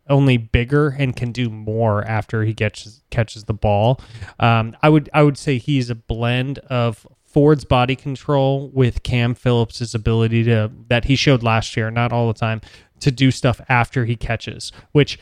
only 0.10 0.38
bigger 0.38 0.89
and 0.89 1.15
can 1.15 1.32
do 1.32 1.50
more 1.50 2.04
after 2.04 2.43
he 2.43 2.54
catches 2.54 3.04
catches 3.10 3.46
the 3.46 3.54
ball. 3.54 4.02
Um, 4.39 4.76
I 4.82 4.89
would 4.89 5.10
I 5.13 5.24
would 5.24 5.38
say 5.38 5.58
he's 5.58 5.89
a 5.89 5.96
blend 5.96 6.60
of 6.60 7.08
Ford's 7.26 7.65
body 7.65 7.96
control 7.96 8.70
with 8.74 9.04
Cam 9.04 9.36
Phillips's 9.36 9.93
ability 9.93 10.43
to 10.46 10.72
that 10.88 11.06
he 11.06 11.15
showed 11.15 11.43
last 11.43 11.78
year, 11.78 11.91
not 11.91 12.12
all 12.12 12.28
the 12.28 12.34
time, 12.34 12.62
to 13.00 13.12
do 13.12 13.32
stuff 13.32 13.62
after 13.70 14.06
he 14.06 14.16
catches, 14.16 14.72
which 14.92 15.20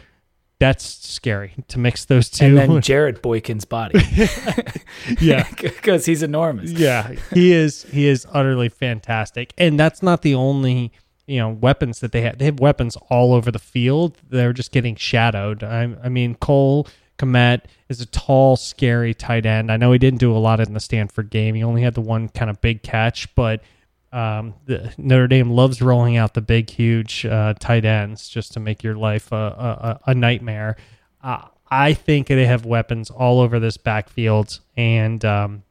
that's 0.60 0.86
scary 0.86 1.54
to 1.68 1.80
mix 1.80 2.06
those 2.06 2.30
two. 2.30 2.46
And 2.46 2.58
then 2.58 2.82
Jared 2.82 3.22
Boykin's 3.22 3.66
body, 3.66 4.00
yeah, 5.20 5.48
because 5.62 6.06
he's 6.06 6.24
enormous. 6.24 6.72
yeah, 6.72 7.14
he 7.34 7.52
is 7.52 7.84
he 7.84 8.08
is 8.08 8.26
utterly 8.32 8.70
fantastic, 8.70 9.54
and 9.58 9.80
that's 9.80 10.02
not 10.02 10.22
the 10.22 10.36
only 10.36 10.92
you 11.28 11.40
know 11.40 11.50
weapons 11.50 12.00
that 12.00 12.12
they 12.12 12.22
have. 12.22 12.38
They 12.38 12.46
have 12.46 12.60
weapons 12.60 12.96
all 13.10 13.34
over 13.34 13.52
the 13.52 13.60
field. 13.60 14.18
They're 14.30 14.54
just 14.54 14.72
getting 14.72 14.96
shadowed. 14.96 15.64
I, 15.64 15.96
I 16.04 16.10
mean, 16.10 16.36
Cole 16.36 16.88
Kmet 17.18 17.62
is 17.90 18.02
a 18.02 18.06
tall, 18.06 18.56
scary 18.56 19.14
tight 19.14 19.46
end. 19.46 19.72
I 19.72 19.78
know 19.78 19.92
he 19.92 20.00
didn't 20.00 20.20
do 20.20 20.36
a 20.36 20.40
lot 20.40 20.60
in 20.60 20.74
the 20.74 20.80
Stanford 20.80 21.30
game. 21.30 21.56
He 21.56 21.64
only 21.64 21.82
had 21.82 21.94
the 21.94 22.02
one 22.02 22.30
kind 22.30 22.50
of 22.50 22.62
big 22.62 22.84
catch, 22.84 23.34
but 23.36 23.62
um, 24.16 24.54
the, 24.66 24.94
Notre 24.98 25.28
Dame 25.28 25.52
loves 25.52 25.82
rolling 25.82 26.16
out 26.16 26.34
the 26.34 26.42
big, 26.42 26.70
huge 26.70 27.26
uh, 27.26 27.54
tight 27.60 27.84
ends 27.84 28.30
just 28.30 28.54
to 28.54 28.62
make 28.62 28.82
your 28.82 28.96
life 28.96 29.32
a, 29.34 30.00
a, 30.06 30.12
a 30.12 30.16
nightmare. 30.16 30.78
Uh, 31.22 31.42
I 31.70 31.94
think 31.94 32.28
they 32.28 32.46
have 32.46 32.66
weapons 32.66 33.10
all 33.10 33.42
over 33.42 33.60
this 33.60 33.76
backfield, 33.76 34.62
and 34.78 35.26
um, 35.26 35.64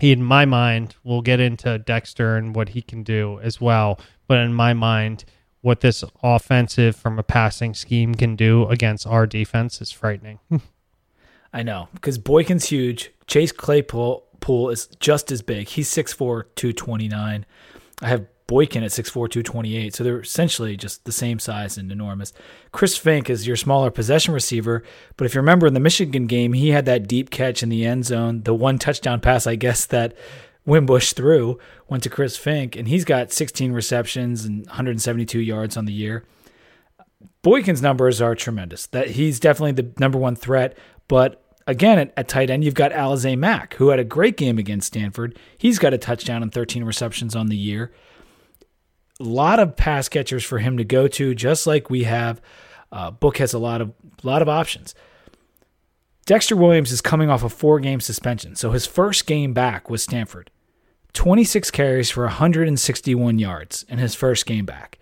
in 0.00 0.24
my 0.24 0.44
mind, 0.44 0.96
we'll 1.04 1.22
get 1.22 1.38
into 1.38 1.78
Dexter 1.78 2.36
and 2.36 2.56
what 2.56 2.70
he 2.70 2.82
can 2.82 3.04
do 3.04 3.38
as 3.40 3.60
well. 3.60 4.00
But 4.26 4.38
in 4.38 4.54
my 4.54 4.72
mind, 4.72 5.24
what 5.60 5.80
this 5.80 6.02
offensive 6.22 6.96
from 6.96 7.18
a 7.18 7.22
passing 7.22 7.74
scheme 7.74 8.14
can 8.16 8.34
do 8.34 8.66
against 8.68 9.06
our 9.06 9.26
defense 9.26 9.80
is 9.80 9.92
frightening. 9.92 10.40
I 11.52 11.62
know 11.62 11.88
because 11.92 12.18
Boykin's 12.18 12.66
huge. 12.66 13.12
Chase 13.28 13.52
Claypool 13.52 14.24
pool 14.40 14.68
is 14.70 14.88
just 14.98 15.30
as 15.30 15.40
big. 15.40 15.68
He's 15.68 15.88
6'4", 15.88 16.44
229. 16.54 17.46
I 18.02 18.08
have 18.08 18.26
Boykin 18.46 18.82
at 18.82 18.90
6'4", 18.90 19.12
228. 19.12 19.94
So 19.94 20.04
they're 20.04 20.20
essentially 20.20 20.76
just 20.76 21.04
the 21.04 21.12
same 21.12 21.38
size 21.38 21.78
and 21.78 21.90
enormous. 21.90 22.32
Chris 22.72 22.96
Fink 22.96 23.30
is 23.30 23.46
your 23.46 23.56
smaller 23.56 23.90
possession 23.90 24.34
receiver, 24.34 24.82
but 25.16 25.24
if 25.24 25.34
you 25.34 25.40
remember 25.40 25.66
in 25.66 25.74
the 25.74 25.80
Michigan 25.80 26.26
game, 26.26 26.52
he 26.52 26.70
had 26.70 26.84
that 26.86 27.08
deep 27.08 27.30
catch 27.30 27.62
in 27.62 27.68
the 27.68 27.86
end 27.86 28.04
zone, 28.04 28.42
the 28.42 28.54
one 28.54 28.78
touchdown 28.78 29.20
pass, 29.20 29.46
I 29.46 29.56
guess, 29.56 29.86
that 29.86 30.14
Wimbush 30.66 31.12
threw 31.12 31.58
went 31.88 32.02
to 32.02 32.10
Chris 32.10 32.36
Fink, 32.36 32.76
and 32.76 32.88
he's 32.88 33.04
got 33.04 33.32
16 33.32 33.72
receptions 33.72 34.44
and 34.44 34.66
172 34.66 35.38
yards 35.38 35.76
on 35.76 35.84
the 35.84 35.92
year. 35.92 36.24
Boykin's 37.42 37.82
numbers 37.82 38.22
are 38.22 38.34
tremendous. 38.34 38.86
That 38.86 39.10
he's 39.10 39.38
definitely 39.38 39.72
the 39.72 39.92
number 40.00 40.18
one 40.18 40.36
threat, 40.36 40.76
but 41.08 41.43
again, 41.66 41.98
at, 41.98 42.12
at, 42.16 42.28
tight 42.28 42.50
end, 42.50 42.64
you've 42.64 42.74
got 42.74 42.92
Alize 42.92 43.36
Mack, 43.38 43.74
who 43.74 43.88
had 43.88 43.98
a 43.98 44.04
great 44.04 44.36
game 44.36 44.58
against 44.58 44.88
Stanford. 44.88 45.38
He's 45.56 45.78
got 45.78 45.94
a 45.94 45.98
touchdown 45.98 46.42
and 46.42 46.52
13 46.52 46.84
receptions 46.84 47.34
on 47.34 47.48
the 47.48 47.56
year. 47.56 47.92
A 49.20 49.24
lot 49.24 49.60
of 49.60 49.76
pass 49.76 50.08
catchers 50.08 50.44
for 50.44 50.58
him 50.58 50.76
to 50.76 50.84
go 50.84 51.06
to, 51.08 51.34
just 51.34 51.66
like 51.66 51.88
we 51.90 52.04
have. 52.04 52.40
Uh, 52.90 53.10
Book 53.10 53.38
has 53.38 53.52
a 53.52 53.58
lot 53.58 53.80
of 53.80 53.92
lot 54.22 54.42
of 54.42 54.48
options. 54.48 54.94
Dexter 56.26 56.56
Williams 56.56 56.90
is 56.90 57.00
coming 57.00 57.28
off 57.28 57.44
a 57.44 57.48
four 57.48 57.80
game 57.80 58.00
suspension, 58.00 58.56
so 58.56 58.70
his 58.70 58.86
first 58.86 59.26
game 59.26 59.52
back 59.52 59.90
was 59.90 60.02
Stanford. 60.02 60.50
26 61.12 61.70
carries 61.70 62.10
for 62.10 62.24
161 62.24 63.38
yards 63.38 63.84
in 63.88 63.98
his 63.98 64.14
first 64.14 64.46
game 64.46 64.64
back. 64.64 64.98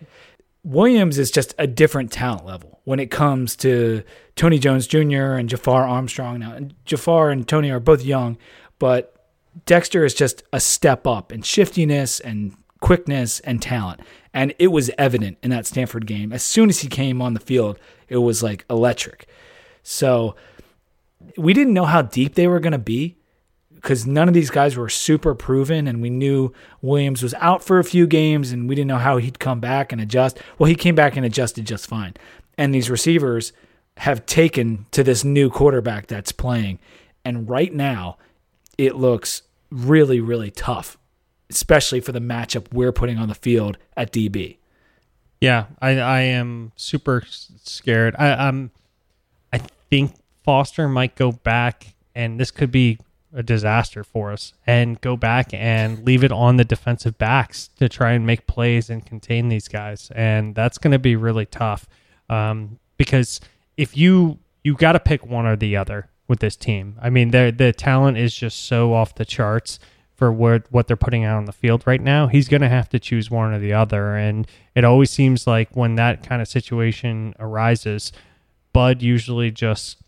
Williams 0.64 1.18
is 1.18 1.30
just 1.30 1.54
a 1.58 1.66
different 1.66 2.12
talent 2.12 2.44
level 2.46 2.80
when 2.84 3.00
it 3.00 3.10
comes 3.10 3.56
to 3.56 4.02
Tony 4.36 4.58
Jones 4.58 4.86
Jr. 4.86 5.34
and 5.34 5.48
Jafar 5.48 5.86
Armstrong. 5.86 6.40
Now, 6.40 6.58
Jafar 6.84 7.30
and 7.30 7.46
Tony 7.46 7.70
are 7.70 7.80
both 7.80 8.04
young, 8.04 8.38
but 8.78 9.14
Dexter 9.66 10.04
is 10.04 10.14
just 10.14 10.42
a 10.52 10.60
step 10.60 11.06
up 11.06 11.32
in 11.32 11.42
shiftiness 11.42 12.20
and 12.20 12.56
quickness 12.80 13.40
and 13.40 13.60
talent. 13.60 14.00
And 14.32 14.54
it 14.58 14.68
was 14.68 14.90
evident 14.98 15.38
in 15.42 15.50
that 15.50 15.66
Stanford 15.66 16.06
game. 16.06 16.32
As 16.32 16.42
soon 16.42 16.68
as 16.68 16.80
he 16.80 16.88
came 16.88 17.20
on 17.20 17.34
the 17.34 17.40
field, 17.40 17.78
it 18.08 18.18
was 18.18 18.42
like 18.42 18.64
electric. 18.70 19.28
So 19.82 20.36
we 21.36 21.52
didn't 21.52 21.74
know 21.74 21.84
how 21.84 22.02
deep 22.02 22.34
they 22.34 22.46
were 22.46 22.60
going 22.60 22.72
to 22.72 22.78
be 22.78 23.16
because 23.82 24.06
none 24.06 24.28
of 24.28 24.34
these 24.34 24.50
guys 24.50 24.76
were 24.76 24.88
super 24.88 25.34
proven, 25.34 25.88
and 25.88 26.00
we 26.00 26.08
knew 26.08 26.52
Williams 26.80 27.22
was 27.22 27.34
out 27.34 27.64
for 27.64 27.80
a 27.80 27.84
few 27.84 28.06
games, 28.06 28.52
and 28.52 28.68
we 28.68 28.76
didn't 28.76 28.88
know 28.88 28.98
how 28.98 29.16
he'd 29.16 29.40
come 29.40 29.58
back 29.58 29.90
and 29.90 30.00
adjust. 30.00 30.38
Well, 30.56 30.68
he 30.68 30.76
came 30.76 30.94
back 30.94 31.16
and 31.16 31.26
adjusted 31.26 31.66
just 31.66 31.88
fine. 31.88 32.14
And 32.56 32.72
these 32.72 32.88
receivers 32.88 33.52
have 33.98 34.24
taken 34.24 34.86
to 34.92 35.02
this 35.02 35.24
new 35.24 35.50
quarterback 35.50 36.06
that's 36.06 36.30
playing, 36.30 36.78
and 37.24 37.48
right 37.48 37.74
now 37.74 38.18
it 38.78 38.94
looks 38.94 39.42
really, 39.70 40.20
really 40.20 40.50
tough, 40.50 40.96
especially 41.50 42.00
for 42.00 42.12
the 42.12 42.20
matchup 42.20 42.72
we're 42.72 42.92
putting 42.92 43.18
on 43.18 43.28
the 43.28 43.34
field 43.34 43.78
at 43.96 44.12
DB. 44.12 44.58
Yeah, 45.40 45.66
I, 45.80 45.98
I 45.98 46.20
am 46.20 46.70
super 46.76 47.24
scared. 47.26 48.14
I, 48.16 48.46
I'm, 48.46 48.70
I 49.52 49.58
think 49.90 50.14
Foster 50.44 50.88
might 50.88 51.16
go 51.16 51.32
back, 51.32 51.94
and 52.14 52.38
this 52.38 52.52
could 52.52 52.70
be 52.70 52.98
a 53.34 53.42
disaster 53.42 54.04
for 54.04 54.32
us 54.32 54.52
and 54.66 55.00
go 55.00 55.16
back 55.16 55.52
and 55.54 56.04
leave 56.04 56.22
it 56.22 56.32
on 56.32 56.56
the 56.56 56.64
defensive 56.64 57.16
backs 57.18 57.68
to 57.78 57.88
try 57.88 58.12
and 58.12 58.26
make 58.26 58.46
plays 58.46 58.90
and 58.90 59.06
contain 59.06 59.48
these 59.48 59.68
guys. 59.68 60.10
And 60.14 60.54
that's 60.54 60.78
going 60.78 60.92
to 60.92 60.98
be 60.98 61.16
really 61.16 61.46
tough 61.46 61.88
um, 62.28 62.78
because 62.96 63.40
if 63.76 63.96
you 63.96 64.38
you 64.62 64.74
got 64.74 64.92
to 64.92 65.00
pick 65.00 65.26
one 65.26 65.46
or 65.46 65.56
the 65.56 65.76
other 65.76 66.08
with 66.28 66.40
this 66.40 66.56
team. 66.56 66.96
I 67.00 67.10
mean, 67.10 67.30
the 67.30 67.54
the 67.56 67.72
talent 67.72 68.16
is 68.16 68.34
just 68.34 68.64
so 68.64 68.94
off 68.94 69.14
the 69.14 69.24
charts 69.24 69.78
for 70.14 70.32
what 70.32 70.64
what 70.70 70.86
they're 70.86 70.96
putting 70.96 71.24
out 71.24 71.36
on 71.36 71.44
the 71.44 71.52
field 71.52 71.86
right 71.86 72.00
now. 72.00 72.26
He's 72.26 72.48
going 72.48 72.62
to 72.62 72.68
have 72.68 72.88
to 72.90 72.98
choose 72.98 73.30
one 73.30 73.52
or 73.52 73.58
the 73.58 73.72
other, 73.72 74.16
and 74.16 74.46
it 74.74 74.84
always 74.84 75.10
seems 75.10 75.46
like 75.46 75.76
when 75.76 75.96
that 75.96 76.22
kind 76.22 76.40
of 76.40 76.48
situation 76.48 77.34
arises, 77.38 78.12
Bud 78.72 79.02
usually 79.02 79.50
just 79.50 80.01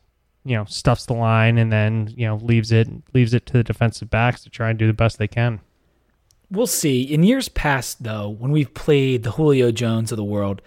you 0.44 0.56
know 0.56 0.64
stuffs 0.66 1.06
the 1.06 1.14
line 1.14 1.58
and 1.58 1.72
then 1.72 2.12
you 2.16 2.26
know 2.26 2.36
leaves 2.36 2.70
it 2.70 2.88
leaves 3.12 3.34
it 3.34 3.46
to 3.46 3.54
the 3.54 3.64
defensive 3.64 4.10
backs 4.10 4.42
to 4.42 4.50
try 4.50 4.70
and 4.70 4.78
do 4.78 4.86
the 4.86 4.92
best 4.92 5.18
they 5.18 5.28
can. 5.28 5.60
We'll 6.50 6.66
see. 6.66 7.02
In 7.02 7.22
years 7.22 7.48
past, 7.48 8.02
though, 8.04 8.28
when 8.28 8.52
we've 8.52 8.72
played 8.74 9.22
the 9.22 9.32
Julio 9.32 9.72
Jones 9.72 10.12
of 10.12 10.16
the 10.16 10.24
world, 10.24 10.62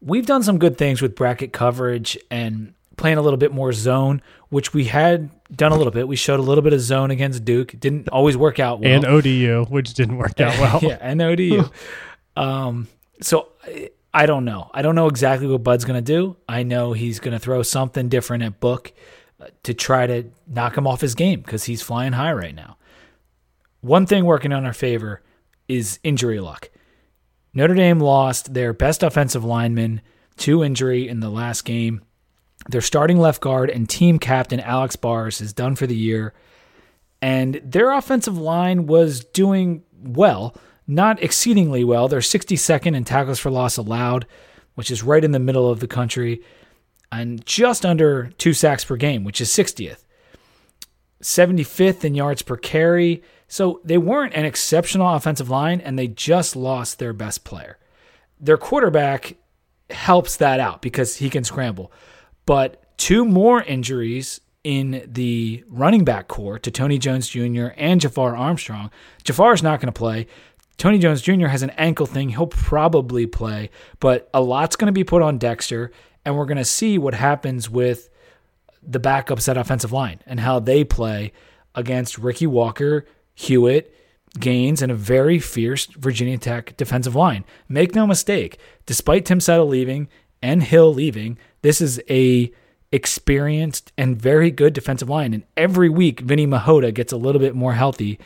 we've 0.00 0.26
done 0.26 0.42
some 0.42 0.58
good 0.58 0.76
things 0.76 1.02
with 1.02 1.14
bracket 1.14 1.52
coverage 1.52 2.18
and 2.30 2.74
playing 2.96 3.18
a 3.18 3.22
little 3.22 3.36
bit 3.36 3.52
more 3.52 3.72
zone, 3.72 4.20
which 4.48 4.74
we 4.74 4.84
had 4.84 5.30
done 5.54 5.70
a 5.70 5.76
little 5.76 5.92
bit. 5.92 6.08
We 6.08 6.16
showed 6.16 6.40
a 6.40 6.42
little 6.42 6.62
bit 6.62 6.72
of 6.72 6.80
zone 6.80 7.10
against 7.10 7.44
Duke. 7.44 7.74
It 7.74 7.80
didn't 7.80 8.08
always 8.08 8.36
work 8.36 8.58
out 8.58 8.80
well. 8.80 8.90
And 8.90 9.04
ODU, 9.04 9.66
which 9.66 9.94
didn't 9.94 10.16
work 10.16 10.40
out 10.40 10.58
well. 10.58 10.80
yeah, 10.82 10.98
and 11.00 11.22
ODU. 11.22 11.70
um, 12.36 12.88
so 13.20 13.50
I 14.12 14.26
don't 14.26 14.44
know. 14.44 14.70
I 14.74 14.82
don't 14.82 14.94
know 14.94 15.06
exactly 15.06 15.46
what 15.46 15.62
Bud's 15.62 15.84
going 15.84 16.02
to 16.02 16.12
do. 16.12 16.36
I 16.48 16.62
know 16.62 16.92
he's 16.92 17.20
going 17.20 17.32
to 17.32 17.38
throw 17.38 17.62
something 17.62 18.08
different 18.08 18.42
at 18.42 18.58
Book 18.60 18.92
to 19.62 19.74
try 19.74 20.06
to 20.06 20.24
knock 20.46 20.76
him 20.76 20.86
off 20.86 21.00
his 21.00 21.14
game 21.14 21.40
because 21.40 21.64
he's 21.64 21.82
flying 21.82 22.12
high 22.12 22.32
right 22.32 22.54
now. 22.54 22.76
One 23.80 24.06
thing 24.06 24.24
working 24.24 24.52
in 24.52 24.64
our 24.64 24.72
favor 24.72 25.22
is 25.68 26.00
injury 26.02 26.40
luck. 26.40 26.70
Notre 27.54 27.74
Dame 27.74 28.00
lost 28.00 28.54
their 28.54 28.72
best 28.72 29.02
offensive 29.02 29.44
lineman 29.44 30.00
to 30.38 30.64
injury 30.64 31.08
in 31.08 31.20
the 31.20 31.30
last 31.30 31.64
game. 31.64 32.02
Their 32.68 32.80
starting 32.80 33.18
left 33.18 33.40
guard 33.40 33.70
and 33.70 33.88
team 33.88 34.18
captain 34.18 34.60
Alex 34.60 34.96
Bars 34.96 35.40
is 35.40 35.52
done 35.52 35.76
for 35.76 35.86
the 35.86 35.96
year. 35.96 36.34
And 37.22 37.60
their 37.64 37.92
offensive 37.92 38.38
line 38.38 38.86
was 38.86 39.24
doing 39.24 39.82
well, 40.00 40.56
not 40.86 41.22
exceedingly 41.22 41.84
well. 41.84 42.08
They're 42.08 42.20
62nd 42.20 42.94
in 42.96 43.04
tackles 43.04 43.38
for 43.38 43.50
loss 43.50 43.76
allowed, 43.76 44.26
which 44.74 44.90
is 44.90 45.02
right 45.02 45.24
in 45.24 45.32
the 45.32 45.38
middle 45.38 45.70
of 45.70 45.80
the 45.80 45.88
country 45.88 46.42
and 47.10 47.44
just 47.44 47.86
under 47.86 48.30
two 48.38 48.52
sacks 48.52 48.84
per 48.84 48.96
game, 48.96 49.24
which 49.24 49.40
is 49.40 49.48
60th. 49.48 50.04
75th 51.22 52.04
in 52.04 52.14
yards 52.14 52.42
per 52.42 52.56
carry. 52.56 53.22
So 53.48 53.80
they 53.84 53.98
weren't 53.98 54.34
an 54.34 54.44
exceptional 54.44 55.14
offensive 55.14 55.50
line, 55.50 55.80
and 55.80 55.98
they 55.98 56.06
just 56.06 56.54
lost 56.54 56.98
their 56.98 57.12
best 57.12 57.44
player. 57.44 57.78
Their 58.38 58.58
quarterback 58.58 59.36
helps 59.90 60.36
that 60.36 60.60
out 60.60 60.82
because 60.82 61.16
he 61.16 61.30
can 61.30 61.44
scramble. 61.44 61.90
But 62.46 62.96
two 62.98 63.24
more 63.24 63.62
injuries 63.62 64.40
in 64.64 65.02
the 65.06 65.64
running 65.68 66.04
back 66.04 66.28
core 66.28 66.58
to 66.58 66.70
Tony 66.70 66.98
Jones 66.98 67.28
Jr. 67.28 67.68
and 67.76 68.00
Jafar 68.00 68.36
Armstrong. 68.36 68.90
Jafar 69.24 69.54
is 69.54 69.62
not 69.62 69.80
going 69.80 69.92
to 69.92 69.98
play. 69.98 70.26
Tony 70.76 70.98
Jones 70.98 71.22
Jr. 71.22 71.46
has 71.46 71.62
an 71.62 71.70
ankle 71.70 72.06
thing. 72.06 72.28
He'll 72.28 72.46
probably 72.46 73.26
play, 73.26 73.70
but 73.98 74.28
a 74.32 74.40
lot's 74.40 74.76
going 74.76 74.86
to 74.86 74.92
be 74.92 75.04
put 75.04 75.22
on 75.22 75.38
Dexter 75.38 75.90
and 76.28 76.36
we're 76.36 76.44
going 76.44 76.58
to 76.58 76.64
see 76.64 76.98
what 76.98 77.14
happens 77.14 77.70
with 77.70 78.10
the 78.82 79.00
backups 79.00 79.48
at 79.48 79.56
offensive 79.56 79.92
line 79.92 80.20
and 80.26 80.38
how 80.40 80.58
they 80.58 80.84
play 80.84 81.32
against 81.74 82.18
Ricky 82.18 82.46
Walker, 82.46 83.06
Hewitt, 83.32 83.94
Gaines, 84.38 84.82
and 84.82 84.92
a 84.92 84.94
very 84.94 85.38
fierce 85.38 85.86
Virginia 85.86 86.36
Tech 86.36 86.76
defensive 86.76 87.14
line. 87.14 87.46
Make 87.66 87.94
no 87.94 88.06
mistake, 88.06 88.58
despite 88.84 89.24
Tim 89.24 89.40
Settle 89.40 89.68
leaving 89.68 90.06
and 90.42 90.62
Hill 90.62 90.92
leaving, 90.92 91.38
this 91.62 91.80
is 91.80 91.98
a 92.10 92.52
experienced 92.92 93.90
and 93.96 94.20
very 94.20 94.50
good 94.50 94.74
defensive 94.74 95.08
line. 95.08 95.32
And 95.32 95.44
every 95.56 95.88
week, 95.88 96.20
Vinny 96.20 96.44
Mihota 96.44 96.92
gets 96.92 97.10
a 97.10 97.16
little 97.16 97.40
bit 97.40 97.54
more 97.54 97.72
healthy. 97.72 98.18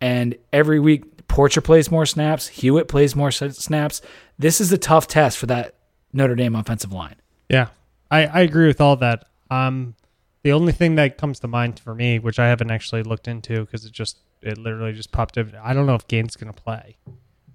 And 0.00 0.36
every 0.52 0.78
week, 0.78 1.26
Porcher 1.26 1.60
plays 1.60 1.90
more 1.90 2.06
snaps, 2.06 2.46
Hewitt 2.46 2.86
plays 2.86 3.16
more 3.16 3.32
snaps. 3.32 4.00
This 4.38 4.60
is 4.60 4.70
a 4.70 4.78
tough 4.78 5.08
test 5.08 5.38
for 5.38 5.46
that 5.46 5.74
Notre 6.12 6.36
Dame 6.36 6.54
offensive 6.54 6.92
line. 6.92 7.16
Yeah, 7.48 7.68
I, 8.10 8.26
I 8.26 8.40
agree 8.40 8.66
with 8.66 8.80
all 8.80 8.96
that. 8.96 9.24
Um, 9.50 9.94
the 10.42 10.52
only 10.52 10.72
thing 10.72 10.94
that 10.96 11.18
comes 11.18 11.40
to 11.40 11.48
mind 11.48 11.80
for 11.80 11.94
me, 11.94 12.18
which 12.18 12.38
I 12.38 12.48
haven't 12.48 12.70
actually 12.70 13.02
looked 13.02 13.28
into 13.28 13.64
because 13.64 13.84
it 13.84 13.92
just 13.92 14.18
it 14.42 14.58
literally 14.58 14.92
just 14.92 15.12
popped 15.12 15.36
up. 15.38 15.48
I 15.62 15.74
don't 15.74 15.86
know 15.86 15.94
if 15.94 16.06
Gaines 16.08 16.36
going 16.36 16.52
to 16.52 16.62
play, 16.62 16.96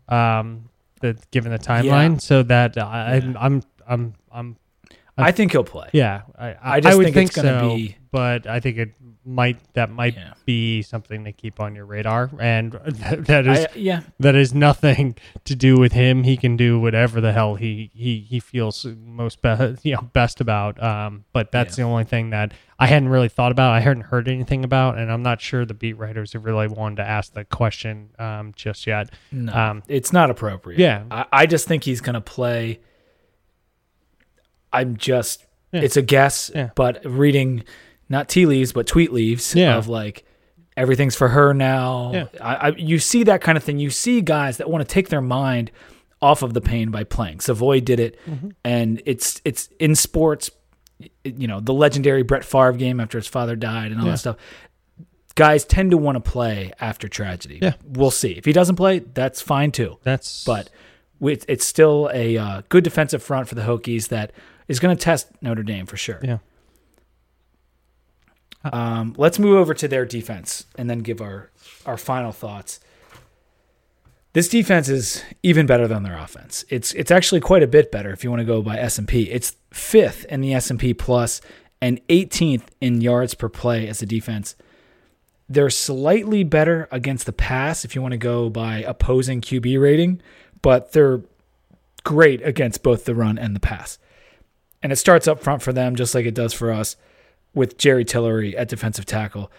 um, 0.09 0.69
the, 1.01 1.17
given 1.31 1.51
the 1.51 1.59
timeline. 1.59 2.13
Yeah. 2.13 2.17
So 2.17 2.43
that 2.43 2.77
I, 2.77 3.15
am 3.15 3.37
I'm 3.39 3.63
I'm 3.87 4.13
I'm 4.31 4.57
I 5.17 5.31
think 5.31 5.51
he'll 5.51 5.63
play. 5.63 5.89
Yeah, 5.93 6.23
I, 6.37 6.55
I, 6.61 6.79
just 6.79 6.93
I 6.93 6.97
would 6.97 7.03
think, 7.05 7.15
think 7.15 7.29
it's 7.29 7.35
going 7.41 7.53
to 7.53 7.59
so, 7.59 7.75
be. 7.75 7.97
But 8.11 8.47
I 8.47 8.59
think 8.59 8.77
it 8.77 8.93
might 9.25 9.57
that 9.73 9.89
might 9.89 10.15
yeah. 10.15 10.33
be 10.45 10.81
something 10.81 11.23
to 11.23 11.31
keep 11.31 11.59
on 11.59 11.75
your 11.75 11.85
radar, 11.85 12.29
and 12.39 12.71
that, 12.85 13.25
that 13.25 13.47
is 13.47 13.59
I, 13.59 13.67
yeah 13.75 14.01
that 14.19 14.35
is 14.35 14.53
nothing 14.53 15.15
to 15.45 15.55
do 15.55 15.77
with 15.77 15.93
him. 15.93 16.23
He 16.23 16.37
can 16.37 16.57
do 16.57 16.79
whatever 16.79 17.21
the 17.21 17.31
hell 17.31 17.55
he 17.55 17.89
he 17.93 18.19
he 18.19 18.39
feels 18.39 18.85
most 18.85 19.41
best 19.41 19.85
you 19.85 19.95
know 19.95 20.01
best 20.13 20.41
about. 20.41 20.81
Um, 20.81 21.25
but 21.33 21.51
that's 21.51 21.77
yeah. 21.77 21.85
the 21.85 21.89
only 21.89 22.03
thing 22.03 22.31
that 22.31 22.53
I 22.79 22.87
hadn't 22.87 23.09
really 23.09 23.29
thought 23.29 23.51
about. 23.51 23.71
I 23.71 23.79
hadn't 23.79 24.03
heard 24.03 24.27
anything 24.27 24.63
about, 24.63 24.97
and 24.97 25.11
I'm 25.11 25.23
not 25.23 25.41
sure 25.41 25.65
the 25.65 25.73
beat 25.73 25.93
writers 25.93 26.33
have 26.33 26.45
really 26.45 26.67
wanted 26.67 26.97
to 26.97 27.07
ask 27.07 27.33
the 27.33 27.45
question 27.45 28.09
um, 28.19 28.53
just 28.55 28.85
yet. 28.87 29.09
No, 29.31 29.53
um, 29.53 29.83
it's 29.87 30.11
not 30.11 30.29
appropriate. 30.29 30.79
Yeah, 30.79 31.03
I, 31.09 31.25
I 31.31 31.45
just 31.45 31.67
think 31.67 31.83
he's 31.83 32.01
to 32.01 32.21
play. 32.21 32.79
I'm 34.71 34.97
just. 34.97 35.45
Yeah. 35.71 35.81
It's 35.81 35.97
a 35.97 36.03
guess, 36.03 36.51
but 36.75 37.03
reading 37.03 37.63
not 38.09 38.29
tea 38.29 38.45
leaves, 38.45 38.71
but 38.73 38.87
tweet 38.87 39.11
leaves 39.13 39.55
yeah. 39.55 39.75
of 39.77 39.87
like 39.87 40.23
everything's 40.75 41.15
for 41.15 41.29
her 41.29 41.53
now. 41.53 42.11
Yeah. 42.13 42.25
I, 42.41 42.55
I, 42.55 42.67
you 42.77 42.99
see 42.99 43.23
that 43.23 43.41
kind 43.41 43.57
of 43.57 43.63
thing. 43.63 43.79
You 43.79 43.89
see 43.89 44.21
guys 44.21 44.57
that 44.57 44.69
want 44.69 44.87
to 44.87 44.91
take 44.91 45.09
their 45.09 45.21
mind 45.21 45.71
off 46.21 46.41
of 46.41 46.53
the 46.53 46.61
pain 46.61 46.89
by 46.89 47.03
playing. 47.03 47.39
Savoy 47.41 47.79
did 47.81 47.99
it, 47.99 48.19
and 48.63 49.01
it's 49.05 49.41
it's 49.45 49.69
in 49.79 49.95
sports. 49.95 50.49
You 51.25 51.47
know 51.47 51.59
the 51.59 51.73
legendary 51.73 52.23
Brett 52.23 52.45
Favre 52.45 52.73
game 52.73 52.99
after 52.99 53.17
his 53.17 53.27
father 53.27 53.55
died 53.55 53.91
and 53.91 53.99
all 53.99 54.05
Yeah. 54.05 54.11
that 54.13 54.17
stuff. 54.19 54.37
Guys 55.35 55.65
tend 55.65 55.91
to 55.91 55.97
want 55.97 56.15
to 56.23 56.31
play 56.31 56.71
after 56.79 57.07
tragedy. 57.07 57.57
Yeah. 57.61 57.73
we'll 57.83 58.11
see. 58.11 58.33
If 58.33 58.45
he 58.45 58.53
doesn't 58.53 58.75
play, 58.75 58.99
that's 58.99 59.41
fine 59.41 59.71
too. 59.71 59.97
That's 60.03 60.43
But 60.43 60.69
it's 61.21 61.43
it's 61.49 61.65
still 61.65 62.09
a 62.13 62.37
uh, 62.37 62.61
good 62.69 62.83
defensive 62.83 63.23
front 63.23 63.47
for 63.47 63.55
the 63.55 63.63
Hokies 63.63 64.09
that 64.09 64.31
is 64.67 64.79
going 64.79 64.95
to 64.95 65.03
test 65.03 65.29
Notre 65.41 65.63
Dame 65.63 65.85
for 65.87 65.97
sure. 65.97 66.19
yeah. 66.23 66.37
Um, 68.63 69.13
let's 69.17 69.39
move 69.39 69.57
over 69.57 69.73
to 69.73 69.87
their 69.87 70.05
defense 70.05 70.65
and 70.77 70.89
then 70.89 70.99
give 70.99 71.21
our 71.21 71.49
our 71.85 71.97
final 71.97 72.31
thoughts. 72.31 72.79
This 74.33 74.47
defense 74.47 74.89
is 74.89 75.23
even 75.43 75.65
better 75.65 75.87
than 75.87 76.03
their 76.03 76.17
offense. 76.17 76.65
It's 76.69 76.93
it's 76.93 77.11
actually 77.11 77.41
quite 77.41 77.63
a 77.63 77.67
bit 77.67 77.91
better 77.91 78.11
if 78.11 78.23
you 78.23 78.29
want 78.29 78.39
to 78.39 78.45
go 78.45 78.61
by 78.61 78.77
S 78.77 78.97
and 78.97 79.07
P. 79.07 79.29
It's 79.29 79.55
fifth 79.71 80.25
in 80.25 80.41
the 80.41 80.53
S 80.53 80.69
and 80.69 80.79
P 80.79 80.93
plus 80.93 81.41
and 81.81 82.05
18th 82.07 82.63
in 82.79 83.01
yards 83.01 83.33
per 83.33 83.49
play 83.49 83.87
as 83.87 84.01
a 84.01 84.05
defense. 84.05 84.55
They're 85.49 85.69
slightly 85.69 86.43
better 86.43 86.87
against 86.91 87.25
the 87.25 87.33
pass 87.33 87.83
if 87.83 87.93
you 87.93 88.01
want 88.01 88.13
to 88.13 88.17
go 88.17 88.49
by 88.49 88.77
opposing 88.77 89.41
QB 89.41 89.79
rating, 89.79 90.21
but 90.61 90.93
they're 90.93 91.21
great 92.03 92.41
against 92.41 92.81
both 92.81 93.05
the 93.05 93.13
run 93.13 93.37
and 93.37 93.55
the 93.55 93.59
pass. 93.59 93.99
And 94.81 94.91
it 94.91 94.95
starts 94.95 95.27
up 95.27 95.41
front 95.41 95.61
for 95.61 95.73
them 95.73 95.95
just 95.95 96.15
like 96.15 96.25
it 96.25 96.33
does 96.33 96.53
for 96.53 96.71
us 96.71 96.95
with 97.53 97.77
Jerry 97.77 98.05
Tillery 98.05 98.55
at 98.57 98.67
defensive 98.69 99.05
tackle. 99.05 99.51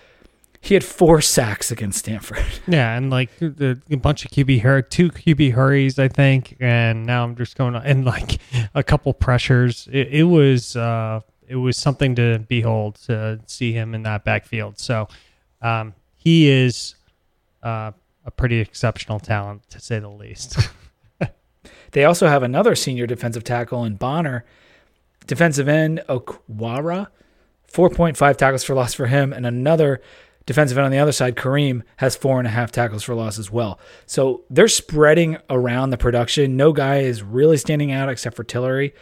He 0.61 0.73
had 0.75 0.83
four 0.83 1.21
sacks 1.21 1.71
against 1.71 1.99
Stanford. 1.99 2.39
Yeah, 2.67 2.97
and 2.97 3.11
like 3.11 3.31
a 3.43 3.77
bunch 3.97 4.25
of 4.25 4.31
QB 4.31 4.63
hur- 4.63 4.81
two 4.83 5.11
QB 5.11 5.53
hurries, 5.53 5.99
I 5.99 6.09
think, 6.09 6.57
and 6.59 7.05
now 7.05 7.23
I'm 7.25 7.37
just 7.37 7.57
going 7.57 7.75
on 7.75 7.83
and 7.85 8.05
like 8.07 8.39
a 8.75 8.83
couple 8.83 9.13
pressures. 9.13 9.87
It, 9.93 10.09
it 10.09 10.23
was 10.25 10.75
uh, 10.75 11.21
it 11.47 11.57
was 11.57 11.77
something 11.77 12.15
to 12.15 12.39
behold 12.49 12.95
to 13.07 13.41
see 13.47 13.73
him 13.73 13.95
in 13.95 14.03
that 14.05 14.25
backfield. 14.25 14.79
So 14.79 15.09
um, 15.61 15.93
he 16.17 16.49
is 16.49 16.95
uh, 17.63 17.93
a 18.25 18.31
pretty 18.31 18.61
exceptional 18.61 19.21
talent 19.21 19.69
to 19.69 19.81
say 19.81 19.99
the 19.99 20.09
least. 20.09 20.57
They 21.95 22.05
also 22.05 22.27
have 22.27 22.43
another 22.43 22.75
senior 22.75 23.07
defensive 23.07 23.45
tackle 23.45 23.85
in 23.85 23.95
Bonner, 23.95 24.45
defensive 25.29 25.69
end 25.69 26.03
Okwara, 26.09 27.07
4.5 27.75 28.37
tackles 28.37 28.65
for 28.65 28.75
loss 28.75 28.95
for 28.95 29.07
him, 29.07 29.33
and 29.33 29.45
another 29.45 30.01
defensive 30.47 30.79
end 30.79 30.85
on 30.85 30.91
the 30.91 30.99
other 30.99 31.13
side, 31.13 31.37
Kareem, 31.37 31.83
has 31.97 32.17
four 32.17 32.39
and 32.39 32.47
a 32.47 32.51
half 32.51 32.71
tackles 32.71 33.03
for 33.03 33.15
loss 33.15 33.39
as 33.39 33.51
well. 33.51 33.79
So 34.07 34.45
they're 34.51 34.69
spreading 34.69 35.39
around 35.51 35.91
the 35.91 35.97
production. 35.97 36.57
No 36.57 36.73
guy 36.73 36.99
is 36.99 37.23
really 37.23 37.57
standing 37.57 37.93
out 37.93 38.09
except 38.09 38.37
for 38.37 38.45
Tillery, 38.45 38.95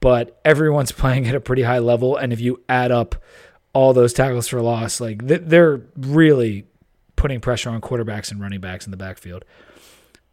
but 0.00 0.40
everyone's 0.44 0.92
playing 0.92 1.26
at 1.26 1.34
a 1.34 1.40
pretty 1.40 1.62
high 1.62 1.78
level. 1.78 2.16
And 2.16 2.32
if 2.32 2.40
you 2.40 2.62
add 2.68 2.90
up 2.90 3.16
all 3.72 3.92
those 3.92 4.12
tackles 4.12 4.48
for 4.48 4.60
loss, 4.62 5.00
like 5.00 5.26
they're 5.26 5.82
really 5.96 6.66
putting 7.16 7.40
pressure 7.40 7.70
on 7.70 7.80
quarterbacks 7.80 8.30
and 8.30 8.40
running 8.40 8.60
backs 8.60 8.86
in 8.86 8.90
the 8.90 8.96
backfield. 8.96 9.44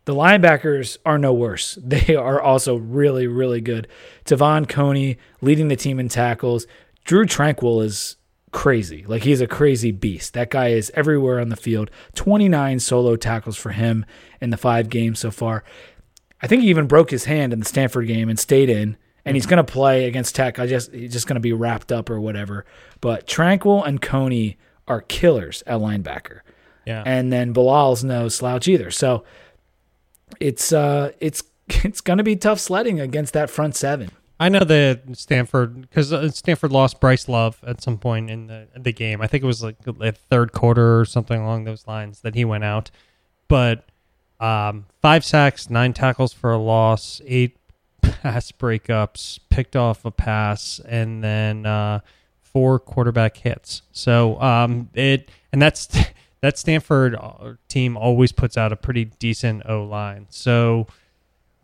The 0.06 0.14
linebackers 0.14 0.98
are 1.06 1.18
no 1.18 1.34
worse. 1.34 1.78
They 1.84 2.16
are 2.16 2.42
also 2.42 2.76
really, 2.76 3.28
really 3.28 3.62
good. 3.62 3.88
Te'von 4.26 4.68
Coney 4.68 5.18
leading 5.42 5.70
the 5.70 5.76
team 5.76 6.00
in 6.00 6.10
tackles. 6.10 6.68
Drue 7.04 7.26
Tranquill 7.26 7.84
is 7.84 8.18
crazy. 8.52 9.06
Like 9.08 9.24
he's 9.24 9.42
a 9.42 9.48
crazy 9.48 9.92
beast. 9.92 10.34
That 10.34 10.50
guy 10.50 10.70
is 10.70 10.92
everywhere 10.96 11.40
on 11.40 11.50
the 11.50 11.56
field. 11.56 11.90
29 12.16 12.80
solo 12.80 13.16
tackles 13.16 13.58
for 13.58 13.72
him 13.72 14.06
in 14.40 14.50
the 14.50 14.58
five 14.58 14.90
games 14.90 15.20
so 15.20 15.32
far. 15.32 15.64
I 16.42 16.48
think 16.48 16.62
he 16.62 16.70
even 16.70 16.88
broke 16.88 17.10
his 17.10 17.26
hand 17.26 17.54
in 17.54 17.60
the 17.60 17.66
Stanford 17.66 18.08
game 18.08 18.30
and 18.30 18.38
stayed 18.38 18.70
in. 18.70 18.98
And 19.26 19.38
he's 19.38 19.46
going 19.46 19.64
to 19.64 19.72
play 19.72 20.06
against 20.06 20.36
Tech. 20.36 20.60
I 20.60 20.68
just 20.68 20.92
he's 20.92 21.14
just 21.14 21.28
going 21.28 21.36
to 21.36 21.40
be 21.40 21.54
wrapped 21.54 21.94
up 21.94 22.10
or 22.10 22.20
whatever. 22.20 22.66
But 23.00 23.26
Tranquill 23.26 23.88
and 23.88 24.02
Coney 24.02 24.58
are 24.86 25.00
killers 25.00 25.64
at 25.66 25.80
linebacker 25.80 26.42
yeah, 26.86 27.04
and 27.06 27.32
then 27.32 27.54
Bilal's 27.54 28.04
no 28.04 28.28
slouch 28.28 28.68
either. 28.68 28.92
So 28.92 29.24
it's 30.40 30.74
uh 30.74 31.12
it's 31.20 31.44
it's 31.70 32.02
going 32.02 32.18
to 32.18 32.24
be 32.24 32.36
tough 32.36 32.60
sledding 32.60 33.00
against 33.00 33.34
that 33.34 33.50
front 33.50 33.76
seven. 33.76 34.12
I 34.40 34.50
know 34.50 34.64
that 34.64 35.04
Stanford 35.14 35.82
because 35.82 36.36
Stanford 36.36 36.72
lost 36.72 37.00
Bryce 37.00 37.30
Love 37.30 37.64
at 37.66 37.82
some 37.82 37.98
point 37.98 38.30
in 38.30 38.48
the 38.48 38.68
the 38.76 38.92
game. 38.92 39.22
I 39.22 39.28
think 39.28 39.44
it 39.44 39.48
was 39.48 39.64
like 39.64 39.78
a 39.88 40.12
third 40.12 40.52
quarter 40.52 41.00
or 41.00 41.06
something 41.06 41.40
along 41.40 41.64
those 41.64 41.88
lines 41.88 42.22
that 42.22 42.36
he 42.36 42.44
went 42.44 42.64
out. 42.64 42.90
But 43.48 43.86
um, 44.40 44.88
five 45.02 45.24
sacks, 45.24 45.70
nine 45.70 45.94
tackles 45.94 46.34
for 46.34 46.52
a 46.52 46.58
loss, 46.58 47.22
eight 47.26 47.58
pass 48.02 48.52
breakups, 48.52 49.40
picked 49.50 49.76
off 49.76 50.04
a 50.04 50.12
pass, 50.12 50.80
and 50.80 51.24
then 51.24 51.66
uh, 51.66 52.00
four 52.42 52.80
quarterback 52.80 53.38
hits. 53.38 53.84
So 53.92 54.42
um, 54.42 54.90
it 54.94 55.30
and 55.52 55.62
that's 55.62 55.88
that 56.42 56.58
Stanford 56.58 57.16
uh, 57.16 57.54
team 57.68 57.96
always 57.96 58.32
puts 58.32 58.58
out 58.58 58.72
a 58.72 58.76
pretty 58.76 59.06
decent 59.06 59.64
O 59.68 59.84
line. 59.84 60.26
So 60.30 60.88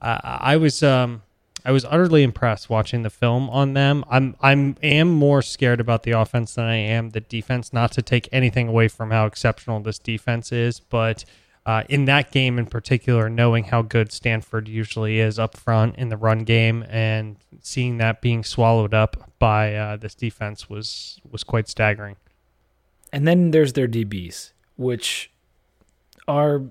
I 0.01 0.39
I 0.41 0.57
was 0.57 0.83
um 0.83 1.23
I 1.65 1.71
was 1.71 1.85
utterly 1.85 2.23
impressed 2.23 2.69
watching 2.69 3.03
the 3.03 3.09
film 3.09 3.49
on 3.49 3.73
them. 3.73 4.05
I'm 4.09 4.35
I'm 4.41 4.77
am 4.81 5.09
more 5.09 5.41
scared 5.41 5.79
about 5.79 6.03
the 6.03 6.11
offense 6.11 6.55
than 6.55 6.65
I 6.65 6.75
am 6.75 7.11
the 7.11 7.19
defense. 7.19 7.73
Not 7.73 7.91
to 7.93 8.01
take 8.01 8.29
anything 8.31 8.67
away 8.67 8.87
from 8.87 9.11
how 9.11 9.25
exceptional 9.25 9.79
this 9.81 9.99
defense 9.99 10.51
is, 10.51 10.79
but 10.79 11.25
uh, 11.65 11.83
in 11.89 12.05
that 12.05 12.31
game 12.31 12.57
in 12.57 12.65
particular, 12.65 13.29
knowing 13.29 13.65
how 13.65 13.81
good 13.81 14.11
Stanford 14.11 14.67
usually 14.67 15.19
is 15.19 15.37
up 15.37 15.55
front 15.55 15.95
in 15.97 16.09
the 16.09 16.17
run 16.17 16.39
game 16.39 16.83
and 16.89 17.35
seeing 17.61 17.97
that 17.97 18.21
being 18.21 18.43
swallowed 18.43 18.93
up 18.93 19.31
by 19.37 19.75
uh, 19.75 19.97
this 19.97 20.15
defense 20.15 20.69
was 20.69 21.19
was 21.29 21.43
quite 21.43 21.67
staggering. 21.67 22.15
And 23.11 23.27
then 23.27 23.51
there's 23.51 23.73
their 23.73 23.87
DBs, 23.87 24.53
which 24.77 25.31
are 26.27 26.63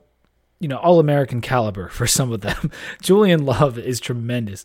you 0.61 0.69
know 0.69 0.79
all 0.79 1.01
American 1.01 1.41
caliber 1.41 1.89
for 1.91 2.07
some 2.07 2.33
of 2.33 2.41
them. 2.41 2.71
Julian 3.03 3.45
Love 3.45 3.79
is 3.79 4.01
tremendous. 4.01 4.65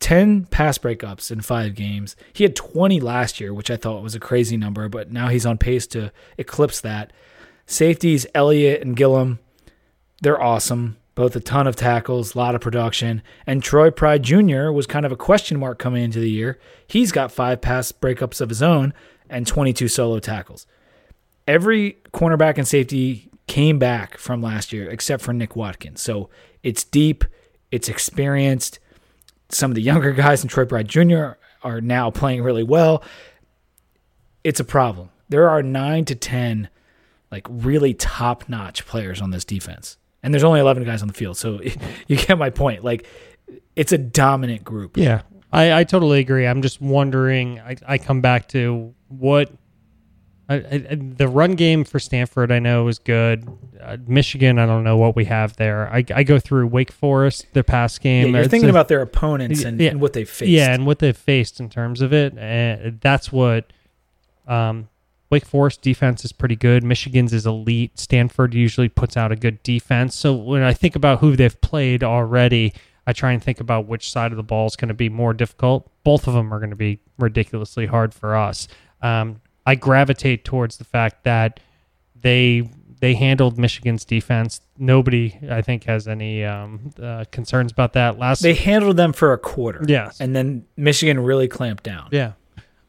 10 0.00 0.46
pass 0.46 0.76
breakups 0.76 1.30
in 1.30 1.40
5 1.40 1.74
games. 1.74 2.16
He 2.32 2.44
had 2.44 2.56
20 2.56 3.00
last 3.00 3.40
year, 3.40 3.54
which 3.54 3.70
I 3.70 3.76
thought 3.76 4.02
was 4.02 4.14
a 4.14 4.20
crazy 4.20 4.56
number, 4.56 4.88
but 4.88 5.12
now 5.12 5.28
he's 5.28 5.46
on 5.46 5.56
pace 5.56 5.86
to 5.88 6.12
eclipse 6.36 6.80
that. 6.80 7.12
Safeties 7.66 8.26
Elliott 8.34 8.82
and 8.82 8.96
Gilman, 8.96 9.38
they're 10.20 10.42
awesome. 10.42 10.96
Both 11.14 11.36
a 11.36 11.40
ton 11.40 11.68
of 11.68 11.76
tackles, 11.76 12.34
a 12.34 12.38
lot 12.38 12.56
of 12.56 12.60
production. 12.60 13.22
And 13.46 13.62
Troy 13.62 13.90
Pride 13.90 14.24
Jr. 14.24 14.72
was 14.72 14.86
kind 14.86 15.06
of 15.06 15.12
a 15.12 15.16
question 15.16 15.60
mark 15.60 15.78
coming 15.78 16.02
into 16.02 16.18
the 16.18 16.30
year. 16.30 16.58
He's 16.88 17.12
got 17.12 17.30
five 17.30 17.60
pass 17.60 17.92
breakups 17.92 18.40
of 18.40 18.48
his 18.48 18.62
own 18.62 18.92
and 19.30 19.46
22 19.46 19.86
solo 19.88 20.18
tackles. 20.18 20.66
Every 21.46 21.98
cornerback 22.12 22.58
and 22.58 22.66
safety 22.66 23.30
came 23.46 23.78
back 23.78 24.18
from 24.18 24.42
last 24.42 24.72
year 24.72 24.90
except 24.90 25.22
for 25.22 25.32
Nick 25.32 25.56
Watkins. 25.56 26.00
So 26.00 26.30
it's 26.62 26.84
deep, 26.84 27.24
it's 27.70 27.88
experienced. 27.88 28.78
Some 29.50 29.70
of 29.70 29.74
the 29.74 29.82
younger 29.82 30.12
guys 30.24 30.42
in 30.42 30.48
Troy 30.48 30.64
Pride 30.64 30.88
Jr. 30.88 31.32
are 31.62 31.80
now 31.80 32.10
playing 32.10 32.42
really 32.42 32.62
well. 32.62 33.02
It's 34.42 34.60
a 34.60 34.64
problem. 34.64 35.10
There 35.28 35.48
are 35.48 35.62
nine 35.62 36.04
to 36.06 36.14
10 36.14 36.68
like 37.30 37.46
really 37.50 37.94
top 37.94 38.48
notch 38.48 38.86
players 38.86 39.20
on 39.20 39.30
this 39.30 39.44
defense. 39.44 39.96
And 40.22 40.32
there's 40.32 40.44
only 40.44 40.60
11 40.60 40.84
guys 40.84 41.02
on 41.02 41.08
the 41.08 41.14
field. 41.14 41.36
So 41.36 41.60
you 42.06 42.16
get 42.16 42.38
my 42.38 42.50
point. 42.50 42.84
Like 42.84 43.06
it's 43.74 43.92
a 43.92 43.98
dominant 43.98 44.62
group. 44.64 44.96
Yeah, 44.96 45.22
I, 45.52 45.80
I 45.80 45.84
totally 45.84 46.20
agree. 46.20 46.46
I'm 46.46 46.62
just 46.62 46.80
wondering. 46.80 47.60
I, 47.60 47.76
I 47.86 47.98
come 47.98 48.20
back 48.20 48.48
to 48.48 48.94
what 49.08 49.50
I, 50.48 50.54
I, 50.56 50.98
the 51.16 51.26
run 51.28 51.52
game 51.54 51.84
for 51.84 51.98
Stanford. 51.98 52.52
I 52.52 52.58
know 52.58 52.88
is 52.88 52.98
good. 52.98 53.48
Uh, 53.80 53.96
Michigan, 54.06 54.58
I 54.58 54.66
don't 54.66 54.84
know 54.84 54.96
what 54.98 55.16
we 55.16 55.24
have 55.24 55.56
there. 55.56 55.88
I, 55.90 56.04
I 56.14 56.22
go 56.22 56.38
through 56.38 56.66
Wake 56.66 56.92
Forest, 56.92 57.46
their 57.54 57.62
pass 57.62 57.98
Yeah, 57.98 58.22
game. 58.24 58.34
you're 58.34 58.44
thinking 58.46 58.68
a- 58.68 58.72
about 58.72 58.88
their 58.88 59.00
opponents 59.00 59.64
and, 59.64 59.80
Yeah. 59.80 59.90
and 59.90 60.00
what 60.00 60.12
they've 60.12 60.28
faced. 60.28 60.50
yeah, 60.50 60.74
and 60.74 60.84
what 60.86 60.98
they've 60.98 61.16
faced 61.16 61.60
in 61.60 61.70
terms 61.70 62.02
of 62.02 62.12
it. 62.12 62.36
And 62.36 63.00
that's 63.00 63.32
what 63.32 63.72
um, 64.46 64.88
Wake 65.30 65.46
Forest 65.46 65.80
defense 65.80 66.24
is 66.24 66.32
pretty 66.32 66.56
good. 66.56 66.84
Michigan's 66.84 67.32
is 67.32 67.46
elite. 67.46 67.98
Stanford 67.98 68.52
usually 68.54 68.88
puts 68.90 69.16
out 69.16 69.32
a 69.32 69.36
good 69.36 69.62
defense. 69.62 70.14
So 70.14 70.34
when 70.34 70.62
I 70.62 70.72
think 70.74 70.94
about 70.94 71.20
who 71.20 71.36
they've 71.36 71.58
played 71.62 72.04
already, 72.04 72.74
I 73.06 73.12
try 73.12 73.32
and 73.32 73.42
think 73.42 73.60
about 73.60 73.86
which 73.86 74.10
side 74.10 74.30
of 74.30 74.36
the 74.36 74.42
ball 74.42 74.66
is 74.66 74.76
going 74.76 74.88
to 74.88 74.94
be 74.94 75.08
more 75.08 75.32
difficult. 75.32 75.90
Both 76.04 76.26
of 76.28 76.34
them 76.34 76.52
are 76.52 76.58
going 76.58 76.70
to 76.70 76.76
be 76.76 77.00
ridiculously 77.18 77.86
hard 77.86 78.12
for 78.14 78.36
us. 78.36 78.68
Um, 79.02 79.40
I 79.66 79.74
gravitate 79.74 80.44
towards 80.44 80.76
the 80.76 80.84
fact 80.84 81.24
that 81.24 81.60
they 82.20 82.68
they 83.00 83.14
handled 83.14 83.58
Michigan's 83.58 84.04
defense. 84.04 84.60
Nobody, 84.78 85.38
I 85.50 85.60
think, 85.62 85.84
has 85.84 86.08
any 86.08 86.44
um, 86.44 86.90
uh, 87.02 87.24
concerns 87.30 87.70
about 87.72 87.92
that. 87.94 88.18
Last 88.18 88.42
They 88.42 88.54
handled 88.54 88.96
them 88.96 89.12
for 89.12 89.32
a 89.32 89.38
quarter. 89.38 89.84
Yes. 89.86 90.20
And 90.20 90.34
then 90.34 90.64
Michigan 90.76 91.20
really 91.20 91.46
clamped 91.48 91.82
down. 91.84 92.08
Yeah. 92.12 92.32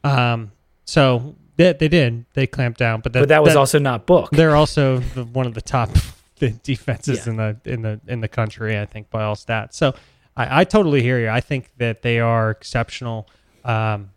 Um, 0.04 0.52
so 0.84 1.34
They, 1.56 1.72
they 1.74 1.88
did. 1.88 2.24
They 2.34 2.46
clamped 2.46 2.78
down, 2.78 3.00
but 3.00 3.12
that, 3.12 3.20
but 3.20 3.28
that 3.28 3.42
was 3.42 3.56
also 3.56 3.78
not 3.78 4.06
book. 4.06 4.30
They're 4.30 4.56
also 4.56 4.98
the, 5.00 5.24
one 5.24 5.46
of 5.46 5.54
the 5.54 5.60
top 5.60 5.90
defenses 6.62 7.26
Yeah. 7.26 7.30
in 7.32 7.36
the 7.36 7.56
in 7.64 7.82
the 7.82 8.00
in 8.06 8.20
the 8.20 8.28
country, 8.28 8.78
I 8.78 8.86
think, 8.86 9.10
by 9.10 9.22
all 9.22 9.36
stats. 9.36 9.74
So 9.74 9.94
I, 10.36 10.60
I 10.60 10.64
totally 10.64 11.02
hear 11.02 11.18
you. 11.18 11.28
I 11.28 11.40
think 11.40 11.70
that 11.78 12.02
they 12.02 12.20
are 12.20 12.50
exceptional, 12.50 13.28
um, 13.64 14.10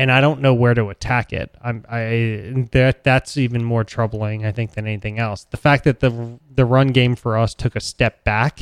and 0.00 0.10
I 0.10 0.22
don't 0.22 0.40
know 0.40 0.54
where 0.54 0.72
to 0.72 0.88
attack 0.88 1.30
it. 1.30 1.54
I'm 1.62 1.84
I 1.86 2.64
that 2.72 3.04
that's 3.04 3.36
even 3.36 3.62
more 3.62 3.84
troubling, 3.84 4.46
I 4.46 4.50
think, 4.50 4.72
than 4.72 4.86
anything 4.86 5.18
else. 5.18 5.44
The 5.44 5.58
fact 5.58 5.84
that 5.84 6.00
the 6.00 6.38
the 6.54 6.64
run 6.64 6.88
game 6.88 7.16
for 7.16 7.36
us 7.36 7.54
took 7.54 7.76
a 7.76 7.80
step 7.80 8.24
back 8.24 8.60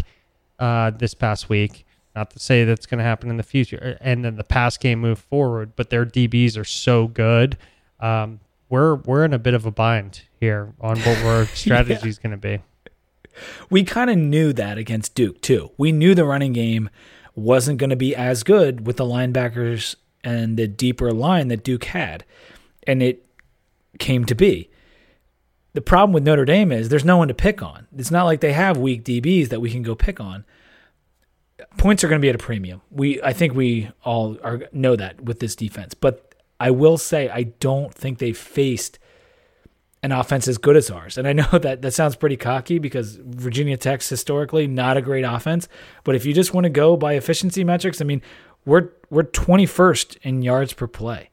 uh, 0.58 0.90
this 0.90 1.14
past 1.14 1.48
week. 1.48 1.86
Not 2.16 2.30
to 2.30 2.40
say 2.40 2.64
that's 2.64 2.86
going 2.86 2.98
to 2.98 3.04
happen 3.04 3.30
in 3.30 3.36
the 3.36 3.44
future, 3.44 3.96
and 4.00 4.24
then 4.24 4.34
the 4.34 4.42
pass 4.42 4.76
game 4.76 4.98
moved 4.98 5.22
forward, 5.22 5.76
but 5.76 5.90
their 5.90 6.04
DBs 6.04 6.58
are 6.58 6.64
so 6.64 7.06
good. 7.06 7.56
Um, 8.00 8.40
we're 8.68 8.96
we're 8.96 9.24
in 9.24 9.32
a 9.32 9.38
bit 9.38 9.54
of 9.54 9.64
a 9.64 9.70
bind 9.70 10.22
here 10.40 10.74
on 10.80 10.98
what 10.98 11.18
our 11.24 11.46
strategy 11.46 12.08
is 12.08 12.18
going 12.18 12.32
to 12.32 12.36
be. 12.36 12.58
we 13.70 13.84
kind 13.84 14.10
of 14.10 14.18
knew 14.18 14.52
that 14.54 14.76
against 14.76 15.14
Duke 15.14 15.40
too. 15.40 15.70
We 15.78 15.92
knew 15.92 16.16
the 16.16 16.24
running 16.24 16.52
game 16.52 16.90
wasn't 17.36 17.78
going 17.78 17.90
to 17.90 17.96
be 17.96 18.16
as 18.16 18.42
good 18.42 18.88
with 18.88 18.96
the 18.96 19.04
linebackers 19.04 19.94
and 20.24 20.56
the 20.56 20.68
deeper 20.68 21.12
line 21.12 21.48
that 21.48 21.64
Duke 21.64 21.84
had, 21.84 22.24
and 22.86 23.02
it 23.02 23.24
came 23.98 24.24
to 24.26 24.34
be. 24.34 24.70
The 25.74 25.80
problem 25.80 26.12
with 26.12 26.24
Notre 26.24 26.44
Dame 26.44 26.72
is 26.72 26.88
there's 26.88 27.04
no 27.04 27.16
one 27.16 27.28
to 27.28 27.34
pick 27.34 27.62
on. 27.62 27.86
It's 27.96 28.10
not 28.10 28.24
like 28.24 28.40
they 28.40 28.52
have 28.52 28.76
weak 28.76 29.04
DBs 29.04 29.48
that 29.48 29.60
we 29.60 29.70
can 29.70 29.82
go 29.82 29.94
pick 29.94 30.20
on. 30.20 30.44
Points 31.76 32.02
are 32.02 32.08
going 32.08 32.20
to 32.20 32.24
be 32.24 32.28
at 32.28 32.34
a 32.34 32.38
premium. 32.38 32.80
We 32.90 33.22
I 33.22 33.32
think 33.32 33.54
we 33.54 33.90
all 34.04 34.38
are 34.42 34.62
know 34.72 34.96
that 34.96 35.20
with 35.20 35.40
this 35.40 35.54
defense. 35.54 35.94
But 35.94 36.34
I 36.58 36.70
will 36.70 36.98
say 36.98 37.28
I 37.28 37.44
don't 37.44 37.94
think 37.94 38.18
they 38.18 38.32
faced 38.32 38.98
an 40.02 40.12
offense 40.12 40.46
as 40.46 40.58
good 40.58 40.76
as 40.76 40.90
ours. 40.90 41.18
And 41.18 41.26
I 41.26 41.32
know 41.32 41.46
that 41.52 41.82
that 41.82 41.92
sounds 41.92 42.16
pretty 42.16 42.36
cocky 42.36 42.78
because 42.78 43.16
Virginia 43.16 43.76
Tech's 43.76 44.08
historically 44.08 44.66
not 44.66 44.96
a 44.96 45.02
great 45.02 45.24
offense, 45.24 45.68
but 46.04 46.14
if 46.14 46.24
you 46.24 46.32
just 46.32 46.54
want 46.54 46.64
to 46.64 46.70
go 46.70 46.96
by 46.96 47.14
efficiency 47.14 47.64
metrics, 47.64 48.00
I 48.00 48.04
mean, 48.04 48.22
we're 48.68 48.90
we're 49.10 49.24
21st 49.24 50.18
in 50.22 50.42
yards 50.42 50.74
per 50.74 50.86
play. 50.86 51.30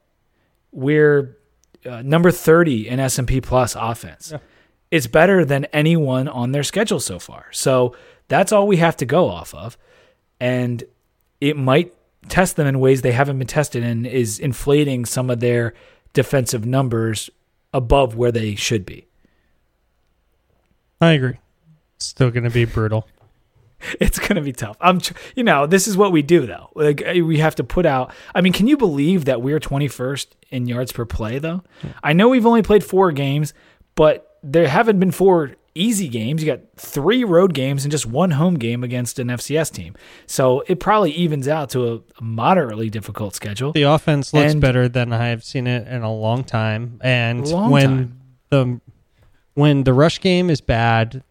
We're 0.72 1.36
uh, 1.84 2.02
number 2.02 2.30
30 2.30 2.88
in 2.88 2.98
S&P 2.98 3.40
Plus 3.40 3.76
offense. 3.78 4.30
Yeah. 4.32 4.38
It's 4.90 5.06
better 5.06 5.44
than 5.44 5.66
anyone 5.66 6.28
on 6.28 6.52
their 6.52 6.62
schedule 6.62 7.00
so 7.00 7.18
far. 7.18 7.46
So 7.52 7.94
that's 8.28 8.52
all 8.52 8.66
we 8.66 8.78
have 8.78 8.96
to 8.98 9.04
go 9.04 9.28
off 9.28 9.52
of. 9.54 9.76
And 10.40 10.82
it 11.40 11.56
might 11.56 11.92
test 12.28 12.56
them 12.56 12.66
in 12.66 12.80
ways 12.80 13.02
they 13.02 13.12
haven't 13.12 13.38
been 13.38 13.46
tested 13.46 13.84
in 13.84 14.06
is 14.06 14.38
inflating 14.38 15.04
some 15.04 15.28
of 15.28 15.40
their 15.40 15.74
defensive 16.14 16.64
numbers 16.64 17.28
above 17.74 18.16
where 18.16 18.32
they 18.32 18.54
should 18.54 18.86
be. 18.86 19.06
I 21.00 21.12
agree. 21.12 21.38
Still 21.98 22.30
going 22.30 22.44
to 22.44 22.50
be 22.50 22.64
brutal. 22.64 23.06
It's 24.00 24.18
going 24.18 24.36
to 24.36 24.40
be 24.40 24.52
tough. 24.52 24.76
I'm, 24.80 25.00
tr- 25.00 25.12
you 25.34 25.42
know, 25.44 25.66
this 25.66 25.86
is 25.86 25.96
what 25.96 26.10
we 26.12 26.22
do 26.22 26.46
though. 26.46 26.70
Like 26.74 27.02
eh, 27.02 27.20
we 27.20 27.38
have 27.38 27.54
to 27.56 27.64
put 27.64 27.86
out. 27.86 28.12
I 28.34 28.40
mean, 28.40 28.52
can 28.52 28.66
you 28.66 28.76
believe 28.76 29.26
that 29.26 29.42
we're 29.42 29.60
21st 29.60 30.26
in 30.50 30.66
yards 30.66 30.92
per 30.92 31.04
play 31.04 31.38
though? 31.38 31.62
I 32.02 32.12
know 32.12 32.28
we've 32.28 32.46
only 32.46 32.62
played 32.62 32.82
four 32.84 33.12
games, 33.12 33.52
but 33.94 34.38
there 34.42 34.66
haven't 34.68 34.98
been 34.98 35.10
four 35.12 35.52
easy 35.74 36.08
games. 36.08 36.42
You 36.42 36.50
got 36.50 36.60
three 36.76 37.22
road 37.22 37.52
games 37.52 37.84
and 37.84 37.92
just 37.92 38.06
one 38.06 38.30
home 38.30 38.54
game 38.54 38.82
against 38.82 39.18
an 39.18 39.28
FCS 39.28 39.70
team. 39.72 39.94
So 40.26 40.64
it 40.68 40.80
probably 40.80 41.10
evens 41.12 41.46
out 41.46 41.68
to 41.70 41.86
a, 41.86 41.94
a 42.18 42.22
moderately 42.22 42.88
difficult 42.88 43.34
schedule. 43.34 43.72
The 43.72 43.82
offense 43.82 44.32
looks 44.32 44.52
And- 44.52 44.60
better 44.60 44.88
than 44.88 45.12
I 45.12 45.26
have 45.28 45.44
seen 45.44 45.66
it 45.66 45.86
in 45.86 46.02
a 46.02 46.12
long 46.12 46.44
time. 46.44 46.98
And 47.04 47.46
Long 47.46 47.70
when 47.70 47.88
time. 47.88 48.20
the 48.48 48.80
when 49.54 49.84
the 49.84 49.92
rush 49.92 50.20
game 50.20 50.48
is 50.50 50.60
bad, 50.60 51.22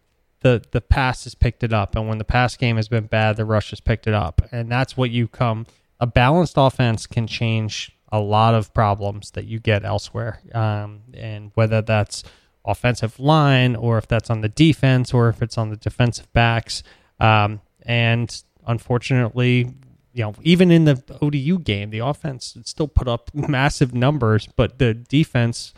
the 0.46 0.62
the 0.70 0.80
pass 0.80 1.24
has 1.24 1.34
picked 1.34 1.64
it 1.64 1.72
up, 1.72 1.96
and 1.96 2.08
when 2.08 2.18
the 2.18 2.24
pass 2.24 2.56
game 2.56 2.76
has 2.76 2.88
been 2.88 3.06
bad, 3.06 3.36
the 3.36 3.44
rush 3.44 3.70
has 3.70 3.80
picked 3.80 4.06
it 4.06 4.14
up, 4.14 4.42
and 4.52 4.70
that's 4.70 4.96
what 4.96 5.10
you 5.10 5.26
come. 5.26 5.66
A 5.98 6.06
balanced 6.06 6.54
offense 6.56 7.06
can 7.06 7.26
change 7.26 7.96
a 8.12 8.20
lot 8.20 8.54
of 8.54 8.72
problems 8.72 9.32
that 9.32 9.46
you 9.46 9.58
get 9.58 9.84
elsewhere, 9.84 10.40
um, 10.54 11.00
and 11.14 11.50
whether 11.54 11.82
that's 11.82 12.22
offensive 12.64 13.18
line 13.18 13.74
or 13.74 13.98
if 13.98 14.06
that's 14.06 14.30
on 14.30 14.40
the 14.40 14.48
defense 14.48 15.12
or 15.12 15.28
if 15.28 15.42
it's 15.42 15.58
on 15.58 15.70
the 15.70 15.76
defensive 15.76 16.32
backs. 16.32 16.82
Um, 17.18 17.60
and 17.82 18.42
unfortunately, 18.66 19.72
you 20.12 20.22
know, 20.22 20.34
even 20.42 20.70
in 20.70 20.84
the 20.84 21.00
ODU 21.20 21.58
game, 21.60 21.90
the 21.90 22.00
offense 22.00 22.56
still 22.64 22.88
put 22.88 23.08
up 23.08 23.30
massive 23.34 23.94
numbers, 23.94 24.48
but 24.56 24.78
the 24.78 24.94
defense 24.94 25.74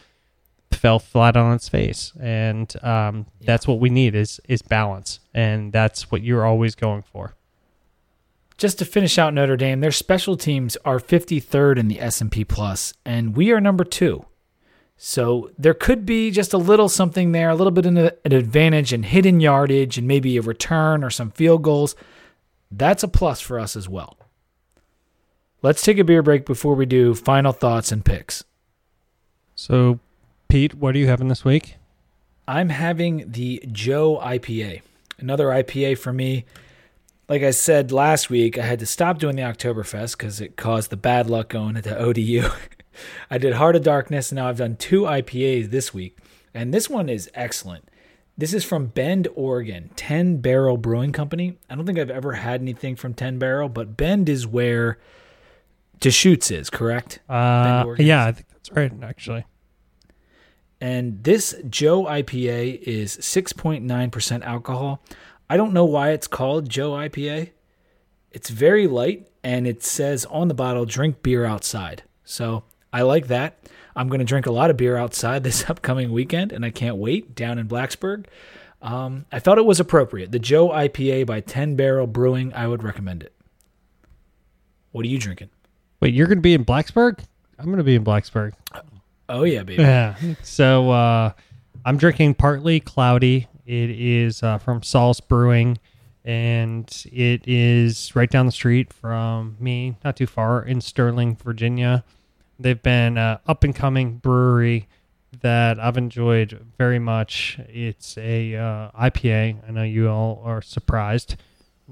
fell 0.73 0.99
flat 0.99 1.37
on 1.37 1.55
its 1.55 1.69
face. 1.69 2.13
And 2.21 2.73
um, 2.85 3.27
that's 3.41 3.67
what 3.67 3.81
we 3.81 3.91
need 3.91 4.15
is 4.15 4.41
is 4.49 4.63
balance, 4.63 5.21
and 5.35 5.73
that's 5.73 6.11
what 6.11 6.23
you're 6.23 6.45
always 6.47 6.75
going 6.75 7.03
for. 7.03 7.35
just 8.57 8.79
to 8.79 8.85
finish 8.85 9.19
out 9.19 9.33
Notre 9.35 9.57
Dame, 9.57 9.81
their 9.81 9.93
special 9.93 10.37
teams 10.37 10.77
are 10.85 10.99
53rd 10.99 11.79
in 11.79 11.87
the 11.89 12.01
S&P 12.01 12.45
Plus, 12.45 12.93
and 13.05 13.37
we 13.37 13.53
are 13.53 13.61
number 13.61 13.85
two. 13.85 14.27
So 14.97 15.51
there 15.57 15.75
could 15.75 16.05
be 16.05 16.33
just 16.33 16.53
a 16.53 16.59
little 16.59 16.89
something 16.89 17.31
there, 17.31 17.51
a 17.51 17.55
little 17.55 17.71
bit 17.71 17.87
of 17.87 17.97
an 17.97 18.11
an 18.25 18.33
advantage 18.33 18.93
in 18.93 19.05
hidden 19.05 19.39
yardage 19.39 19.97
and 19.97 20.09
maybe 20.09 20.37
a 20.37 20.43
return 20.43 21.05
or 21.05 21.11
some 21.11 21.31
field 21.31 21.63
goals. 21.63 21.95
That's 22.71 23.05
a 23.05 23.09
plus 23.09 23.41
for 23.41 23.61
us 23.61 23.77
as 23.77 23.89
well. 23.89 24.19
Let's 25.63 25.83
take 25.83 25.99
a 25.99 26.05
beer 26.05 26.23
break 26.23 26.45
before 26.45 26.75
we 26.75 26.85
do 26.85 27.15
final 27.15 27.53
thoughts 27.53 27.93
and 27.93 28.05
picks. 28.05 28.43
So, 29.55 30.01
Pete, 30.49 30.75
what 30.75 30.95
are 30.95 30.99
you 30.99 31.07
having 31.09 31.29
this 31.29 31.45
week? 31.45 31.77
I'm 32.47 32.71
having 32.71 33.31
the 33.31 33.63
Joe 33.71 34.19
IPA, 34.23 34.81
another 35.19 35.49
IPA 35.49 35.99
for 35.99 36.13
me. 36.13 36.47
Like 37.29 37.43
I 37.43 37.51
said 37.51 37.93
last 37.93 38.31
week, 38.31 38.57
I 38.57 38.65
had 38.65 38.79
to 38.79 38.87
stop 38.87 39.19
doing 39.19 39.37
the 39.37 39.43
Oktoberfest 39.43 40.17
because 40.17 40.41
it 40.41 40.57
caused 40.57 40.89
the 40.89 40.97
bad 40.97 41.29
luck 41.29 41.51
going 41.51 41.77
into 41.77 41.95
ODU. 41.99 42.49
I 43.31 43.37
did 43.37 43.55
Heart 43.55 43.77
of 43.77 43.83
Darkness, 43.83 44.33
and 44.33 44.37
now 44.37 44.49
I've 44.49 44.57
done 44.57 44.77
two 44.77 45.03
IPAs 45.03 45.71
this 45.71 45.93
week, 45.93 46.17
and 46.55 46.73
this 46.73 46.89
one 46.89 47.11
is 47.11 47.31
excellent. 47.35 47.87
This 48.39 48.55
is 48.55 48.65
from 48.65 48.87
Bend, 48.87 49.29
Oregon, 49.35 49.91
10 49.97 50.39
Barrel 50.39 50.79
Brewing 50.79 51.13
Company. 51.13 51.59
I 51.69 51.75
don't 51.75 51.85
think 51.85 51.99
I've 51.99 52.09
ever 52.09 52.33
had 52.33 52.63
anything 52.63 52.97
from 52.97 53.13
10 53.13 53.39
Barrel, 53.39 53.69
but 53.69 53.99
Bend 53.99 54.31
is 54.31 54.47
where 54.47 54.99
Deschutes 56.01 56.51
is, 56.51 56.71
correct? 56.71 57.19
Uh, 57.29 57.83
Oregon. 57.85 58.07
yeah, 58.07 58.25
I 58.25 58.33
think 58.33 58.49
that's 58.49 58.71
right. 58.73 58.93
Actually, 59.03 59.45
And 60.81 61.23
this 61.25 61.55
Joe 61.69 62.05
IPA 62.05 62.83
is 62.83 63.17
6.9% 63.17 64.43
alcohol. 64.43 65.03
I 65.51 65.57
don't 65.57 65.73
know 65.73 65.85
why 65.85 66.11
it's 66.11 66.27
called 66.27 66.69
Joe 66.69 66.93
IPA. 66.93 67.51
It's 68.31 68.51
very 68.51 68.87
light 68.87 69.29
and 69.43 69.67
it 69.67 69.83
says 69.83 70.25
on 70.27 70.49
the 70.49 70.55
bottle, 70.55 70.85
drink 70.85 71.23
beer 71.23 71.45
outside. 71.45 72.05
So 72.25 72.65
I 72.93 73.03
like 73.03 73.27
that. 73.29 73.59
I'm 73.97 74.09
going 74.09 74.21
to 74.21 74.25
drink 74.25 74.47
a 74.47 74.53
lot 74.53 74.71
of 74.71 74.77
beer 74.77 74.97
outside 74.97 75.43
this 75.45 75.69
upcoming 75.69 76.13
weekend 76.13 76.53
and 76.53 76.65
I 76.65 76.71
can't 76.71 76.97
wait 76.97 77.35
down 77.35 77.59
in 77.59 77.67
Blacksburg. 77.67 78.27
Um, 78.81 79.27
I 79.33 79.41
felt 79.41 79.59
it 79.59 79.65
was 79.65 79.81
appropriate. 79.81 80.31
The 80.31 80.39
Joe 80.39 80.69
IPA 80.69 81.27
by 81.27 81.41
10 81.41 81.75
Barrel 81.75 82.07
Brewing, 82.07 82.53
I 82.55 82.69
would 82.69 82.85
recommend 82.85 83.25
it. 83.25 83.33
What 84.93 85.05
are 85.05 85.09
you 85.09 85.19
drinking? 85.19 85.51
wait, 86.01 86.15
you're 86.15 86.27
going 86.27 86.39
to 86.39 86.43
be 86.43 86.55
in 86.55 86.65
Blacksburg? 86.65 87.19
I'm 87.59 87.67
going 87.67 87.79
to 87.79 87.85
be 87.85 87.97
in 87.97 88.05
Blacksburg. 88.05 88.53
Oh, 89.29 89.45
yeah, 89.45 89.63
baby. 89.63 89.83
Yeah. 89.83 90.17
So 90.43 90.91
uh, 90.91 91.33
I'm 91.85 91.97
drinking 91.97 92.35
partly 92.35 92.81
cloudy. 92.81 93.47
It 93.67 93.91
is 93.91 94.43
uh, 94.43 94.59
from 94.59 94.83
Saul's 94.83 95.21
Brewing, 95.21 95.79
and 96.25 96.91
it 97.13 97.47
is 97.47 98.17
right 98.17 98.31
down 98.31 98.47
the 98.47 98.53
street 98.53 98.93
from 98.93 99.57
me, 99.61 99.97
not 100.05 100.17
too 100.17 100.27
far 100.27 100.63
in 100.63 100.81
Sterling, 100.81 101.37
Virginia. 101.37 102.05
They've 102.59 102.83
been 102.83 103.19
uh, 103.19 103.39
up 103.47 103.65
and 103.65 103.75
coming 103.75 104.17
brewery 104.17 104.89
that 105.43 105.79
I've 105.79 105.99
enjoyed 105.99 106.59
very 106.79 106.99
much. 106.99 107.59
It's 107.69 108.17
a 108.19 108.57
uh, 108.57 108.91
IPA. 108.93 109.69
I 109.69 109.71
know 109.71 109.83
you 109.83 110.09
all 110.09 110.41
are 110.45 110.63
surprised. 110.63 111.37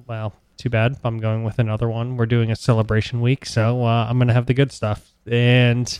Well, 0.06 0.32
too 0.56 0.70
bad. 0.70 0.96
I'm 1.04 1.18
going 1.18 1.44
with 1.44 1.58
another 1.58 1.88
one. 1.88 2.16
We're 2.16 2.26
doing 2.26 2.50
a 2.50 2.56
celebration 2.56 3.20
week, 3.20 3.44
so 3.44 3.84
uh, 3.84 4.06
I'm 4.08 4.18
going 4.18 4.28
to 4.28 4.34
have 4.34 4.46
the 4.46 4.54
good 4.54 4.72
stuff. 4.72 5.12
And 5.26 5.98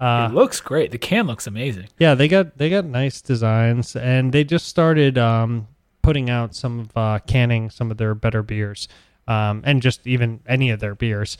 uh, 0.00 0.28
it 0.30 0.34
looks 0.34 0.60
great. 0.60 0.90
The 0.90 0.98
can 0.98 1.26
looks 1.26 1.46
amazing. 1.46 1.88
yeah, 1.98 2.14
they 2.14 2.26
got 2.28 2.56
they 2.56 2.70
got 2.70 2.84
nice 2.84 3.20
designs, 3.20 3.94
and 3.96 4.32
they 4.32 4.44
just 4.44 4.66
started 4.66 5.18
um, 5.18 5.68
putting 6.02 6.30
out 6.30 6.54
some 6.54 6.80
of 6.80 6.96
uh, 6.96 7.18
canning 7.26 7.70
some 7.70 7.90
of 7.90 7.98
their 7.98 8.14
better 8.14 8.42
beers, 8.42 8.88
um, 9.28 9.62
and 9.64 9.82
just 9.82 10.06
even 10.06 10.40
any 10.46 10.70
of 10.70 10.80
their 10.80 10.94
beers. 10.94 11.36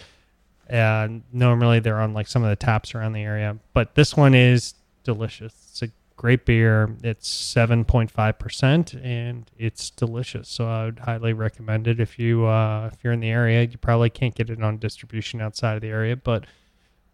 And 0.68 1.22
normally 1.32 1.80
they're 1.80 2.00
on 2.00 2.14
like 2.14 2.28
some 2.28 2.44
of 2.44 2.50
the 2.50 2.56
taps 2.56 2.94
around 2.94 3.14
the 3.14 3.22
area, 3.22 3.56
but 3.72 3.96
this 3.96 4.16
one 4.16 4.34
is 4.34 4.74
delicious. 5.02 5.52
It's 5.70 5.82
a 5.82 5.88
great 6.16 6.44
beer. 6.44 6.94
It's 7.02 7.26
seven 7.26 7.84
point 7.84 8.11
five 8.11 8.38
percent, 8.38 8.94
and 8.94 9.50
it's 9.58 9.90
delicious. 9.90 10.48
So 10.48 10.68
I 10.68 10.84
would 10.84 10.98
highly 11.00 11.32
recommend 11.32 11.88
it 11.88 11.98
if 11.98 12.18
you 12.18 12.46
uh, 12.46 12.90
if 12.92 13.02
you're 13.02 13.12
in 13.12 13.20
the 13.20 13.30
area. 13.30 13.62
You 13.62 13.78
probably 13.78 14.11
can't 14.11 14.34
get 14.34 14.48
it 14.50 14.62
on 14.62 14.76
distribution 14.76 15.40
outside 15.40 15.74
of 15.74 15.80
the 15.80 15.88
area, 15.88 16.14
but 16.14 16.44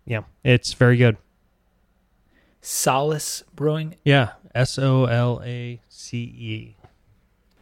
yeah, 0.04 0.22
it's 0.44 0.74
very 0.74 0.96
good. 0.98 1.16
Solace 2.66 3.44
Brewing. 3.54 3.94
Yeah, 4.04 4.32
S 4.52 4.76
O 4.76 5.04
L 5.04 5.40
A 5.44 5.80
C 5.88 6.18
E. 6.18 6.76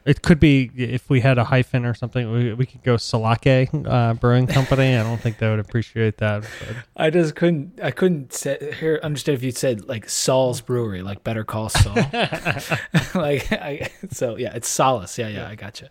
It 0.06 0.22
could 0.22 0.40
be 0.40 0.70
if 0.76 1.10
we 1.10 1.20
had 1.20 1.36
a 1.36 1.44
hyphen 1.44 1.84
or 1.84 1.92
something. 1.92 2.32
We, 2.32 2.54
we 2.54 2.64
could 2.64 2.82
go 2.82 2.94
Salake 2.94 3.86
uh, 3.86 4.14
Brewing 4.14 4.46
Company. 4.46 4.96
I 4.96 5.02
don't 5.02 5.20
think 5.20 5.36
they 5.36 5.50
would 5.50 5.58
appreciate 5.58 6.16
that. 6.18 6.42
But. 6.42 6.76
I 6.96 7.10
just 7.10 7.36
couldn't. 7.36 7.80
I 7.82 7.90
couldn't 7.90 8.32
say, 8.32 8.74
hear 8.80 8.98
understand 9.02 9.36
if 9.36 9.42
you 9.42 9.50
said 9.50 9.86
like 9.86 10.08
Saul's 10.08 10.62
Brewery, 10.62 11.02
like 11.02 11.22
Better 11.22 11.44
Call 11.44 11.68
Saul. 11.68 11.94
like 13.14 13.52
I, 13.52 13.90
so, 14.10 14.36
yeah, 14.36 14.54
it's 14.54 14.68
Solace. 14.68 15.18
Yeah, 15.18 15.28
yeah, 15.28 15.48
I 15.48 15.54
gotcha. 15.54 15.90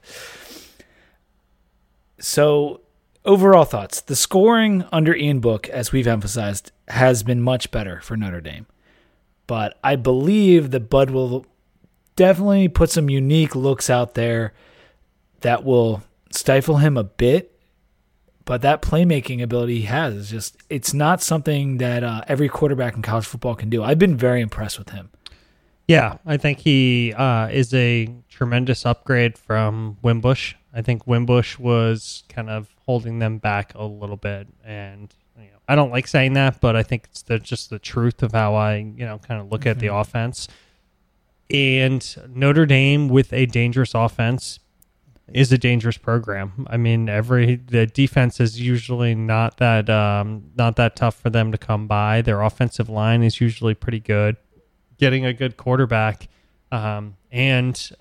So, 2.19 2.81
overall 3.25 3.65
thoughts: 3.65 4.01
the 4.01 4.15
scoring 4.15 4.85
under 4.91 5.15
Ian 5.15 5.39
Book, 5.39 5.69
as 5.69 5.91
we've 5.91 6.07
emphasized, 6.07 6.71
has 6.87 7.21
been 7.21 7.43
much 7.43 7.69
better 7.69 8.01
for 8.01 8.17
Notre 8.17 8.41
Dame. 8.41 8.65
But 9.47 9.77
I 9.83 9.95
believe 9.95 10.71
that 10.71 10.89
Bud 10.89 11.09
will 11.09 11.45
definitely 12.15 12.67
put 12.67 12.89
some 12.89 13.09
unique 13.09 13.55
looks 13.55 13.89
out 13.89 14.13
there 14.13 14.53
that 15.41 15.63
will 15.63 16.03
stifle 16.31 16.77
him 16.77 16.97
a 16.97 17.03
bit. 17.03 17.49
But 18.45 18.61
that 18.61 18.81
playmaking 18.81 19.41
ability 19.41 19.79
he 19.79 19.85
has 19.85 20.13
is 20.15 20.29
just, 20.29 20.57
it's 20.69 20.93
not 20.93 21.21
something 21.21 21.77
that 21.77 22.03
uh, 22.03 22.21
every 22.27 22.49
quarterback 22.49 22.95
in 22.95 23.01
college 23.01 23.25
football 23.25 23.55
can 23.55 23.69
do. 23.69 23.81
I've 23.81 23.99
been 23.99 24.17
very 24.17 24.41
impressed 24.41 24.77
with 24.77 24.89
him. 24.89 25.11
Yeah, 25.87 26.17
I 26.25 26.37
think 26.37 26.59
he 26.59 27.13
uh, 27.13 27.47
is 27.49 27.73
a 27.73 28.09
tremendous 28.29 28.85
upgrade 28.85 29.37
from 29.37 29.97
Wimbush. 30.01 30.55
I 30.73 30.81
think 30.81 31.05
Wimbush 31.05 31.59
was 31.59 32.23
kind 32.29 32.49
of 32.49 32.73
holding 32.85 33.19
them 33.19 33.37
back 33.37 33.73
a 33.75 33.83
little 33.83 34.17
bit, 34.17 34.47
and 34.63 35.13
I 35.67 35.75
don't 35.75 35.91
like 35.91 36.07
saying 36.07 36.33
that, 36.33 36.59
but 36.59 36.75
I 36.75 36.83
think 36.83 37.05
it's 37.05 37.21
the, 37.21 37.39
just 37.39 37.69
the 37.69 37.79
truth 37.79 38.21
of 38.21 38.33
how 38.33 38.55
I, 38.55 38.77
you 38.77 39.05
know, 39.05 39.19
kind 39.19 39.39
of 39.39 39.51
look 39.51 39.61
mm-hmm. 39.61 39.69
at 39.69 39.79
the 39.79 39.87
mm-hmm. 39.87 39.97
offense. 39.97 40.47
And 41.49 42.15
Notre 42.29 42.65
Dame 42.65 43.09
with 43.09 43.31
a 43.31 43.45
dangerous 43.45 43.93
offense 43.93 44.59
is 45.31 45.51
a 45.51 45.57
dangerous 45.57 45.97
program. 45.97 46.67
I 46.69 46.77
mean, 46.77 47.07
every 47.07 47.55
the 47.55 47.85
defense 47.85 48.39
is 48.39 48.59
usually 48.59 49.15
not 49.15 49.57
that 49.57 49.89
um, 49.89 50.51
not 50.55 50.75
that 50.77 50.95
tough 50.95 51.15
for 51.15 51.29
them 51.29 51.51
to 51.51 51.57
come 51.57 51.87
by. 51.87 52.21
Their 52.21 52.41
offensive 52.41 52.89
line 52.89 53.23
is 53.23 53.39
usually 53.39 53.73
pretty 53.73 53.99
good. 53.99 54.37
Getting 54.97 55.25
a 55.25 55.33
good 55.33 55.57
quarterback 55.57 56.27
um, 56.71 57.17
and 57.31 57.91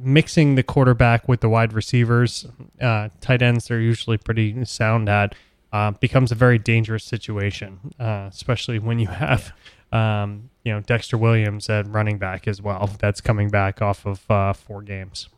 mixing 0.00 0.54
the 0.54 0.62
quarterback 0.62 1.28
with 1.28 1.40
the 1.40 1.48
wide 1.48 1.72
receivers, 1.72 2.46
uh, 2.80 3.08
tight 3.20 3.42
ends 3.42 3.68
they're 3.68 3.80
usually 3.80 4.16
pretty 4.16 4.64
sound 4.64 5.08
at. 5.08 5.34
Uh, 5.72 5.90
becomes 5.92 6.30
a 6.30 6.34
very 6.34 6.58
dangerous 6.58 7.02
situation, 7.02 7.94
uh, 7.98 8.28
especially 8.30 8.78
when 8.78 8.98
you 8.98 9.06
have 9.06 9.52
um, 9.90 10.50
you 10.64 10.72
know 10.72 10.80
Dexter 10.80 11.16
Williams 11.16 11.70
at 11.70 11.86
running 11.86 12.18
back 12.18 12.46
as 12.46 12.60
well. 12.60 12.90
That's 12.98 13.20
coming 13.20 13.48
back 13.48 13.80
off 13.80 14.04
of 14.06 14.30
uh, 14.30 14.52
four 14.52 14.82
games. 14.82 15.28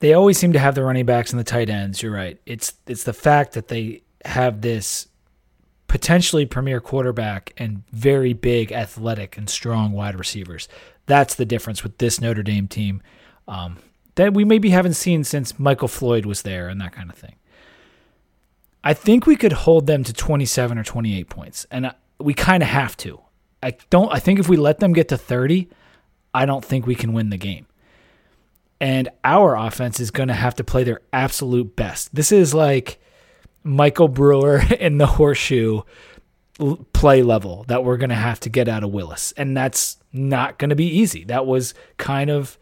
They 0.00 0.12
always 0.12 0.36
seem 0.38 0.52
to 0.52 0.58
have 0.58 0.74
the 0.74 0.84
running 0.84 1.06
backs 1.06 1.30
and 1.30 1.40
the 1.40 1.44
tight 1.44 1.70
ends. 1.70 2.02
You're 2.02 2.12
right. 2.12 2.38
It's 2.44 2.74
it's 2.86 3.04
the 3.04 3.14
fact 3.14 3.54
that 3.54 3.68
they 3.68 4.02
have 4.24 4.60
this 4.60 5.08
potentially 5.88 6.44
premier 6.44 6.80
quarterback 6.80 7.54
and 7.56 7.82
very 7.92 8.32
big, 8.32 8.72
athletic, 8.72 9.38
and 9.38 9.48
strong 9.48 9.92
wide 9.92 10.18
receivers. 10.18 10.68
That's 11.06 11.34
the 11.34 11.44
difference 11.44 11.82
with 11.82 11.98
this 11.98 12.20
Notre 12.20 12.42
Dame 12.42 12.68
team 12.68 13.02
um, 13.48 13.78
that 14.16 14.34
we 14.34 14.44
maybe 14.44 14.70
haven't 14.70 14.94
seen 14.94 15.24
since 15.24 15.58
Michael 15.58 15.88
Floyd 15.88 16.26
was 16.26 16.42
there 16.42 16.68
and 16.68 16.80
that 16.80 16.92
kind 16.92 17.10
of 17.10 17.16
thing. 17.16 17.36
I 18.86 18.94
think 18.94 19.26
we 19.26 19.34
could 19.34 19.52
hold 19.52 19.88
them 19.88 20.04
to 20.04 20.12
27 20.12 20.78
or 20.78 20.84
28 20.84 21.28
points, 21.28 21.66
and 21.72 21.86
uh, 21.86 21.92
we 22.20 22.34
kind 22.34 22.62
of 22.62 22.68
have 22.68 22.96
to. 22.98 23.20
I 23.60 23.74
don't. 23.90 24.12
I 24.12 24.20
think 24.20 24.38
if 24.38 24.48
we 24.48 24.56
let 24.56 24.78
them 24.78 24.92
get 24.92 25.08
to 25.08 25.18
30, 25.18 25.68
I 26.32 26.46
don't 26.46 26.64
think 26.64 26.86
we 26.86 26.94
can 26.94 27.12
win 27.12 27.30
the 27.30 27.36
game. 27.36 27.66
And 28.80 29.08
our 29.24 29.56
offense 29.56 29.98
is 29.98 30.12
going 30.12 30.28
to 30.28 30.34
have 30.34 30.54
to 30.54 30.64
play 30.64 30.84
their 30.84 31.00
absolute 31.12 31.74
best. 31.74 32.14
This 32.14 32.30
is 32.30 32.54
like 32.54 33.00
Michael 33.64 34.06
Brewer 34.06 34.62
in 34.78 34.98
the 34.98 35.06
horseshoe 35.06 35.82
play 36.92 37.24
level 37.24 37.64
that 37.66 37.82
we're 37.82 37.96
going 37.96 38.10
to 38.10 38.14
have 38.14 38.38
to 38.38 38.48
get 38.48 38.68
out 38.68 38.84
of 38.84 38.92
Willis. 38.92 39.32
And 39.36 39.56
that's 39.56 39.96
not 40.12 40.58
going 40.58 40.70
to 40.70 40.76
be 40.76 40.86
easy. 40.86 41.24
That 41.24 41.44
was 41.44 41.74
kind 41.98 42.30
of 42.30 42.56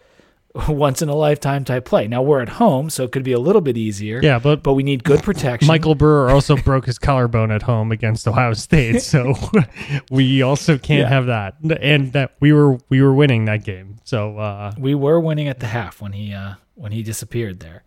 once 0.68 1.02
in 1.02 1.08
a 1.08 1.14
lifetime 1.14 1.64
type 1.64 1.84
play. 1.84 2.06
Now 2.06 2.22
we're 2.22 2.40
at 2.40 2.48
home, 2.48 2.88
so 2.88 3.02
it 3.02 3.12
could 3.12 3.24
be 3.24 3.32
a 3.32 3.40
little 3.40 3.60
bit 3.60 3.76
easier. 3.76 4.20
Yeah, 4.22 4.38
but 4.38 4.62
but 4.62 4.74
we 4.74 4.84
need 4.84 5.02
good 5.02 5.22
protection. 5.22 5.66
Michael 5.66 5.96
Brewer 5.96 6.30
also 6.34 6.56
broke 6.56 6.86
his 6.86 6.98
collarbone 6.98 7.50
at 7.50 7.62
home 7.62 7.90
against 7.90 8.28
Ohio 8.28 8.52
State, 8.52 9.02
so 9.02 9.34
we 10.10 10.42
also 10.42 10.78
can't 10.78 11.00
yeah. 11.00 11.08
have 11.08 11.26
that. 11.26 11.56
And 11.80 12.12
that 12.12 12.36
we 12.40 12.52
were 12.52 12.78
we 12.88 13.02
were 13.02 13.12
winning 13.12 13.46
that 13.46 13.64
game, 13.64 13.96
so 14.04 14.38
uh, 14.38 14.72
we 14.78 14.94
were 14.94 15.18
winning 15.18 15.48
at 15.48 15.58
the 15.58 15.66
half 15.66 16.00
when 16.00 16.12
he 16.12 16.32
uh, 16.32 16.54
when 16.74 16.92
he 16.92 17.02
disappeared 17.02 17.58
there. 17.58 17.82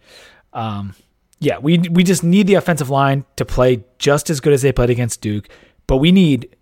Um, 0.51 0.93
yeah, 1.39 1.59
we 1.59 1.77
we 1.77 2.03
just 2.03 2.23
need 2.23 2.47
the 2.47 2.55
offensive 2.55 2.89
line 2.89 3.23
to 3.37 3.45
play 3.45 3.85
just 3.97 4.29
as 4.29 4.41
good 4.41 4.51
as 4.51 4.61
they 4.61 4.73
played 4.73 4.89
against 4.89 5.21
Duke, 5.21 5.47
but 5.85 5.97
we 5.97 6.11
need 6.11 6.53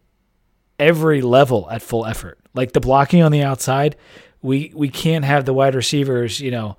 every 0.77 1.21
level 1.21 1.67
at 1.71 1.81
full 1.81 2.05
effort. 2.05 2.37
Like 2.53 2.73
the 2.73 2.79
blocking 2.79 3.23
on 3.23 3.31
the 3.31 3.41
outside, 3.41 3.95
we 4.45 4.71
we 4.75 4.89
can't 4.89 5.25
have 5.25 5.45
the 5.45 5.53
wide 5.53 5.75
receivers, 5.75 6.39
you 6.39 6.51
know, 6.51 6.77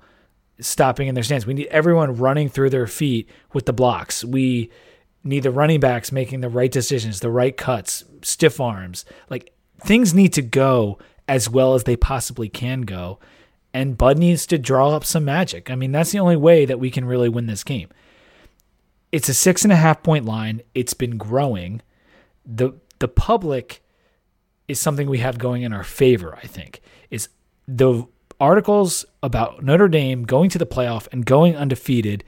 stopping 0.59 1.07
in 1.07 1.15
their 1.15 1.23
stance. 1.23 1.45
We 1.45 1.53
need 1.53 1.67
everyone 1.67 2.15
running 2.15 2.49
through 2.49 2.69
their 2.69 2.87
feet 2.87 3.29
with 3.53 3.65
the 3.65 3.73
blocks. 3.73 4.23
We 4.23 4.71
need 5.23 5.43
the 5.43 5.51
running 5.51 5.81
backs 5.81 6.11
making 6.11 6.39
the 6.39 6.49
right 6.49 6.71
decisions, 6.71 7.19
the 7.19 7.29
right 7.29 7.55
cuts, 7.55 8.05
stiff 8.21 8.61
arms. 8.61 9.03
Like 9.29 9.53
things 9.79 10.13
need 10.13 10.33
to 10.33 10.41
go 10.41 10.97
as 11.27 11.49
well 11.49 11.73
as 11.73 11.83
they 11.83 11.97
possibly 11.97 12.47
can 12.47 12.81
go. 12.81 13.19
And 13.73 13.97
Bud 13.97 14.17
needs 14.17 14.47
to 14.47 14.57
draw 14.57 14.91
up 14.91 15.03
some 15.03 15.25
magic. 15.25 15.69
I 15.69 15.75
mean, 15.75 15.91
that's 15.91 16.11
the 16.11 16.19
only 16.19 16.37
way 16.37 16.65
that 16.65 16.79
we 16.79 16.89
can 16.89 17.03
really 17.03 17.29
win 17.29 17.47
this 17.47 17.65
game. 17.65 17.89
It's 19.11 19.29
a 19.29 19.33
six 19.33 19.63
and 19.63 19.73
a 19.73 19.75
half 19.75 20.01
point 20.03 20.25
line. 20.25 20.61
It's 20.73 20.93
been 20.93 21.17
growing. 21.17 21.81
The 22.45 22.73
the 22.99 23.09
public 23.09 23.83
is 24.69 24.79
something 24.79 25.09
we 25.09 25.19
have 25.19 25.37
going 25.37 25.63
in 25.63 25.73
our 25.73 25.83
favor, 25.83 26.37
I 26.41 26.47
think. 26.47 26.81
Is 27.11 27.29
the 27.67 28.05
articles 28.39 29.05
about 29.23 29.63
Notre 29.63 29.87
Dame 29.87 30.23
going 30.23 30.49
to 30.51 30.57
the 30.57 30.65
playoff 30.65 31.07
and 31.11 31.25
going 31.25 31.55
undefeated 31.55 32.23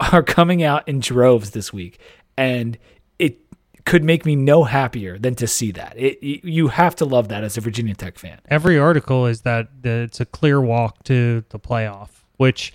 are 0.00 0.22
coming 0.22 0.62
out 0.62 0.86
in 0.88 1.00
droves 1.00 1.50
this 1.50 1.72
week. 1.72 1.98
And 2.36 2.78
it 3.18 3.38
could 3.84 4.02
make 4.02 4.24
me 4.24 4.34
no 4.34 4.64
happier 4.64 5.18
than 5.18 5.34
to 5.36 5.46
see 5.46 5.70
that. 5.72 5.94
It, 5.96 6.22
you 6.22 6.68
have 6.68 6.96
to 6.96 7.04
love 7.04 7.28
that 7.28 7.44
as 7.44 7.56
a 7.56 7.60
Virginia 7.60 7.94
Tech 7.94 8.18
fan. 8.18 8.40
Every 8.48 8.78
article 8.78 9.26
is 9.26 9.42
that 9.42 9.68
it's 9.84 10.20
a 10.20 10.26
clear 10.26 10.60
walk 10.60 11.04
to 11.04 11.44
the 11.50 11.58
playoff, 11.58 12.08
which 12.36 12.72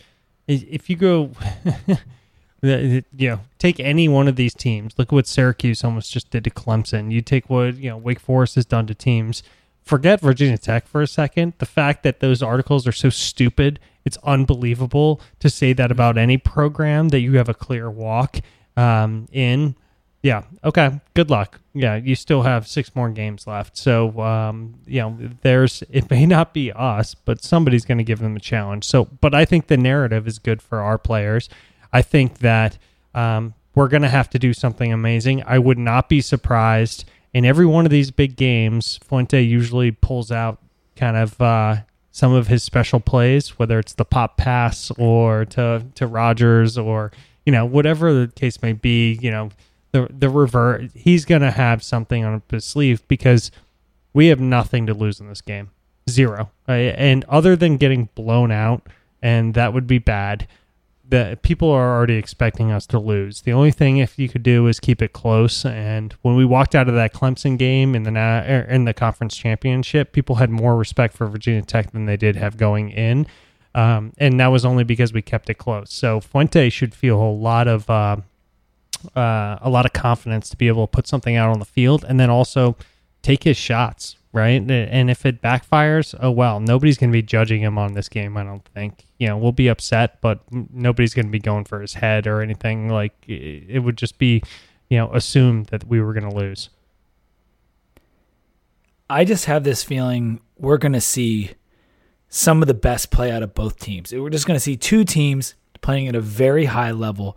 if 0.47 0.89
you 0.89 0.95
go 0.95 1.31
you 2.61 3.03
know, 3.13 3.39
take 3.57 3.79
any 3.79 4.07
one 4.07 4.27
of 4.27 4.35
these 4.35 4.53
teams. 4.53 4.93
Look 4.97 5.09
at 5.09 5.13
what 5.13 5.27
Syracuse 5.27 5.83
almost 5.83 6.11
just 6.11 6.29
did 6.29 6.43
to 6.43 6.49
Clemson. 6.49 7.11
You 7.11 7.21
take 7.21 7.49
what, 7.49 7.77
you 7.77 7.89
know, 7.89 7.97
Wake 7.97 8.19
Forest 8.19 8.55
has 8.55 8.65
done 8.65 8.87
to 8.87 8.95
teams 8.95 9.43
forget 9.89 10.21
Virginia 10.21 10.57
Tech 10.57 10.87
for 10.87 11.01
a 11.01 11.07
second. 11.07 11.53
The 11.57 11.65
fact 11.65 12.03
that 12.03 12.19
those 12.19 12.43
articles 12.43 12.85
are 12.85 12.91
so 12.91 13.09
stupid, 13.09 13.79
it's 14.05 14.17
unbelievable 14.23 15.19
to 15.39 15.49
say 15.49 15.73
that 15.73 15.91
about 15.91 16.15
any 16.15 16.37
program 16.37 17.09
that 17.09 17.21
you 17.21 17.37
have 17.37 17.49
a 17.49 17.55
clear 17.55 17.89
walk 17.89 18.37
um, 18.77 19.27
in. 19.31 19.75
Yeah. 20.21 20.43
Okay. 20.63 21.01
Good 21.15 21.31
luck. 21.31 21.59
Yeah. 21.73 21.95
You 21.95 22.13
still 22.13 22.43
have 22.43 22.67
six 22.67 22.95
more 22.95 23.09
games 23.09 23.47
left. 23.47 23.77
So, 23.77 24.21
um, 24.21 24.75
you 24.85 25.01
know, 25.01 25.17
there's, 25.41 25.81
it 25.89 26.09
may 26.11 26.25
not 26.27 26.53
be 26.53 26.71
us, 26.71 27.15
but 27.15 27.43
somebody's 27.43 27.85
going 27.85 27.97
to 27.97 28.03
give 28.03 28.19
them 28.19 28.35
a 28.35 28.39
challenge. 28.39 28.85
So, 28.85 29.05
but 29.05 29.33
I 29.33 29.43
think 29.43 29.67
the 29.67 29.77
narrative 29.77 30.27
is 30.27 30.37
good 30.37 30.61
for 30.61 30.81
our 30.81 30.99
players. 30.99 31.49
I 31.91 32.03
think 32.03 32.39
that 32.39 32.77
um, 33.15 33.55
we're 33.73 33.87
going 33.87 34.03
to 34.03 34.09
have 34.09 34.29
to 34.31 34.39
do 34.39 34.53
something 34.53 34.93
amazing. 34.93 35.41
I 35.47 35.57
would 35.57 35.79
not 35.79 36.09
be 36.09 36.21
surprised 36.21 37.05
in 37.33 37.45
every 37.45 37.65
one 37.65 37.85
of 37.85 37.91
these 37.91 38.11
big 38.11 38.35
games, 38.35 38.99
Fuente 39.03 39.41
usually 39.41 39.91
pulls 39.91 40.31
out 40.31 40.59
kind 40.95 41.15
of 41.15 41.39
uh, 41.41 41.77
some 42.11 42.33
of 42.33 42.47
his 42.47 42.63
special 42.63 42.99
plays, 42.99 43.59
whether 43.59 43.79
it's 43.79 43.93
the 43.93 44.05
pop 44.05 44.37
pass 44.37 44.91
or 44.97 45.45
to 45.45 45.85
to 45.95 46.07
Rogers 46.07 46.77
or 46.77 47.11
you 47.45 47.51
know 47.51 47.65
whatever 47.65 48.13
the 48.13 48.27
case 48.27 48.61
may 48.61 48.73
be. 48.73 49.17
You 49.21 49.31
know 49.31 49.49
the 49.91 50.07
the 50.09 50.29
revert. 50.29 50.91
He's 50.93 51.25
gonna 51.25 51.51
have 51.51 51.83
something 51.83 52.23
on 52.25 52.41
his 52.49 52.65
sleeve 52.65 53.07
because 53.07 53.51
we 54.13 54.27
have 54.27 54.39
nothing 54.39 54.85
to 54.87 54.93
lose 54.93 55.19
in 55.19 55.27
this 55.29 55.41
game, 55.41 55.69
zero. 56.09 56.49
And 56.67 57.23
other 57.25 57.55
than 57.55 57.77
getting 57.77 58.09
blown 58.15 58.51
out, 58.51 58.87
and 59.21 59.53
that 59.53 59.73
would 59.73 59.87
be 59.87 59.99
bad 59.99 60.47
that 61.09 61.41
people 61.41 61.69
are 61.71 61.95
already 61.95 62.15
expecting 62.15 62.71
us 62.71 62.85
to 62.87 62.99
lose. 62.99 63.41
The 63.41 63.51
only 63.51 63.71
thing 63.71 63.97
if 63.97 64.19
you 64.19 64.29
could 64.29 64.43
do 64.43 64.67
is 64.67 64.79
keep 64.79 65.01
it 65.01 65.11
close. 65.11 65.65
And 65.65 66.13
when 66.21 66.35
we 66.35 66.45
walked 66.45 66.75
out 66.75 66.87
of 66.87 66.95
that 66.95 67.13
Clemson 67.13 67.57
game 67.57 67.95
in 67.95 68.03
the 68.03 68.11
er, 68.11 68.67
in 68.69 68.85
the 68.85 68.93
conference 68.93 69.35
championship, 69.35 70.11
people 70.11 70.35
had 70.35 70.49
more 70.49 70.77
respect 70.77 71.15
for 71.15 71.27
Virginia 71.27 71.63
Tech 71.63 71.91
than 71.91 72.05
they 72.05 72.17
did 72.17 72.35
have 72.35 72.57
going 72.57 72.91
in. 72.91 73.25
Um, 73.73 74.13
and 74.17 74.39
that 74.39 74.47
was 74.47 74.65
only 74.65 74.83
because 74.83 75.11
we 75.13 75.21
kept 75.21 75.49
it 75.49 75.55
close. 75.55 75.91
So 75.91 76.19
Fuente 76.19 76.69
should 76.69 76.93
feel 76.93 77.21
a 77.21 77.31
lot 77.31 77.67
of 77.67 77.89
uh, 77.89 78.17
uh, 79.15 79.57
a 79.61 79.69
lot 79.69 79.85
of 79.85 79.93
confidence 79.93 80.49
to 80.49 80.57
be 80.57 80.67
able 80.67 80.85
to 80.85 80.91
put 80.91 81.07
something 81.07 81.35
out 81.35 81.49
on 81.49 81.59
the 81.59 81.65
field, 81.65 82.05
and 82.07 82.19
then 82.19 82.29
also 82.29 82.75
take 83.21 83.43
his 83.43 83.57
shots, 83.57 84.15
right? 84.31 84.61
And 84.61 85.09
if 85.09 85.25
it 85.25 85.41
backfires, 85.41 86.15
oh 86.21 86.31
well, 86.31 86.59
nobody's 86.59 86.97
going 86.97 87.09
to 87.09 87.13
be 87.13 87.21
judging 87.21 87.61
him 87.61 87.77
on 87.77 87.93
this 87.93 88.09
game. 88.09 88.37
I 88.37 88.43
don't 88.43 88.65
think. 88.75 89.05
You 89.17 89.27
know, 89.27 89.37
we'll 89.37 89.51
be 89.51 89.67
upset, 89.67 90.21
but 90.21 90.41
nobody's 90.51 91.13
going 91.13 91.25
to 91.25 91.31
be 91.31 91.39
going 91.39 91.65
for 91.65 91.81
his 91.81 91.95
head 91.95 92.27
or 92.27 92.41
anything. 92.41 92.89
Like 92.89 93.13
it 93.27 93.83
would 93.83 93.97
just 93.97 94.17
be, 94.17 94.43
you 94.89 94.97
know, 94.97 95.11
assumed 95.13 95.67
that 95.67 95.85
we 95.85 95.99
were 96.01 96.13
going 96.13 96.29
to 96.29 96.35
lose. 96.35 96.69
I 99.09 99.25
just 99.25 99.45
have 99.45 99.63
this 99.63 99.83
feeling 99.83 100.39
we're 100.57 100.77
going 100.77 100.93
to 100.93 101.01
see 101.01 101.51
some 102.27 102.61
of 102.61 102.67
the 102.67 102.75
best 102.75 103.09
play 103.09 103.31
out 103.31 103.41
of 103.41 103.55
both 103.55 103.79
teams. 103.79 104.13
We're 104.13 104.29
just 104.29 104.45
going 104.45 104.55
to 104.55 104.61
see 104.61 104.77
two 104.77 105.03
teams 105.03 105.55
playing 105.81 106.07
at 106.07 106.15
a 106.15 106.21
very 106.21 106.65
high 106.65 106.91
level, 106.91 107.35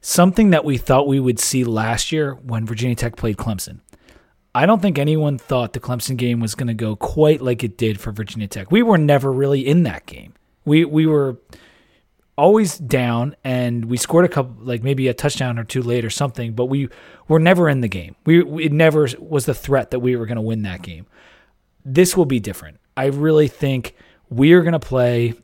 something 0.00 0.50
that 0.50 0.64
we 0.64 0.78
thought 0.78 1.08
we 1.08 1.18
would 1.18 1.40
see 1.40 1.64
last 1.64 2.12
year 2.12 2.34
when 2.34 2.64
Virginia 2.64 2.94
Tech 2.94 3.16
played 3.16 3.36
Clemson. 3.36 3.80
I 4.54 4.66
don't 4.66 4.82
think 4.82 4.98
anyone 4.98 5.38
thought 5.38 5.72
the 5.72 5.80
Clemson 5.80 6.16
game 6.16 6.40
was 6.40 6.54
going 6.54 6.66
to 6.66 6.74
go 6.74 6.94
quite 6.94 7.40
like 7.40 7.64
it 7.64 7.78
did 7.78 7.98
for 7.98 8.12
Virginia 8.12 8.46
Tech. 8.46 8.70
We 8.70 8.82
were 8.82 8.98
never 8.98 9.32
really 9.32 9.66
in 9.66 9.84
that 9.84 10.04
game. 10.06 10.34
We 10.64 10.84
we 10.84 11.06
were 11.06 11.38
always 12.36 12.78
down 12.78 13.36
and 13.44 13.86
we 13.86 13.96
scored 13.96 14.24
a 14.24 14.28
couple 14.28 14.54
like 14.64 14.82
maybe 14.82 15.08
a 15.08 15.14
touchdown 15.14 15.58
or 15.58 15.64
two 15.64 15.82
late 15.82 16.04
or 16.04 16.10
something, 16.10 16.52
but 16.52 16.66
we 16.66 16.88
were 17.28 17.38
never 17.38 17.68
in 17.68 17.80
the 17.80 17.88
game. 17.88 18.14
We 18.26 18.64
it 18.64 18.72
never 18.72 19.08
was 19.18 19.46
the 19.46 19.54
threat 19.54 19.90
that 19.90 20.00
we 20.00 20.16
were 20.16 20.26
going 20.26 20.36
to 20.36 20.42
win 20.42 20.62
that 20.62 20.82
game. 20.82 21.06
This 21.84 22.16
will 22.16 22.26
be 22.26 22.40
different. 22.40 22.78
I 22.96 23.06
really 23.06 23.48
think 23.48 23.94
we 24.28 24.52
are 24.52 24.60
going 24.60 24.72
to 24.72 24.78
play 24.78 25.34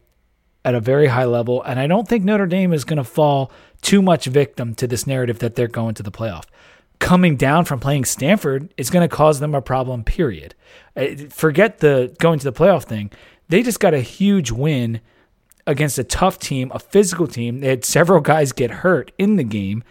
at 0.65 0.75
a 0.75 0.81
very 0.81 1.07
high 1.07 1.25
level, 1.25 1.63
and 1.63 1.81
I 1.81 1.87
don't 1.87 2.07
think 2.07 2.25
Notre 2.25 2.47
Dame 2.47 2.73
is 2.75 2.85
going 2.85 2.99
to 2.99 3.05
fall 3.05 3.51
too 3.81 4.03
much 4.03 4.27
victim 4.27 4.75
to 4.75 4.87
this 4.87 5.07
narrative 5.07 5.39
that 5.39 5.55
they're 5.55 5.67
going 5.67 5.95
to 5.95 6.03
the 6.03 6.11
playoff. 6.11 6.45
Coming 6.99 7.37
down 7.37 7.65
from 7.65 7.81
playing 7.81 8.05
Stanford 8.05 8.73
is 8.77 8.91
going 8.91 9.09
to 9.09 9.15
cause 9.15 9.41
them 9.41 9.55
a 9.55 9.63
problem. 9.63 10.05
Period. 10.05 10.55
Uh, 10.97 11.07
forget 11.31 11.79
the 11.79 12.15
going 12.19 12.39
to 12.39 12.45
the 12.45 12.53
playoff 12.53 12.85
thing. 12.85 13.11
They 13.49 13.63
just 13.63 13.81
got 13.81 13.95
a 13.95 14.01
huge 14.01 14.51
win 14.51 15.01
against 15.67 15.99
a 15.99 16.05
tough 16.05 16.39
team, 16.39 16.73
a 16.75 16.79
physical 16.79 17.27
team. 17.27 17.61
They 17.61 17.69
had 17.69 17.85
several 17.85 18.21
guys 18.21 18.53
get 18.53 18.71
hurt 18.71 19.13
in 19.19 19.37
the 19.37 19.45
game. 19.45 19.85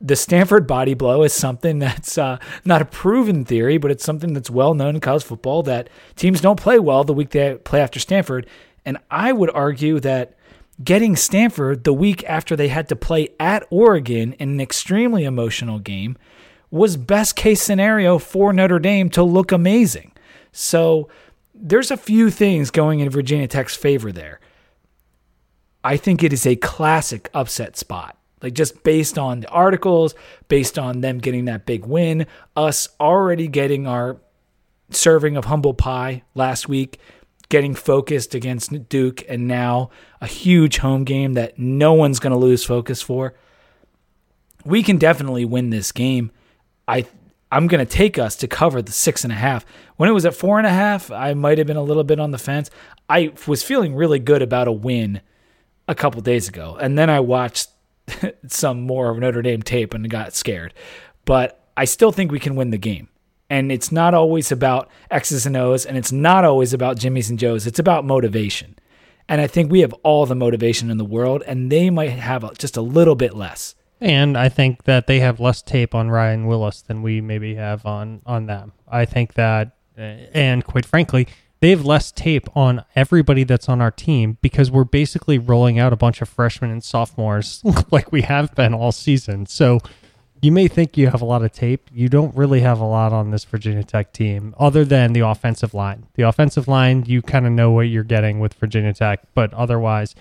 The 0.00 0.16
Stanford 0.16 0.66
body 0.66 0.94
blow 0.94 1.22
is 1.24 1.32
something 1.32 1.78
that's 1.80 2.16
uh, 2.16 2.38
not 2.64 2.80
a 2.80 2.86
proven 2.86 3.44
theory, 3.44 3.76
but 3.76 3.90
it's 3.90 4.04
something 4.04 4.32
that's 4.32 4.50
well 4.50 4.72
known 4.72 4.94
in 4.94 5.00
college 5.00 5.24
football 5.24 5.62
that 5.64 5.90
teams 6.14 6.40
don't 6.40 6.60
play 6.60 6.78
well 6.78 7.04
the 7.04 7.12
week 7.12 7.30
they 7.30 7.56
play 7.56 7.80
after 7.80 7.98
Stanford. 7.98 8.46
And 8.84 8.98
I 9.10 9.32
would 9.32 9.50
argue 9.50 9.98
that 10.00 10.34
getting 10.82 11.16
Stanford 11.16 11.84
the 11.84 11.92
week 11.92 12.22
after 12.24 12.54
they 12.54 12.68
had 12.68 12.88
to 12.88 12.96
play 12.96 13.30
at 13.40 13.66
Oregon 13.70 14.34
in 14.34 14.50
an 14.50 14.60
extremely 14.60 15.24
emotional 15.24 15.78
game 15.78 16.16
was 16.70 16.96
best 16.96 17.36
case 17.36 17.62
scenario 17.62 18.18
for 18.18 18.52
Notre 18.52 18.78
Dame 18.78 19.10
to 19.10 19.22
look 19.22 19.52
amazing. 19.52 20.12
So 20.52 21.08
there's 21.54 21.90
a 21.90 21.96
few 21.96 22.30
things 22.30 22.70
going 22.70 23.00
in 23.00 23.10
Virginia 23.10 23.48
Tech's 23.48 23.76
favor 23.76 24.12
there. 24.12 24.40
I 25.84 25.96
think 25.96 26.22
it 26.22 26.32
is 26.32 26.46
a 26.46 26.56
classic 26.56 27.30
upset 27.32 27.76
spot. 27.76 28.16
Like 28.42 28.54
just 28.54 28.82
based 28.82 29.18
on 29.18 29.40
the 29.40 29.48
articles, 29.48 30.14
based 30.48 30.78
on 30.78 31.00
them 31.00 31.18
getting 31.18 31.46
that 31.46 31.64
big 31.64 31.86
win, 31.86 32.26
us 32.54 32.88
already 33.00 33.48
getting 33.48 33.86
our 33.86 34.18
serving 34.90 35.36
of 35.36 35.46
humble 35.46 35.74
pie 35.74 36.22
last 36.34 36.68
week, 36.68 37.00
getting 37.48 37.74
focused 37.74 38.34
against 38.34 38.88
Duke, 38.88 39.24
and 39.28 39.48
now 39.48 39.90
a 40.20 40.26
huge 40.26 40.78
home 40.78 41.04
game 41.04 41.34
that 41.34 41.58
no 41.58 41.92
one's 41.92 42.18
going 42.18 42.32
to 42.32 42.38
lose 42.38 42.64
focus 42.64 43.00
for. 43.00 43.34
We 44.64 44.82
can 44.82 44.98
definitely 44.98 45.44
win 45.44 45.70
this 45.70 45.92
game. 45.92 46.30
I 46.86 47.06
I'm 47.50 47.68
going 47.68 47.84
to 47.84 47.90
take 47.90 48.18
us 48.18 48.36
to 48.36 48.48
cover 48.48 48.82
the 48.82 48.92
six 48.92 49.22
and 49.22 49.32
a 49.32 49.36
half. 49.36 49.64
When 49.96 50.08
it 50.08 50.12
was 50.12 50.26
at 50.26 50.34
four 50.34 50.58
and 50.58 50.66
a 50.66 50.70
half, 50.70 51.10
I 51.10 51.32
might 51.34 51.58
have 51.58 51.66
been 51.66 51.76
a 51.76 51.82
little 51.82 52.04
bit 52.04 52.18
on 52.18 52.32
the 52.32 52.38
fence. 52.38 52.70
I 53.08 53.32
was 53.46 53.62
feeling 53.62 53.94
really 53.94 54.18
good 54.18 54.42
about 54.42 54.68
a 54.68 54.72
win 54.72 55.20
a 55.86 55.94
couple 55.94 56.20
days 56.20 56.48
ago, 56.48 56.76
and 56.80 56.98
then 56.98 57.08
I 57.08 57.20
watched 57.20 57.70
some 58.48 58.82
more 58.82 59.10
of 59.10 59.18
Notre 59.18 59.42
Dame 59.42 59.62
tape 59.62 59.94
and 59.94 60.10
got 60.10 60.34
scared. 60.34 60.74
But 61.24 61.64
I 61.76 61.84
still 61.84 62.10
think 62.10 62.32
we 62.32 62.40
can 62.40 62.56
win 62.56 62.70
the 62.70 62.78
game. 62.78 63.08
And 63.48 63.70
it's 63.70 63.92
not 63.92 64.12
always 64.12 64.50
about 64.50 64.90
X's 65.08 65.46
and 65.46 65.56
O's, 65.56 65.86
and 65.86 65.96
it's 65.96 66.10
not 66.10 66.44
always 66.44 66.72
about 66.72 66.98
Jimmy's 66.98 67.30
and 67.30 67.38
Joe's. 67.38 67.64
It's 67.64 67.78
about 67.78 68.04
motivation. 68.04 68.76
And 69.28 69.40
I 69.40 69.46
think 69.46 69.70
we 69.70 69.80
have 69.80 69.92
all 70.02 70.26
the 70.26 70.34
motivation 70.34 70.90
in 70.90 70.98
the 70.98 71.04
world, 71.04 71.44
and 71.46 71.70
they 71.70 71.90
might 71.90 72.10
have 72.10 72.58
just 72.58 72.76
a 72.76 72.80
little 72.80 73.14
bit 73.14 73.36
less. 73.36 73.75
And 74.00 74.36
I 74.36 74.48
think 74.48 74.84
that 74.84 75.06
they 75.06 75.20
have 75.20 75.40
less 75.40 75.62
tape 75.62 75.94
on 75.94 76.10
Ryan 76.10 76.46
Willis 76.46 76.82
than 76.82 77.02
we 77.02 77.20
maybe 77.20 77.54
have 77.54 77.86
on 77.86 78.20
on 78.26 78.46
them. 78.46 78.72
I 78.88 79.04
think 79.04 79.34
that, 79.34 79.76
eh, 79.96 80.26
and 80.34 80.64
quite 80.64 80.84
frankly, 80.84 81.26
they 81.60 81.70
have 81.70 81.84
less 81.84 82.12
tape 82.12 82.54
on 82.54 82.84
everybody 82.94 83.44
that's 83.44 83.68
on 83.68 83.80
our 83.80 83.90
team 83.90 84.36
because 84.42 84.70
we're 84.70 84.84
basically 84.84 85.38
rolling 85.38 85.78
out 85.78 85.92
a 85.92 85.96
bunch 85.96 86.20
of 86.20 86.28
freshmen 86.28 86.70
and 86.70 86.84
sophomores 86.84 87.62
like 87.90 88.12
we 88.12 88.22
have 88.22 88.54
been 88.54 88.74
all 88.74 88.92
season. 88.92 89.46
So 89.46 89.80
you 90.42 90.52
may 90.52 90.68
think 90.68 90.98
you 90.98 91.08
have 91.08 91.22
a 91.22 91.24
lot 91.24 91.42
of 91.42 91.52
tape. 91.52 91.88
You 91.92 92.08
don't 92.08 92.36
really 92.36 92.60
have 92.60 92.78
a 92.78 92.84
lot 92.84 93.12
on 93.12 93.30
this 93.30 93.44
Virginia 93.44 93.82
Tech 93.82 94.12
team 94.12 94.54
other 94.58 94.84
than 94.84 95.14
the 95.14 95.20
offensive 95.20 95.72
line. 95.72 96.06
The 96.14 96.22
offensive 96.22 96.68
line, 96.68 97.04
you 97.06 97.22
kind 97.22 97.46
of 97.46 97.52
know 97.52 97.70
what 97.70 97.88
you're 97.88 98.04
getting 98.04 98.38
with 98.38 98.52
Virginia 98.54 98.92
Tech, 98.92 99.22
but 99.34 99.54
otherwise, 99.54 100.14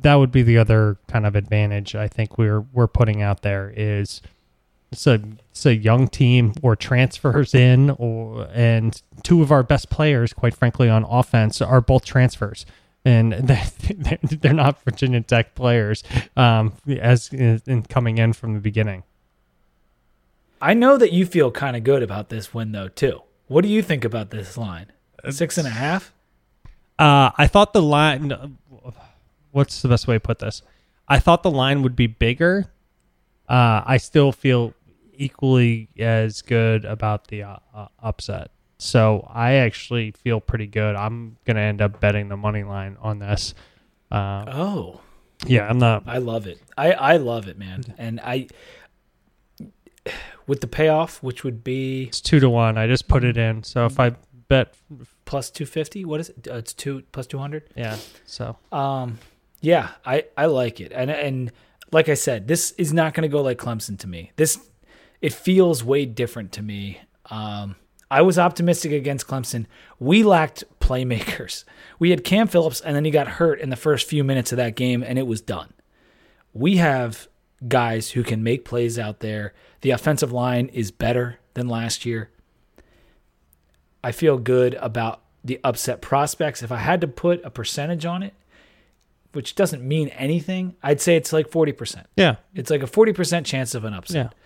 that 0.00 0.14
would 0.16 0.32
be 0.32 0.42
the 0.42 0.58
other 0.58 0.98
kind 1.06 1.26
of 1.26 1.36
advantage 1.36 1.94
I 1.94 2.08
think 2.08 2.38
we're 2.38 2.60
we're 2.60 2.88
putting 2.88 3.22
out 3.22 3.42
there 3.42 3.72
is 3.76 4.20
it's 4.90 5.06
a 5.06 5.22
it's 5.50 5.66
a 5.66 5.74
young 5.74 6.08
team 6.08 6.54
or 6.62 6.76
transfers 6.76 7.54
in 7.54 7.90
or 7.90 8.48
and 8.52 9.00
two 9.22 9.42
of 9.42 9.52
our 9.52 9.62
best 9.62 9.90
players 9.90 10.32
quite 10.32 10.54
frankly 10.54 10.88
on 10.88 11.04
offense 11.04 11.60
are 11.60 11.80
both 11.80 12.04
transfers 12.04 12.64
and 13.04 13.32
they're, 13.32 14.18
they're 14.22 14.52
not 14.52 14.82
Virginia 14.82 15.20
Tech 15.20 15.54
players 15.54 16.02
um, 16.36 16.74
as 17.00 17.32
in 17.32 17.82
coming 17.88 18.18
in 18.18 18.32
from 18.32 18.54
the 18.54 18.60
beginning. 18.60 19.02
I 20.60 20.74
know 20.74 20.96
that 20.96 21.12
you 21.12 21.24
feel 21.24 21.50
kind 21.50 21.76
of 21.76 21.84
good 21.84 22.02
about 22.02 22.28
this 22.28 22.52
win 22.52 22.72
though 22.72 22.88
too. 22.88 23.22
What 23.46 23.62
do 23.62 23.68
you 23.68 23.82
think 23.82 24.04
about 24.04 24.30
this 24.30 24.58
line? 24.58 24.92
Six 25.30 25.58
and 25.58 25.66
a 25.66 25.70
half. 25.70 26.12
Uh, 26.98 27.30
I 27.36 27.46
thought 27.46 27.72
the 27.72 27.82
line. 27.82 28.58
What's 29.50 29.82
the 29.82 29.88
best 29.88 30.06
way 30.06 30.16
to 30.16 30.20
put 30.20 30.38
this? 30.38 30.62
I 31.06 31.18
thought 31.18 31.42
the 31.42 31.50
line 31.50 31.82
would 31.82 31.96
be 31.96 32.06
bigger. 32.06 32.70
Uh, 33.48 33.82
I 33.84 33.96
still 33.96 34.30
feel 34.32 34.74
equally 35.14 35.88
as 35.98 36.42
good 36.42 36.84
about 36.84 37.28
the 37.28 37.42
uh, 37.44 37.56
uh, 37.74 37.88
upset. 38.02 38.50
So 38.78 39.26
I 39.32 39.54
actually 39.54 40.12
feel 40.12 40.40
pretty 40.40 40.66
good. 40.66 40.94
I'm 40.94 41.36
gonna 41.44 41.60
end 41.60 41.82
up 41.82 42.00
betting 42.00 42.28
the 42.28 42.36
money 42.36 42.62
line 42.62 42.96
on 43.00 43.18
this. 43.18 43.54
Uh, 44.10 44.44
oh, 44.48 45.00
yeah, 45.46 45.68
I'm 45.68 45.78
not. 45.78 46.04
I 46.06 46.18
love 46.18 46.46
it. 46.46 46.60
I 46.76 46.92
I 46.92 47.16
love 47.16 47.48
it, 47.48 47.58
man. 47.58 47.82
And 47.98 48.20
I 48.20 48.46
with 50.46 50.60
the 50.60 50.66
payoff, 50.66 51.22
which 51.22 51.42
would 51.42 51.64
be 51.64 52.04
it's 52.04 52.20
two 52.20 52.38
to 52.40 52.48
one. 52.48 52.78
I 52.78 52.86
just 52.86 53.08
put 53.08 53.24
it 53.24 53.36
in. 53.36 53.62
So 53.64 53.86
if 53.86 53.98
I 53.98 54.12
bet 54.48 54.74
plus 55.24 55.50
two 55.50 55.66
fifty, 55.66 56.04
what 56.04 56.20
is 56.20 56.28
it? 56.30 56.48
Uh, 56.48 56.54
it's 56.54 56.72
two 56.72 57.02
plus 57.12 57.26
two 57.26 57.38
hundred. 57.38 57.64
Yeah. 57.76 57.96
So 58.26 58.56
um, 58.70 59.18
yeah, 59.60 59.90
I 60.04 60.24
I 60.36 60.46
like 60.46 60.80
it, 60.80 60.92
and 60.92 61.10
and 61.10 61.52
like 61.92 62.08
I 62.08 62.14
said, 62.14 62.48
this 62.48 62.72
is 62.72 62.92
not 62.92 63.14
going 63.14 63.22
to 63.22 63.28
go 63.28 63.42
like 63.42 63.58
Clemson 63.58 63.98
to 64.00 64.06
me. 64.06 64.32
This 64.36 64.58
it 65.20 65.32
feels 65.32 65.82
way 65.82 66.04
different 66.04 66.52
to 66.52 66.62
me. 66.62 67.00
Um, 67.30 67.76
I 68.10 68.22
was 68.22 68.38
optimistic 68.38 68.92
against 68.92 69.26
Clemson. 69.26 69.66
We 69.98 70.22
lacked 70.22 70.64
playmakers. 70.80 71.64
We 71.98 72.10
had 72.10 72.24
Cam 72.24 72.46
Phillips, 72.46 72.80
and 72.80 72.94
then 72.94 73.04
he 73.04 73.10
got 73.10 73.26
hurt 73.28 73.60
in 73.60 73.70
the 73.70 73.76
first 73.76 74.08
few 74.08 74.24
minutes 74.24 74.52
of 74.52 74.56
that 74.56 74.76
game, 74.76 75.02
and 75.02 75.18
it 75.18 75.26
was 75.26 75.40
done. 75.40 75.72
We 76.54 76.76
have 76.76 77.28
guys 77.66 78.12
who 78.12 78.22
can 78.22 78.42
make 78.42 78.64
plays 78.64 78.98
out 78.98 79.20
there. 79.20 79.52
The 79.80 79.90
offensive 79.90 80.32
line 80.32 80.68
is 80.68 80.90
better 80.90 81.38
than 81.54 81.68
last 81.68 82.06
year. 82.06 82.30
I 84.02 84.12
feel 84.12 84.38
good 84.38 84.74
about 84.74 85.22
the 85.44 85.60
upset 85.64 86.00
prospects. 86.00 86.62
If 86.62 86.70
I 86.70 86.76
had 86.76 87.00
to 87.00 87.08
put 87.08 87.44
a 87.44 87.50
percentage 87.50 88.06
on 88.06 88.22
it, 88.22 88.34
which 89.32 89.54
doesn't 89.54 89.82
mean 89.82 90.08
anything, 90.08 90.76
I'd 90.82 91.00
say 91.00 91.16
it's 91.16 91.32
like 91.32 91.50
40%. 91.50 92.04
Yeah. 92.16 92.36
It's 92.54 92.70
like 92.70 92.82
a 92.82 92.86
40% 92.86 93.44
chance 93.44 93.74
of 93.74 93.84
an 93.84 93.94
upset. 93.94 94.32
Yeah 94.32 94.38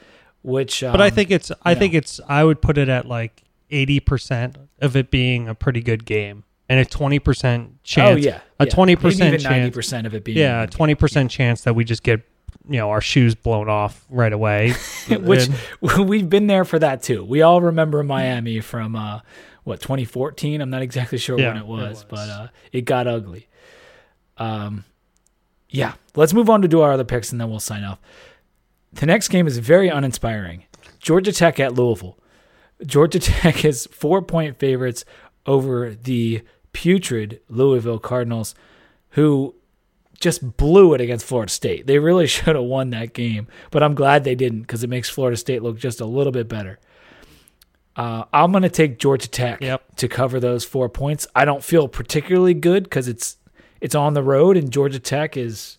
which 0.42 0.82
um, 0.82 0.92
but 0.92 1.00
I 1.00 1.10
think 1.10 1.30
it's 1.30 1.50
I 1.62 1.74
think 1.74 1.92
know. 1.94 1.98
it's 1.98 2.20
I 2.28 2.44
would 2.44 2.60
put 2.60 2.78
it 2.78 2.88
at 2.88 3.06
like 3.06 3.44
eighty 3.70 4.00
percent 4.00 4.58
of 4.80 4.96
it 4.96 5.10
being 5.10 5.48
a 5.48 5.54
pretty 5.54 5.80
good 5.80 6.04
game 6.04 6.44
and 6.68 6.80
a 6.80 6.84
twenty 6.84 7.18
percent 7.18 7.82
chance. 7.84 8.16
Oh 8.16 8.16
yeah, 8.16 8.40
a 8.58 8.66
twenty 8.66 8.96
percent 8.96 9.32
chance. 9.32 9.44
Ninety 9.44 9.70
percent 9.70 10.06
of 10.06 10.14
it 10.14 10.24
being 10.24 10.38
yeah, 10.38 10.66
twenty 10.66 10.94
percent 10.94 11.30
chance 11.30 11.62
that 11.62 11.74
we 11.74 11.84
just 11.84 12.02
get 12.02 12.22
you 12.68 12.78
know 12.78 12.90
our 12.90 13.00
shoes 13.00 13.34
blown 13.34 13.68
off 13.68 14.04
right 14.10 14.32
away. 14.32 14.74
which 15.08 15.48
we've 15.98 16.28
been 16.28 16.48
there 16.48 16.64
for 16.64 16.78
that 16.78 17.02
too. 17.02 17.24
We 17.24 17.42
all 17.42 17.60
remember 17.60 18.02
Miami 18.02 18.60
from 18.60 18.96
uh, 18.96 19.20
what 19.62 19.80
2014. 19.80 20.60
I'm 20.60 20.70
not 20.70 20.82
exactly 20.82 21.18
sure 21.18 21.38
yeah, 21.38 21.48
when 21.48 21.56
it 21.58 21.66
was, 21.66 21.82
it 21.82 21.88
was. 21.88 22.04
but 22.08 22.28
uh, 22.28 22.48
it 22.72 22.84
got 22.84 23.06
ugly. 23.06 23.48
Um, 24.38 24.84
yeah, 25.68 25.94
let's 26.14 26.32
move 26.34 26.50
on 26.50 26.62
to 26.62 26.68
do 26.68 26.80
our 26.80 26.92
other 26.92 27.04
picks 27.04 27.32
and 27.32 27.40
then 27.40 27.48
we'll 27.50 27.60
sign 27.60 27.84
off. 27.84 27.98
The 28.92 29.06
next 29.06 29.28
game 29.28 29.46
is 29.46 29.58
very 29.58 29.88
uninspiring. 29.88 30.64
Georgia 30.98 31.32
Tech 31.32 31.58
at 31.60 31.74
Louisville. 31.74 32.18
Georgia 32.84 33.18
Tech 33.20 33.64
is 33.64 33.86
four 33.90 34.20
point 34.22 34.58
favorites 34.58 35.04
over 35.46 35.90
the 35.94 36.42
putrid 36.72 37.40
Louisville 37.48 37.98
Cardinals, 37.98 38.54
who 39.10 39.54
just 40.20 40.56
blew 40.56 40.94
it 40.94 41.00
against 41.00 41.24
Florida 41.26 41.50
State. 41.50 41.86
They 41.86 41.98
really 41.98 42.26
should 42.28 42.54
have 42.54 42.64
won 42.64 42.90
that 42.90 43.12
game, 43.12 43.48
but 43.70 43.82
I'm 43.82 43.94
glad 43.94 44.24
they 44.24 44.34
didn't 44.34 44.60
because 44.62 44.84
it 44.84 44.90
makes 44.90 45.08
Florida 45.08 45.36
State 45.36 45.62
look 45.62 45.78
just 45.78 46.00
a 46.00 46.06
little 46.06 46.32
bit 46.32 46.48
better. 46.48 46.78
Uh, 47.94 48.24
I'm 48.32 48.52
going 48.52 48.62
to 48.62 48.70
take 48.70 48.98
Georgia 48.98 49.28
Tech 49.28 49.60
Yep. 49.60 49.96
to 49.96 50.08
cover 50.08 50.40
those 50.40 50.64
four 50.64 50.88
points. 50.88 51.26
I 51.34 51.44
don't 51.44 51.62
feel 51.62 51.88
particularly 51.88 52.54
good 52.54 52.84
because 52.84 53.06
it's 53.06 53.36
it's 53.82 53.94
on 53.94 54.14
the 54.14 54.22
road 54.22 54.56
and 54.56 54.70
Georgia 54.70 54.98
Tech 54.98 55.36
is 55.36 55.76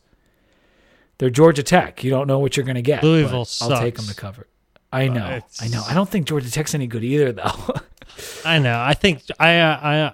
they're 1.17 1.29
Georgia 1.29 1.63
Tech. 1.63 2.03
You 2.03 2.09
don't 2.11 2.27
know 2.27 2.39
what 2.39 2.55
you're 2.57 2.65
going 2.65 2.75
to 2.75 2.81
get. 2.81 3.03
Louisville 3.03 3.47
I'll 3.61 3.79
take 3.79 3.95
them 3.95 4.05
to 4.05 4.15
cover. 4.15 4.47
I 4.91 5.07
know. 5.07 5.39
I 5.59 5.67
know. 5.69 5.83
I 5.87 5.93
don't 5.95 6.07
think 6.09 6.27
Georgia 6.27 6.51
Tech's 6.51 6.75
any 6.75 6.85
good 6.85 7.03
either, 7.03 7.31
though. 7.31 7.75
I 8.45 8.59
know. 8.59 8.79
I 8.79 8.93
think 8.93 9.23
I, 9.39 9.59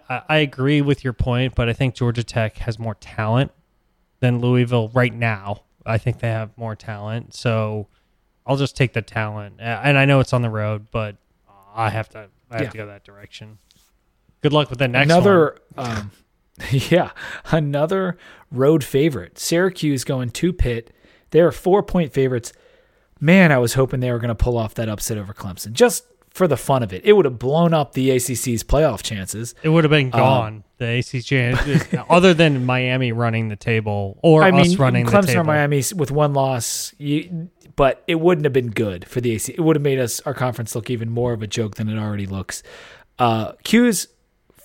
I 0.07 0.21
I 0.29 0.37
agree 0.37 0.81
with 0.81 1.03
your 1.03 1.11
point, 1.13 1.55
but 1.55 1.67
I 1.67 1.73
think 1.73 1.95
Georgia 1.95 2.23
Tech 2.23 2.57
has 2.59 2.79
more 2.79 2.95
talent 2.95 3.51
than 4.21 4.39
Louisville 4.39 4.89
right 4.93 5.13
now. 5.13 5.63
I 5.85 5.97
think 5.97 6.19
they 6.19 6.29
have 6.29 6.57
more 6.57 6.75
talent, 6.75 7.33
so 7.33 7.87
I'll 8.45 8.55
just 8.55 8.77
take 8.77 8.93
the 8.93 9.01
talent. 9.01 9.55
And 9.59 9.97
I 9.97 10.05
know 10.05 10.19
it's 10.21 10.31
on 10.31 10.43
the 10.43 10.49
road, 10.49 10.87
but 10.91 11.17
I 11.75 11.89
have 11.89 12.07
to 12.09 12.29
I 12.49 12.53
have 12.53 12.61
Yeah. 12.61 12.69
to 12.69 12.77
go 12.77 12.85
that 12.87 13.03
direction. 13.03 13.57
Good 14.41 14.53
luck 14.53 14.69
with 14.69 14.79
the 14.79 14.87
next 14.87 15.05
another, 15.11 15.57
um, 15.77 16.11
yeah, 16.71 17.11
another 17.51 18.17
road 18.51 18.83
favorite. 18.83 19.37
Syracuse 19.39 20.03
going 20.03 20.29
to 20.31 20.53
Pitt. 20.53 20.91
They're 21.31 21.51
four 21.51 21.83
point 21.83 22.11
favorites. 22.13 22.53
Man, 23.19 23.51
I 23.51 23.57
was 23.57 23.73
hoping 23.73 23.99
they 23.99 24.11
were 24.11 24.19
going 24.19 24.29
to 24.29 24.35
pull 24.35 24.57
off 24.57 24.75
that 24.75 24.87
upset 24.89 25.17
over 25.17 25.33
Clemson 25.33 25.73
just 25.73 26.05
for 26.29 26.47
the 26.47 26.55
fun 26.57 26.83
of 26.83 26.93
it. 26.93 27.01
It 27.03 27.13
would 27.13 27.25
have 27.25 27.37
blown 27.39 27.73
up 27.73 27.93
the 27.93 28.11
ACC's 28.11 28.63
playoff 28.63 29.01
chances. 29.03 29.55
It 29.61 29.69
would 29.69 29.83
have 29.83 29.91
Um, 29.91 29.97
been 29.99 30.09
gone. 30.11 30.63
the 30.77 30.99
ACC, 30.99 31.25
chances, 31.25 31.83
other 32.09 32.33
than 32.33 32.65
Miami 32.65 33.11
running 33.11 33.49
the 33.49 33.55
table 33.57 34.17
or 34.23 34.43
I 34.43 34.51
us 34.51 34.69
mean, 34.69 34.77
running 34.77 35.05
the 35.05 35.11
Clemson 35.11 35.25
table. 35.27 35.41
or 35.41 35.43
Miami 35.43 35.83
with 35.95 36.11
one 36.11 36.33
loss, 36.33 36.93
you, 36.97 37.49
but 37.75 38.03
it 38.07 38.15
wouldn't 38.21 38.45
have 38.45 38.53
been 38.53 38.69
good 38.71 39.05
for 39.07 39.19
the 39.21 39.35
ACC. 39.35 39.49
It 39.49 39.59
would 39.61 39.75
have 39.75 39.83
made 39.83 39.99
us 39.99 40.21
our 40.21 40.33
conference 40.33 40.75
look 40.75 40.89
even 40.89 41.09
more 41.09 41.33
of 41.33 41.41
a 41.41 41.47
joke 41.47 41.75
than 41.75 41.89
it 41.89 41.97
already 41.99 42.25
looks. 42.27 42.63
Uh, 43.17 43.51
'Cuse 43.63 44.07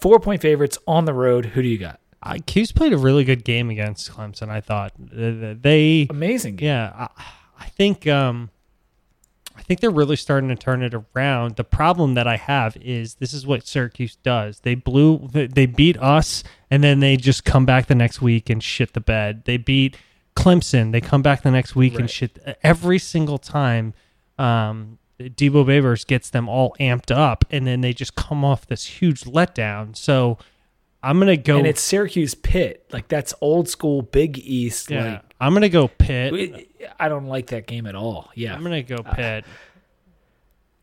four 0.05 0.20
point 0.20 0.42
favorites 0.42 0.76
on 0.86 1.07
the 1.07 1.14
road. 1.14 1.46
Who 1.46 1.62
do 1.62 1.68
you 1.68 1.78
got? 1.78 1.98
Uh, 2.22 2.36
'Cuse 2.46 2.72
played 2.72 2.92
a 2.92 2.98
really 2.98 3.24
good 3.24 3.42
game 3.42 3.70
against 3.70 4.12
Clemson. 4.12 4.50
I 4.50 4.61
thought 4.61 4.92
they 4.98 6.07
Amazing. 6.11 6.57
game. 6.57 6.66
Yeah, 6.66 6.92
I, 6.94 7.09
I 7.59 7.66
think 7.70 8.07
um, 8.07 8.50
I 9.57 9.62
think 9.62 9.80
they're 9.80 9.90
really 9.90 10.16
starting 10.16 10.50
to 10.50 10.57
turn 10.57 10.82
it 10.82 10.92
around. 10.92 11.57
The 11.57 11.64
problem 11.64 12.12
that 12.14 12.26
I 12.26 12.36
have 12.36 12.76
is 12.76 13.14
this 13.14 13.32
is 13.32 13.46
what 13.46 13.66
Syracuse 13.66 14.16
does. 14.16 14.61
They 14.61 14.74
blew, 14.74 15.26
they 15.32 15.64
beat 15.64 15.96
us, 16.02 16.44
and 16.70 16.84
then 16.84 17.00
they 17.00 17.16
just 17.16 17.46
come 17.46 17.64
back 17.64 17.86
the 17.86 17.94
next 17.94 18.20
week 18.20 18.50
and 18.50 18.62
shit 18.62 18.92
the 18.92 19.00
bed. 19.00 19.44
They 19.46 19.57
beat 19.57 19.96
Clemson. 20.36 20.92
They 20.92 21.00
come 21.00 21.22
back 21.22 21.42
the 21.42 21.50
next 21.50 21.74
week 21.74 21.98
and 21.98 22.11
shit 22.11 22.38
every 22.62 22.98
single 22.98 23.38
time. 23.38 23.94
Um, 24.38 24.98
Dino 25.18 25.64
Babers 25.64 26.06
gets 26.06 26.30
them 26.30 26.48
all 26.48 26.74
amped 26.80 27.14
up, 27.14 27.44
and 27.50 27.66
then 27.66 27.80
they 27.80 27.92
just 27.92 28.14
come 28.16 28.44
off 28.44 28.66
this 28.66 28.84
huge 28.84 29.22
letdown. 29.22 29.96
So 29.96 30.38
I'm 31.02 31.18
gonna 31.18 31.36
go. 31.36 31.58
And 31.58 31.66
it's 31.66 31.82
Syracuse 31.82 32.34
Pitt. 32.34 32.86
Like 32.92 33.08
that's 33.08 33.34
old 33.40 33.68
school 33.68 34.02
Big 34.02 34.38
East. 34.38 34.90
yeah, 34.90 35.20
I'm 35.40 35.52
gonna 35.52 35.68
go 35.68 35.88
Pitt. 35.88 36.68
I 36.98 37.08
don't 37.08 37.26
like 37.26 37.48
that 37.48 37.66
game 37.66 37.86
at 37.86 37.94
all. 37.94 38.30
Yeah. 38.34 38.54
I'm 38.54 38.62
gonna 38.62 38.82
go 38.82 38.98
Pitt. 39.02 39.44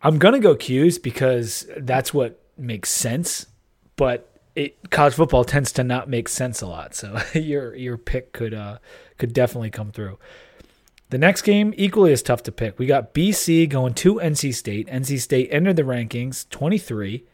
I'm 0.02 0.18
gonna 0.18 0.40
go 0.40 0.56
'Cuse 0.56 0.98
because 0.98 1.68
that's 1.78 2.14
what 2.14 2.40
makes 2.58 2.90
sense. 2.90 3.48
But 3.96 4.28
it 4.56 4.90
college 4.92 5.14
football 5.14 5.44
tends 5.44 5.72
to 5.74 5.84
not 5.84 6.10
make 6.10 6.28
sense 6.28 6.62
a 6.62 6.68
lot. 6.68 6.96
So 6.96 7.20
your 7.34 7.76
your 7.76 7.98
pick 7.98 8.32
could 8.34 8.54
uh 8.54 8.78
could 9.18 9.34
definitely 9.34 9.70
come 9.72 9.92
through. 9.92 10.18
The 11.12 11.18
next 11.18 11.42
game 11.42 11.74
equally 11.76 12.14
as 12.14 12.24
tough 12.24 12.42
to 12.44 12.54
pick. 12.54 12.80
We 12.80 12.86
got 12.86 13.14
BC 13.14 13.68
going 13.68 13.94
to 13.96 14.16
NC 14.16 14.56
State. 14.56 14.88
NC 14.88 15.20
State 15.20 15.50
entered 15.52 15.76
the 15.76 15.84
rankings 15.84 16.50
23, 16.50 17.26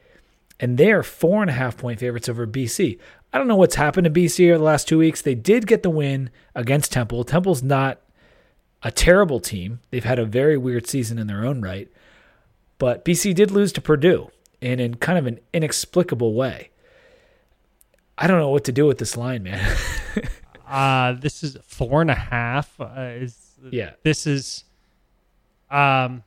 and 0.60 0.80
they 0.80 0.92
are 0.92 1.04
four 1.04 1.44
and 1.44 1.50
a 1.52 1.54
half 1.54 1.78
point 1.78 2.00
favorites 2.00 2.28
over 2.28 2.48
BC. 2.48 2.98
I 3.32 3.38
don't 3.38 3.48
know 3.48 3.56
what's 3.56 3.76
happened 3.76 4.06
to 4.06 4.10
BC 4.10 4.50
over 4.50 4.58
the 4.58 4.64
last 4.64 4.88
two 4.88 4.98
weeks. 4.98 5.22
They 5.22 5.36
did 5.36 5.68
get 5.68 5.84
the 5.84 5.92
win 5.92 6.32
against 6.56 6.92
Temple. 6.92 7.24
Temple's 7.24 7.62
not 7.62 8.02
a 8.82 8.90
terrible 8.90 9.40
team. 9.40 9.80
They've 9.92 10.04
had 10.04 10.18
a 10.18 10.26
very 10.26 10.58
weird 10.58 10.88
season 10.88 11.20
in 11.20 11.28
their 11.28 11.46
own 11.46 11.62
right. 11.62 11.88
But 12.80 13.06
BC 13.06 13.36
did 13.36 13.52
lose 13.52 13.72
to 13.74 13.82
Purdue 13.82 14.32
and 14.60 14.82
in 14.82 14.96
kind 14.96 15.20
of 15.20 15.28
an 15.28 15.40
inexplicable 15.54 16.34
way. 16.34 16.72
I 18.18 18.26
don't 18.26 18.40
know 18.40 18.50
what 18.50 18.64
to 18.64 18.72
do 18.72 18.88
with 18.88 18.98
this 18.98 19.16
line, 19.16 19.44
man. 19.44 19.78
Uh, 20.70 21.14
this 21.14 21.44
is 21.44 21.56
four 21.66 22.02
and 22.02 22.12
a 22.12 22.16
half. 22.16 22.78
Uh, 22.78 23.14
is 23.16 23.47
yeah. 23.72 23.92
this 24.04 24.28
is, 24.28 24.64
um, 25.70 26.24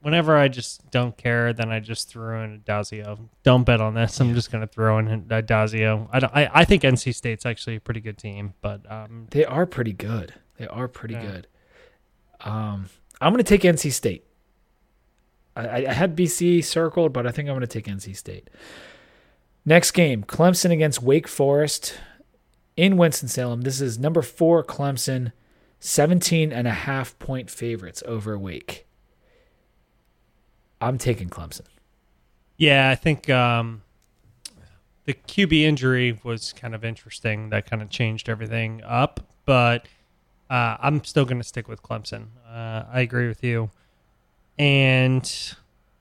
whenever 0.00 0.36
I 0.36 0.48
just 0.48 0.90
don't 0.90 1.16
care, 1.16 1.52
then 1.52 1.70
I 1.70 1.80
just 1.80 2.08
throw 2.08 2.42
in 2.44 2.54
a 2.54 2.58
Dazio. 2.58 3.18
Don't 3.42 3.64
bet 3.64 3.80
on 3.80 3.94
this. 3.94 4.20
I'm 4.20 4.34
just 4.34 4.50
gonna 4.50 4.66
throw 4.66 4.98
in 4.98 5.08
a 5.08 5.42
Dazio. 5.42 6.08
I 6.12 6.20
don't. 6.20 6.34
I, 6.34 6.50
I 6.52 6.64
think 6.64 6.82
NC 6.82 7.14
State's 7.14 7.46
actually 7.46 7.76
a 7.76 7.80
pretty 7.80 8.00
good 8.00 8.18
team, 8.18 8.54
but 8.60 8.90
um, 8.90 9.26
They 9.30 9.44
are 9.44 9.66
pretty 9.66 9.92
good. 9.92 10.34
They 10.58 10.66
are 10.66 10.88
pretty 10.88 11.14
Yeah. 11.14 11.22
good. 11.22 11.46
Um, 12.40 12.88
I'm 13.20 13.32
going 13.32 13.42
to 13.44 13.48
take 13.48 13.62
NC 13.62 13.92
State. 13.92 14.24
I, 15.54 15.66
I 15.68 15.76
I 15.90 15.92
had 15.92 16.16
BC 16.16 16.64
circled, 16.64 17.12
but 17.12 17.24
I 17.26 17.30
think 17.30 17.48
I'm 17.48 17.54
going 17.54 17.60
to 17.60 17.66
take 17.68 17.86
NC 17.86 18.16
State. 18.16 18.50
Next 19.64 19.92
game 19.92 20.24
Clemson 20.24 20.72
against 20.72 21.02
Wake 21.02 21.28
Forest 21.28 21.94
in 22.76 22.96
Winston-Salem. 22.96 23.60
This 23.60 23.80
is 23.80 23.96
number 23.98 24.22
four 24.22 24.64
Clemson, 24.64 25.30
17 25.84 26.52
and 26.52 26.68
a 26.68 26.72
half 26.72 27.18
point 27.18 27.50
favorites 27.50 28.04
over 28.06 28.38
Wake. 28.38 28.86
I'm 30.80 30.96
taking 30.96 31.28
Clemson. 31.28 31.62
yeah, 32.56 32.88
I 32.88 32.94
think 32.94 33.28
um, 33.28 33.82
the 35.06 35.14
QB 35.14 35.62
injury 35.62 36.20
was 36.22 36.52
kind 36.52 36.76
of 36.76 36.84
interesting. 36.84 37.50
That 37.50 37.68
kind 37.68 37.82
of 37.82 37.90
changed 37.90 38.28
everything 38.28 38.80
up, 38.84 39.26
but 39.44 39.86
uh, 40.48 40.76
I'm 40.80 41.02
still 41.02 41.24
gonna 41.24 41.42
stick 41.42 41.66
with 41.66 41.82
Clemson. 41.82 42.26
Uh, 42.48 42.84
I 42.92 43.00
agree 43.00 43.26
with 43.26 43.42
you. 43.42 43.70
and 44.58 45.24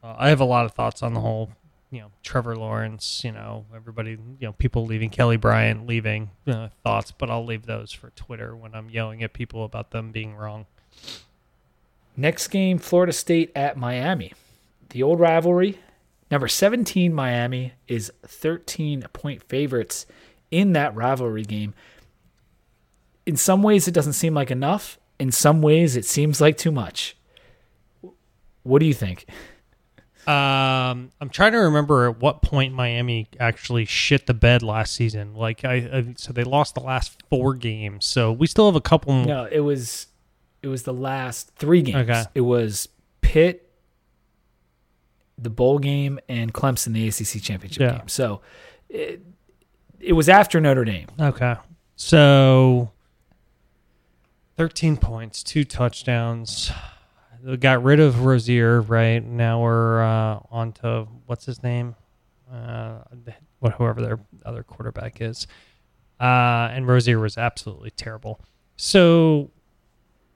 uh, 0.03 0.13
I 0.15 0.29
have 0.29 0.41
a 0.41 0.45
lot 0.45 0.65
of 0.65 0.73
thoughts 0.73 1.01
on 1.01 1.15
the 1.15 1.21
whole, 1.21 1.49
you 1.91 1.99
know, 1.99 2.11
Trevor 2.23 2.55
Lawrence, 2.55 3.21
you 3.23 3.33
know, 3.33 3.65
everybody, 3.75 4.11
you 4.11 4.47
know, 4.47 4.53
people 4.53 4.85
leaving, 4.85 5.09
Kelly 5.09 5.35
Bryant 5.35 5.85
leaving 5.85 6.31
uh, 6.47 6.69
thoughts, 6.83 7.11
but 7.11 7.29
I'll 7.29 7.45
leave 7.45 7.65
those 7.65 7.91
for 7.91 8.11
Twitter 8.11 8.55
when 8.55 8.73
I'm 8.73 8.89
yelling 8.89 9.21
at 9.23 9.33
people 9.33 9.65
about 9.65 9.91
them 9.91 10.11
being 10.11 10.35
wrong. 10.35 10.65
Next 12.15 12.47
game, 12.47 12.77
Florida 12.77 13.11
State 13.11 13.51
at 13.55 13.77
Miami. 13.77 14.33
The 14.89 15.03
old 15.03 15.19
rivalry. 15.19 15.79
Number 16.29 16.47
17, 16.47 17.13
Miami, 17.13 17.73
is 17.89 18.11
13 18.25 19.03
point 19.11 19.43
favorites 19.43 20.05
in 20.49 20.71
that 20.73 20.95
rivalry 20.95 21.43
game. 21.43 21.73
In 23.25 23.35
some 23.35 23.61
ways, 23.63 23.87
it 23.87 23.93
doesn't 23.93 24.13
seem 24.13 24.33
like 24.33 24.49
enough. 24.49 24.97
In 25.19 25.31
some 25.31 25.61
ways, 25.61 25.97
it 25.97 26.05
seems 26.05 26.39
like 26.39 26.57
too 26.57 26.71
much. 26.71 27.17
What 28.63 28.79
do 28.79 28.85
you 28.85 28.93
think? 28.93 29.25
Um, 30.27 31.11
I'm 31.19 31.29
trying 31.31 31.53
to 31.53 31.57
remember 31.59 32.09
at 32.09 32.19
what 32.19 32.41
point 32.43 32.73
Miami 32.73 33.27
actually 33.39 33.85
shit 33.85 34.27
the 34.27 34.33
bed 34.35 34.61
last 34.61 34.93
season. 34.93 35.33
Like 35.33 35.65
I, 35.65 35.73
I 35.75 36.13
so 36.17 36.31
they 36.31 36.43
lost 36.43 36.75
the 36.75 36.81
last 36.81 37.21
four 37.29 37.53
games, 37.55 38.05
so 38.05 38.31
we 38.31 38.45
still 38.47 38.67
have 38.67 38.75
a 38.75 38.81
couple. 38.81 39.13
more. 39.13 39.25
No, 39.25 39.45
it 39.51 39.61
was 39.61 40.07
it 40.61 40.67
was 40.67 40.83
the 40.83 40.93
last 40.93 41.51
three 41.55 41.81
games. 41.81 42.09
Okay. 42.09 42.23
It 42.35 42.41
was 42.41 42.87
Pitt, 43.21 43.67
the 45.37 45.49
bowl 45.49 45.79
game, 45.79 46.19
and 46.29 46.53
Clemson, 46.53 46.93
the 46.93 47.07
ACC 47.07 47.41
championship 47.43 47.81
Yeah. 47.81 47.97
game. 47.97 48.07
So 48.07 48.41
it, 48.89 49.21
it 49.99 50.13
was 50.13 50.29
after 50.29 50.61
Notre 50.61 50.85
Dame. 50.85 51.07
Okay. 51.19 51.55
So 51.95 52.91
13 54.57 54.97
points, 54.97 55.41
two 55.43 55.63
touchdowns. 55.63 56.71
Got 57.59 57.83
rid 57.83 57.99
of 57.99 58.23
Rosier, 58.25 58.81
right? 58.81 59.23
Now 59.23 59.61
we're 59.61 60.01
uh, 60.01 60.39
on 60.51 60.73
to 60.73 61.07
what's 61.25 61.45
his 61.45 61.63
name? 61.63 61.95
Uh, 62.51 62.99
whoever 63.77 64.01
their 64.01 64.19
other 64.45 64.63
quarterback 64.63 65.21
is. 65.21 65.47
Uh, 66.19 66.69
and 66.71 66.87
Rosier 66.87 67.19
was 67.19 67.37
absolutely 67.37 67.91
terrible. 67.91 68.41
So 68.75 69.49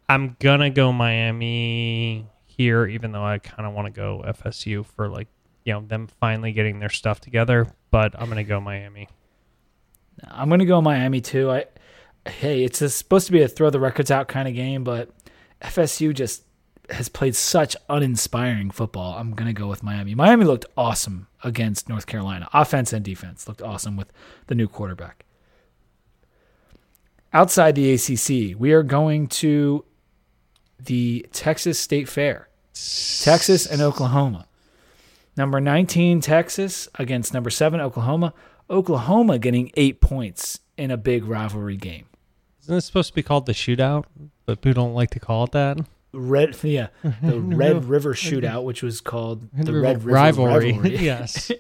I'm 0.09 0.35
gonna 0.39 0.69
go 0.69 0.91
Miami 0.91 2.27
here, 2.45 2.87
even 2.87 3.11
though 3.11 3.23
I 3.23 3.39
kind 3.39 3.67
of 3.67 3.73
want 3.73 3.87
to 3.87 3.91
go 3.91 4.23
FSU 4.27 4.85
for 4.85 5.09
like 5.09 5.27
you 5.63 5.73
know 5.73 5.81
them 5.81 6.07
finally 6.07 6.51
getting 6.53 6.79
their 6.79 6.89
stuff 6.89 7.19
together. 7.19 7.67
But 7.91 8.19
I'm 8.19 8.29
gonna 8.29 8.43
go 8.43 8.59
Miami. 8.59 9.09
I'm 10.23 10.49
going 10.49 10.59
to 10.59 10.65
go 10.65 10.81
Miami 10.81 11.21
too. 11.21 11.51
I 11.51 11.65
hey, 12.27 12.63
it's 12.63 12.79
supposed 12.93 13.27
to 13.27 13.31
be 13.31 13.41
a 13.41 13.47
throw 13.47 13.69
the 13.69 13.79
records 13.79 14.09
out 14.09 14.27
kind 14.27 14.47
of 14.47 14.55
game, 14.55 14.83
but 14.83 15.09
FSU 15.61 16.13
just 16.13 16.43
has 16.91 17.09
played 17.09 17.35
such 17.35 17.75
uninspiring 17.89 18.71
football. 18.71 19.17
I'm 19.17 19.31
going 19.31 19.47
to 19.47 19.53
go 19.53 19.67
with 19.67 19.83
Miami. 19.83 20.15
Miami 20.15 20.45
looked 20.45 20.65
awesome 20.77 21.27
against 21.43 21.89
North 21.89 22.07
Carolina. 22.07 22.47
Offense 22.53 22.93
and 22.93 23.03
defense 23.03 23.47
looked 23.47 23.61
awesome 23.61 23.97
with 23.97 24.11
the 24.47 24.55
new 24.55 24.67
quarterback. 24.67 25.25
Outside 27.33 27.75
the 27.75 27.93
ACC, 27.93 28.59
we 28.59 28.71
are 28.71 28.83
going 28.83 29.27
to 29.27 29.83
the 30.79 31.25
Texas 31.31 31.79
State 31.79 32.07
Fair. 32.07 32.49
Texas 32.73 33.65
and 33.65 33.81
Oklahoma. 33.81 34.47
Number 35.37 35.59
19 35.59 36.21
Texas 36.21 36.87
against 36.95 37.33
number 37.33 37.49
7 37.49 37.79
Oklahoma. 37.81 38.33
Oklahoma 38.69 39.37
getting 39.37 39.71
8 39.75 40.01
points 40.01 40.59
in 40.77 40.91
a 40.91 40.97
big 40.97 41.25
rivalry 41.25 41.77
game. 41.77 42.05
Isn't 42.61 42.75
this 42.75 42.85
supposed 42.85 43.09
to 43.09 43.15
be 43.15 43.23
called 43.23 43.45
the 43.45 43.53
shootout? 43.53 44.05
But 44.45 44.61
people 44.61 44.83
don't 44.83 44.93
like 44.93 45.11
to 45.11 45.19
call 45.19 45.43
it 45.45 45.51
that. 45.51 45.77
Red, 46.15 46.55
yeah, 46.63 46.87
the 47.21 47.39
Red 47.39 47.85
River 47.85 48.13
Shootout, 48.13 48.63
which 48.63 48.81
was 48.81 49.01
called 49.01 49.49
the 49.53 49.73
Red 49.73 49.97
River 50.03 50.09
rivalry. 50.11 50.71
Rivalry, 50.73 50.97
yes. 51.03 51.51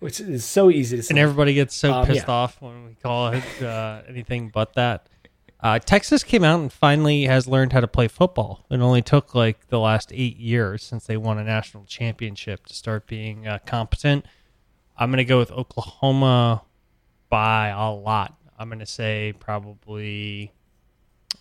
which 0.00 0.20
is 0.20 0.44
so 0.44 0.70
easy 0.70 0.96
to 0.96 1.02
say. 1.02 1.12
and 1.12 1.18
everybody 1.18 1.54
gets 1.54 1.74
so 1.74 1.92
Um, 1.92 2.06
pissed 2.06 2.26
yeah. 2.26 2.32
off 2.34 2.60
when 2.60 2.84
we 2.86 2.94
call 2.94 3.28
it 3.28 3.62
uh, 3.62 4.02
anything 4.08 4.50
but 4.52 4.74
that. 4.74 5.08
Uh, 5.58 5.78
Texas 5.78 6.22
came 6.22 6.44
out 6.44 6.60
and 6.60 6.70
finally 6.72 7.24
has 7.24 7.48
learned 7.48 7.72
how 7.72 7.80
to 7.80 7.88
play 7.88 8.08
football. 8.08 8.66
It 8.70 8.78
only 8.80 9.00
took 9.02 9.34
like 9.34 9.68
the 9.68 9.80
last 9.80 10.12
eight 10.12 10.36
years 10.36 10.82
since 10.82 11.06
they 11.06 11.16
won 11.16 11.38
a 11.38 11.44
national 11.44 11.84
championship 11.86 12.66
to 12.66 12.74
start 12.74 13.06
being 13.06 13.48
uh, 13.48 13.58
competent. 13.64 14.26
I'm 14.98 15.10
going 15.10 15.16
to 15.18 15.24
go 15.24 15.38
with 15.38 15.50
Oklahoma 15.50 16.62
by 17.30 17.68
a 17.68 17.90
lot. 17.90 18.36
I'm 18.58 18.68
going 18.68 18.78
to 18.80 18.86
say 18.86 19.32
probably 19.40 20.52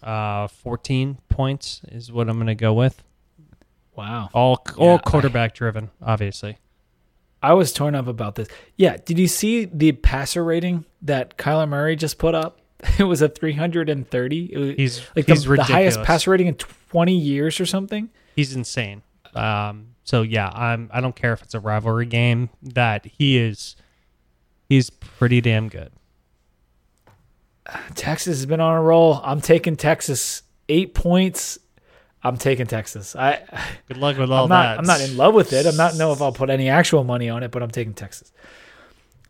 uh, 0.06 0.48
14 0.48 1.18
points 1.30 1.82
is 1.90 2.12
what 2.12 2.30
I'm 2.30 2.36
going 2.38 2.48
to 2.48 2.56
go 2.56 2.74
with. 2.74 3.04
wow. 3.96 4.30
All 4.34 4.62
all 4.78 4.88
Yeah, 4.88 4.94
I- 4.96 5.10
quarterback 5.10 5.54
driven, 5.56 5.90
obviously. 6.02 6.60
I 7.42 7.54
was 7.54 7.72
torn 7.74 7.94
up 7.96 8.08
about 8.08 8.36
this. 8.36 8.48
Yeah, 8.76 8.98
did 8.98 9.20
you 9.20 9.28
see 9.28 9.66
the 9.66 9.92
passer 9.92 10.44
rating 10.44 10.86
that 11.04 11.38
Kyler 11.38 11.68
Murray 11.70 11.96
just 11.96 12.18
put 12.18 12.34
up? 12.36 12.60
It 13.00 13.04
was 13.04 13.22
a 13.22 13.30
330. 13.30 14.54
It 14.54 14.58
was 14.58 14.76
He's 14.76 15.02
like 15.16 15.26
he's 15.28 15.44
the, 15.46 15.56
the 15.56 15.64
highest 15.64 16.02
passer 16.04 16.32
rating 16.32 16.48
in 16.48 16.56
20 16.56 17.16
years 17.18 17.60
or 17.60 17.66
something. 17.66 18.10
he's 18.36 18.56
insane. 18.56 19.02
Um, 19.34 19.96
so 20.04 20.22
yeah, 20.22 20.50
I'm. 20.50 20.90
I 20.94 21.02
don't 21.02 21.16
care 21.16 21.34
if 21.34 21.42
it's 21.42 21.54
a 21.56 21.60
rivalry 21.60 22.06
game. 22.06 22.50
That 22.62 23.06
he 23.06 23.38
is, 23.38 23.76
he's 24.70 24.90
pretty 24.90 25.42
damn 25.42 25.68
good. 25.68 25.92
Texas 27.96 28.38
has 28.38 28.46
been 28.46 28.60
on 28.60 28.76
a 28.76 28.82
roll. 28.82 29.20
I'm 29.24 29.42
taking 29.42 29.76
Texas. 29.76 30.44
Eight 30.70 30.94
points. 30.94 31.60
I'm 32.24 32.38
taking 32.38 32.66
Texas. 32.66 33.16
I 33.16 33.42
Good 33.88 33.98
luck 33.98 34.18
with 34.18 34.32
all 34.32 34.44
I'm 34.46 34.50
not. 34.50 34.64
that. 34.64 34.78
I'm 34.80 34.86
not 34.86 35.02
in 35.02 35.16
love 35.18 35.34
with 35.36 35.54
it. 35.54 35.66
I'm 35.66 35.78
not 35.78 35.96
know 35.96 36.12
if 36.12 36.22
I'll 36.22 36.32
put 36.32 36.50
any 36.50 36.70
actual 36.70 37.04
money 37.04 37.30
on 37.30 37.44
it, 37.44 37.52
but 37.52 37.62
I'm 37.62 37.70
taking 37.70 37.94
Texas. 37.94 38.32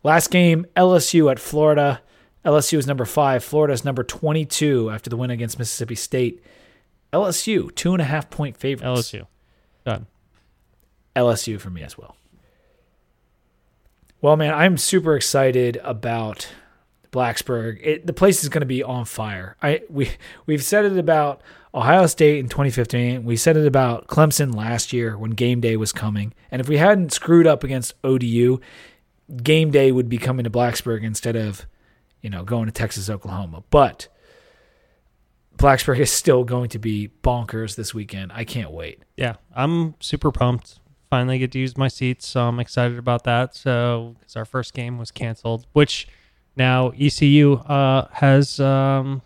Last 0.02 0.30
game, 0.30 0.66
LSU 0.76 1.30
at 1.30 1.38
Florida. 1.38 2.00
LSU 2.44 2.78
is 2.78 2.86
number 2.86 3.04
five. 3.04 3.42
Florida 3.44 3.74
is 3.74 3.84
number 3.84 4.02
22 4.04 4.90
after 4.90 5.10
the 5.10 5.16
win 5.16 5.30
against 5.30 5.58
Mississippi 5.58 5.94
State. 5.94 6.42
LSU 7.12 7.74
two 7.74 7.92
and 7.92 8.00
a 8.00 8.04
half 8.04 8.30
point 8.30 8.56
favorites. 8.56 9.10
LSU. 9.12 9.26
Done. 9.84 10.06
LSU 11.14 11.60
for 11.60 11.70
me 11.70 11.82
as 11.82 11.96
well. 11.98 12.16
Well, 14.20 14.36
man, 14.36 14.54
I'm 14.54 14.78
super 14.78 15.16
excited 15.16 15.76
about 15.84 16.48
Blacksburg. 17.10 17.78
It, 17.82 18.06
the 18.06 18.12
place 18.12 18.42
is 18.42 18.48
going 18.48 18.60
to 18.60 18.66
be 18.66 18.82
on 18.82 19.04
fire. 19.04 19.56
I 19.62 19.82
we 19.88 20.10
we've 20.46 20.64
said 20.64 20.84
it 20.84 20.98
about 20.98 21.42
Ohio 21.74 22.06
State 22.06 22.38
in 22.38 22.48
2015. 22.48 23.24
We 23.24 23.36
said 23.36 23.56
it 23.56 23.66
about 23.66 24.06
Clemson 24.06 24.54
last 24.54 24.92
year 24.92 25.18
when 25.18 25.32
game 25.32 25.60
day 25.60 25.76
was 25.76 25.92
coming. 25.92 26.32
And 26.50 26.60
if 26.60 26.68
we 26.68 26.78
hadn't 26.78 27.12
screwed 27.12 27.46
up 27.46 27.62
against 27.62 27.94
ODU, 28.02 28.60
game 29.42 29.70
day 29.70 29.92
would 29.92 30.08
be 30.08 30.16
coming 30.16 30.44
to 30.44 30.50
Blacksburg 30.50 31.02
instead 31.02 31.36
of, 31.36 31.66
you 32.22 32.30
know, 32.30 32.44
going 32.44 32.66
to 32.66 32.72
Texas, 32.72 33.10
Oklahoma. 33.10 33.62
But 33.70 34.08
Blacksburg 35.58 35.98
is 35.98 36.10
still 36.10 36.44
going 36.44 36.70
to 36.70 36.78
be 36.78 37.10
bonkers 37.22 37.76
this 37.76 37.92
weekend. 37.92 38.32
I 38.32 38.44
can't 38.44 38.70
wait. 38.70 39.02
Yeah, 39.16 39.36
I'm 39.54 39.94
super 40.00 40.30
pumped. 40.30 40.80
Finally 41.10 41.38
get 41.38 41.52
to 41.52 41.58
use 41.58 41.76
my 41.76 41.88
seats, 41.88 42.26
so 42.26 42.42
I'm 42.42 42.58
excited 42.58 42.98
about 42.98 43.24
that. 43.24 43.54
So, 43.54 44.16
because 44.18 44.34
our 44.36 44.44
first 44.44 44.74
game 44.74 44.98
was 44.98 45.10
canceled, 45.10 45.66
which 45.72 46.08
now 46.56 46.90
ECU 46.98 47.54
uh, 47.54 48.08
has 48.12 48.58
um, 48.60 49.22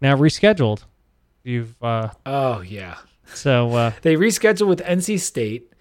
now 0.00 0.16
rescheduled. 0.16 0.84
You've 1.42 1.74
uh, 1.82 2.08
Oh 2.24 2.60
yeah. 2.62 2.96
so 3.26 3.70
uh, 3.72 3.92
They 4.02 4.16
rescheduled 4.16 4.66
with 4.68 4.80
NC 4.80 5.20
State, 5.20 5.72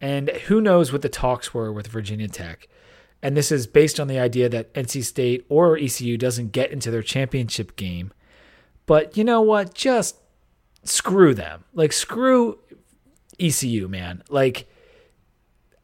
and 0.00 0.28
who 0.30 0.60
knows 0.60 0.92
what 0.92 1.02
the 1.02 1.08
talks 1.08 1.52
were 1.52 1.72
with 1.72 1.88
Virginia 1.88 2.28
Tech. 2.28 2.68
And 3.22 3.36
this 3.36 3.52
is 3.52 3.66
based 3.66 4.00
on 4.00 4.06
the 4.08 4.18
idea 4.18 4.48
that 4.48 4.72
NC 4.72 5.04
State 5.04 5.44
or 5.48 5.76
ECU 5.76 6.16
doesn't 6.16 6.52
get 6.52 6.70
into 6.70 6.90
their 6.90 7.02
championship 7.02 7.76
game. 7.76 8.12
But 8.86 9.16
you 9.16 9.24
know 9.24 9.42
what? 9.42 9.74
Just 9.74 10.16
screw 10.84 11.34
them. 11.34 11.64
Like 11.74 11.92
screw 11.92 12.58
ECU, 13.38 13.88
man. 13.88 14.22
Like 14.30 14.69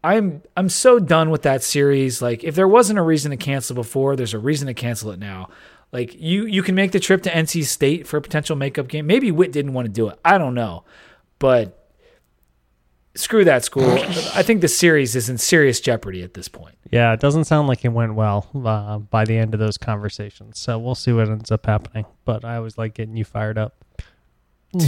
I'm 0.06 0.42
I'm 0.56 0.68
so 0.68 0.98
done 0.98 1.30
with 1.30 1.42
that 1.42 1.62
series. 1.62 2.22
Like 2.22 2.44
if 2.44 2.54
there 2.54 2.68
wasn't 2.68 2.98
a 2.98 3.02
reason 3.02 3.30
to 3.30 3.36
cancel 3.36 3.74
before, 3.74 4.14
there's 4.16 4.34
a 4.34 4.38
reason 4.38 4.66
to 4.68 4.74
cancel 4.74 5.10
it 5.10 5.18
now. 5.18 5.48
Like 5.92 6.14
you 6.20 6.46
you 6.46 6.62
can 6.62 6.74
make 6.74 6.92
the 6.92 7.00
trip 7.00 7.22
to 7.24 7.30
NC 7.30 7.64
State 7.64 8.06
for 8.06 8.16
a 8.16 8.22
potential 8.22 8.56
makeup 8.56 8.88
game. 8.88 9.06
Maybe 9.06 9.30
Whit 9.30 9.52
didn't 9.52 9.72
want 9.72 9.86
to 9.86 9.92
do 9.92 10.08
it. 10.08 10.18
I 10.24 10.38
don't 10.38 10.54
know. 10.54 10.84
But 11.38 11.90
screw 13.14 13.44
that 13.44 13.64
school. 13.64 13.90
I 13.90 14.42
think 14.42 14.60
the 14.60 14.68
series 14.68 15.16
is 15.16 15.28
in 15.28 15.38
serious 15.38 15.80
jeopardy 15.80 16.22
at 16.22 16.34
this 16.34 16.48
point. 16.48 16.76
Yeah, 16.90 17.12
it 17.12 17.20
doesn't 17.20 17.44
sound 17.44 17.66
like 17.66 17.84
it 17.84 17.88
went 17.88 18.14
well 18.14 18.48
uh, 18.54 18.98
by 18.98 19.24
the 19.24 19.36
end 19.36 19.54
of 19.54 19.60
those 19.60 19.76
conversations. 19.76 20.58
So 20.58 20.78
we'll 20.78 20.94
see 20.94 21.12
what 21.12 21.28
ends 21.28 21.50
up 21.50 21.66
happening. 21.66 22.06
But 22.24 22.44
I 22.44 22.56
always 22.56 22.78
like 22.78 22.94
getting 22.94 23.16
you 23.16 23.24
fired 23.24 23.58
up. 23.58 23.84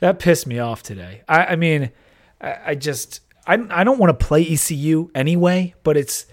That 0.00 0.18
pissed 0.18 0.48
me 0.48 0.58
off 0.58 0.82
today. 0.82 1.22
I, 1.28 1.44
I 1.44 1.56
mean, 1.56 1.92
I, 2.40 2.56
I 2.66 2.74
just 2.74 3.20
I 3.46 3.54
I 3.70 3.84
don't 3.84 3.98
want 3.98 4.18
to 4.18 4.26
play 4.26 4.46
ECU 4.46 5.10
anyway, 5.14 5.74
but 5.82 5.96
it's 5.96 6.26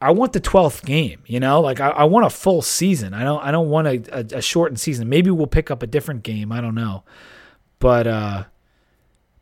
I 0.00 0.10
want 0.12 0.32
the 0.32 0.40
twelfth 0.40 0.84
game. 0.84 1.22
You 1.26 1.40
know, 1.40 1.60
like 1.60 1.80
I, 1.80 1.90
I 1.90 2.04
want 2.04 2.26
a 2.26 2.30
full 2.30 2.62
season. 2.62 3.14
I 3.14 3.22
don't 3.24 3.42
I 3.42 3.50
don't 3.50 3.68
want 3.68 3.86
a, 3.88 4.02
a, 4.12 4.38
a 4.38 4.42
shortened 4.42 4.80
season. 4.80 5.08
Maybe 5.08 5.30
we'll 5.30 5.46
pick 5.46 5.70
up 5.70 5.82
a 5.82 5.86
different 5.86 6.22
game. 6.22 6.50
I 6.52 6.60
don't 6.60 6.74
know, 6.74 7.04
but 7.78 8.06
uh, 8.06 8.44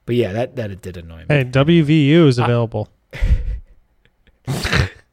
but 0.07 0.15
yeah, 0.17 0.33
that 0.33 0.57
that 0.57 0.71
it 0.71 0.83
did 0.83 0.97
annoy 0.97 1.21
me. 1.21 1.25
Hey, 1.29 1.45
WVU 1.45 2.27
is 2.27 2.39
available. 2.39 2.89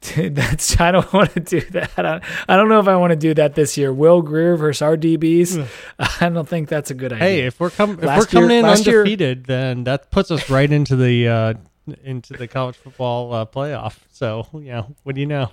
Dude, 0.02 0.36
that's 0.36 0.80
I 0.80 0.92
don't 0.92 1.12
want 1.12 1.34
to 1.34 1.40
do 1.40 1.60
that. 1.72 1.92
I, 1.98 2.22
I 2.48 2.56
don't 2.56 2.70
know 2.70 2.80
if 2.80 2.88
I 2.88 2.96
want 2.96 3.12
to 3.12 3.16
do 3.18 3.34
that 3.34 3.56
this 3.56 3.78
year. 3.78 3.92
Will 3.92 4.22
Grier 4.22 4.56
versus 4.56 4.82
our 4.82 4.96
DBs. 4.96 5.68
I 6.22 6.30
don't 6.30 6.48
think 6.48 6.70
that's 6.70 6.92
a 6.92 6.94
good 6.94 7.12
idea. 7.12 7.26
hey, 7.26 7.40
if 7.46 7.60
we're 7.60 7.72
coming 7.72 7.98
if 7.98 8.04
we're 8.06 8.26
coming 8.26 8.50
year- 8.52 8.60
in 8.60 8.66
last 8.66 8.86
year- 8.88 9.00
undefeated, 9.02 9.46
then 9.46 9.84
that 9.84 10.10
puts 10.12 10.32
us 10.32 10.50
right 10.50 10.72
into 10.72 10.96
the 10.96 11.28
uh, 11.28 11.54
into 12.04 12.34
the 12.34 12.48
college 12.48 12.76
football 12.76 13.34
uh, 13.34 13.46
playoff. 13.46 13.98
So 14.12 14.48
you 14.54 14.72
know, 14.72 14.96
what 15.04 15.16
do 15.16 15.22
you 15.22 15.28
know? 15.28 15.52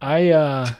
I 0.00 0.30
uh 0.30 0.70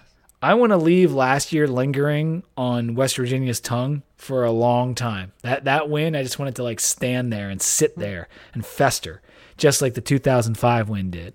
I 0.43 0.55
want 0.55 0.71
to 0.71 0.79
leave 0.79 1.13
last 1.13 1.53
year 1.53 1.69
lingering 1.69 2.43
on 2.57 2.95
West 2.95 3.17
Virginia's 3.17 3.61
tongue 3.61 4.03
for 4.17 4.45
a 4.45 4.51
long 4.51 4.95
time. 4.95 5.33
That 5.43 5.65
that 5.65 5.91
win, 5.91 6.17
I 6.17 6.23
just 6.23 6.39
wanted 6.39 6.57
to 6.57 6.63
like 6.63 6.81
stand 6.81 7.33
there 7.33 7.51
and 7.51 7.61
sit 7.61 7.97
there 7.97 8.29
and 8.55 8.65
fester, 8.65 9.21
just 9.59 9.83
like 9.83 9.95
the 9.95 10.01
2005 10.01 10.89
win 10.89 11.11
did. 11.11 11.35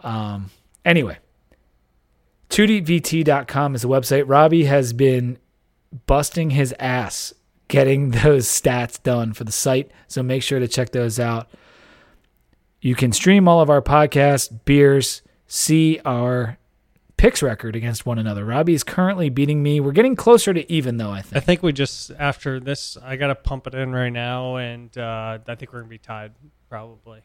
Um. 0.00 0.50
Anyway, 0.84 1.18
2dvt.com 2.50 3.74
is 3.76 3.82
the 3.82 3.88
website. 3.88 4.24
Robbie 4.26 4.64
has 4.64 4.92
been 4.92 5.38
busting 6.06 6.50
his 6.50 6.74
ass 6.80 7.32
getting 7.68 8.10
those 8.22 8.46
stats 8.46 9.00
done 9.02 9.32
for 9.32 9.44
the 9.44 9.52
site, 9.52 9.90
so 10.08 10.22
make 10.22 10.42
sure 10.42 10.58
to 10.58 10.66
check 10.66 10.90
those 10.90 11.20
out. 11.20 11.48
You 12.82 12.96
can 12.96 13.12
stream 13.12 13.46
all 13.46 13.60
of 13.60 13.70
our 13.70 13.80
podcasts, 13.80 14.52
beers, 14.64 15.22
see 15.46 16.00
our 16.04 16.58
picks 17.16 17.40
record 17.40 17.76
against 17.76 18.04
one 18.04 18.18
another. 18.18 18.44
Robbie 18.44 18.74
is 18.74 18.82
currently 18.82 19.30
beating 19.30 19.62
me. 19.62 19.78
We're 19.78 19.92
getting 19.92 20.16
closer 20.16 20.52
to 20.52 20.70
even, 20.70 20.96
though, 20.96 21.12
I 21.12 21.22
think. 21.22 21.36
I 21.36 21.40
think. 21.40 21.62
we 21.62 21.72
just 21.72 22.10
after 22.18 22.58
this, 22.58 22.98
I 23.00 23.14
gotta 23.14 23.36
pump 23.36 23.68
it 23.68 23.74
in 23.76 23.92
right 23.92 24.10
now, 24.10 24.56
and 24.56 24.98
uh, 24.98 25.38
I 25.46 25.54
think 25.54 25.72
we're 25.72 25.78
gonna 25.78 25.90
be 25.90 25.98
tied 25.98 26.32
probably. 26.68 27.20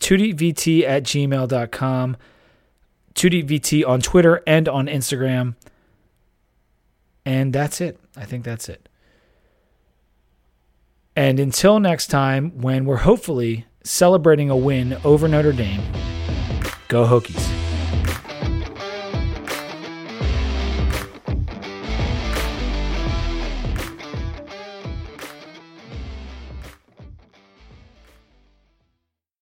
2dvt 0.00 0.82
at 0.82 1.04
gmail.com. 1.04 2.16
2dvt 3.14 3.88
on 3.88 4.00
Twitter 4.00 4.42
and 4.44 4.68
on 4.68 4.86
Instagram. 4.88 5.54
And 7.24 7.52
that's 7.52 7.80
it. 7.80 8.00
I 8.16 8.24
think 8.24 8.42
that's 8.44 8.68
it. 8.68 8.88
And 11.16 11.38
until 11.38 11.78
next 11.78 12.08
time, 12.08 12.60
when 12.60 12.84
we're 12.86 12.96
hopefully 12.96 13.66
celebrating 13.84 14.50
a 14.50 14.56
win 14.56 14.98
over 15.04 15.28
Notre 15.28 15.52
Dame, 15.52 15.82
go 16.88 17.04
Hokies. 17.04 17.63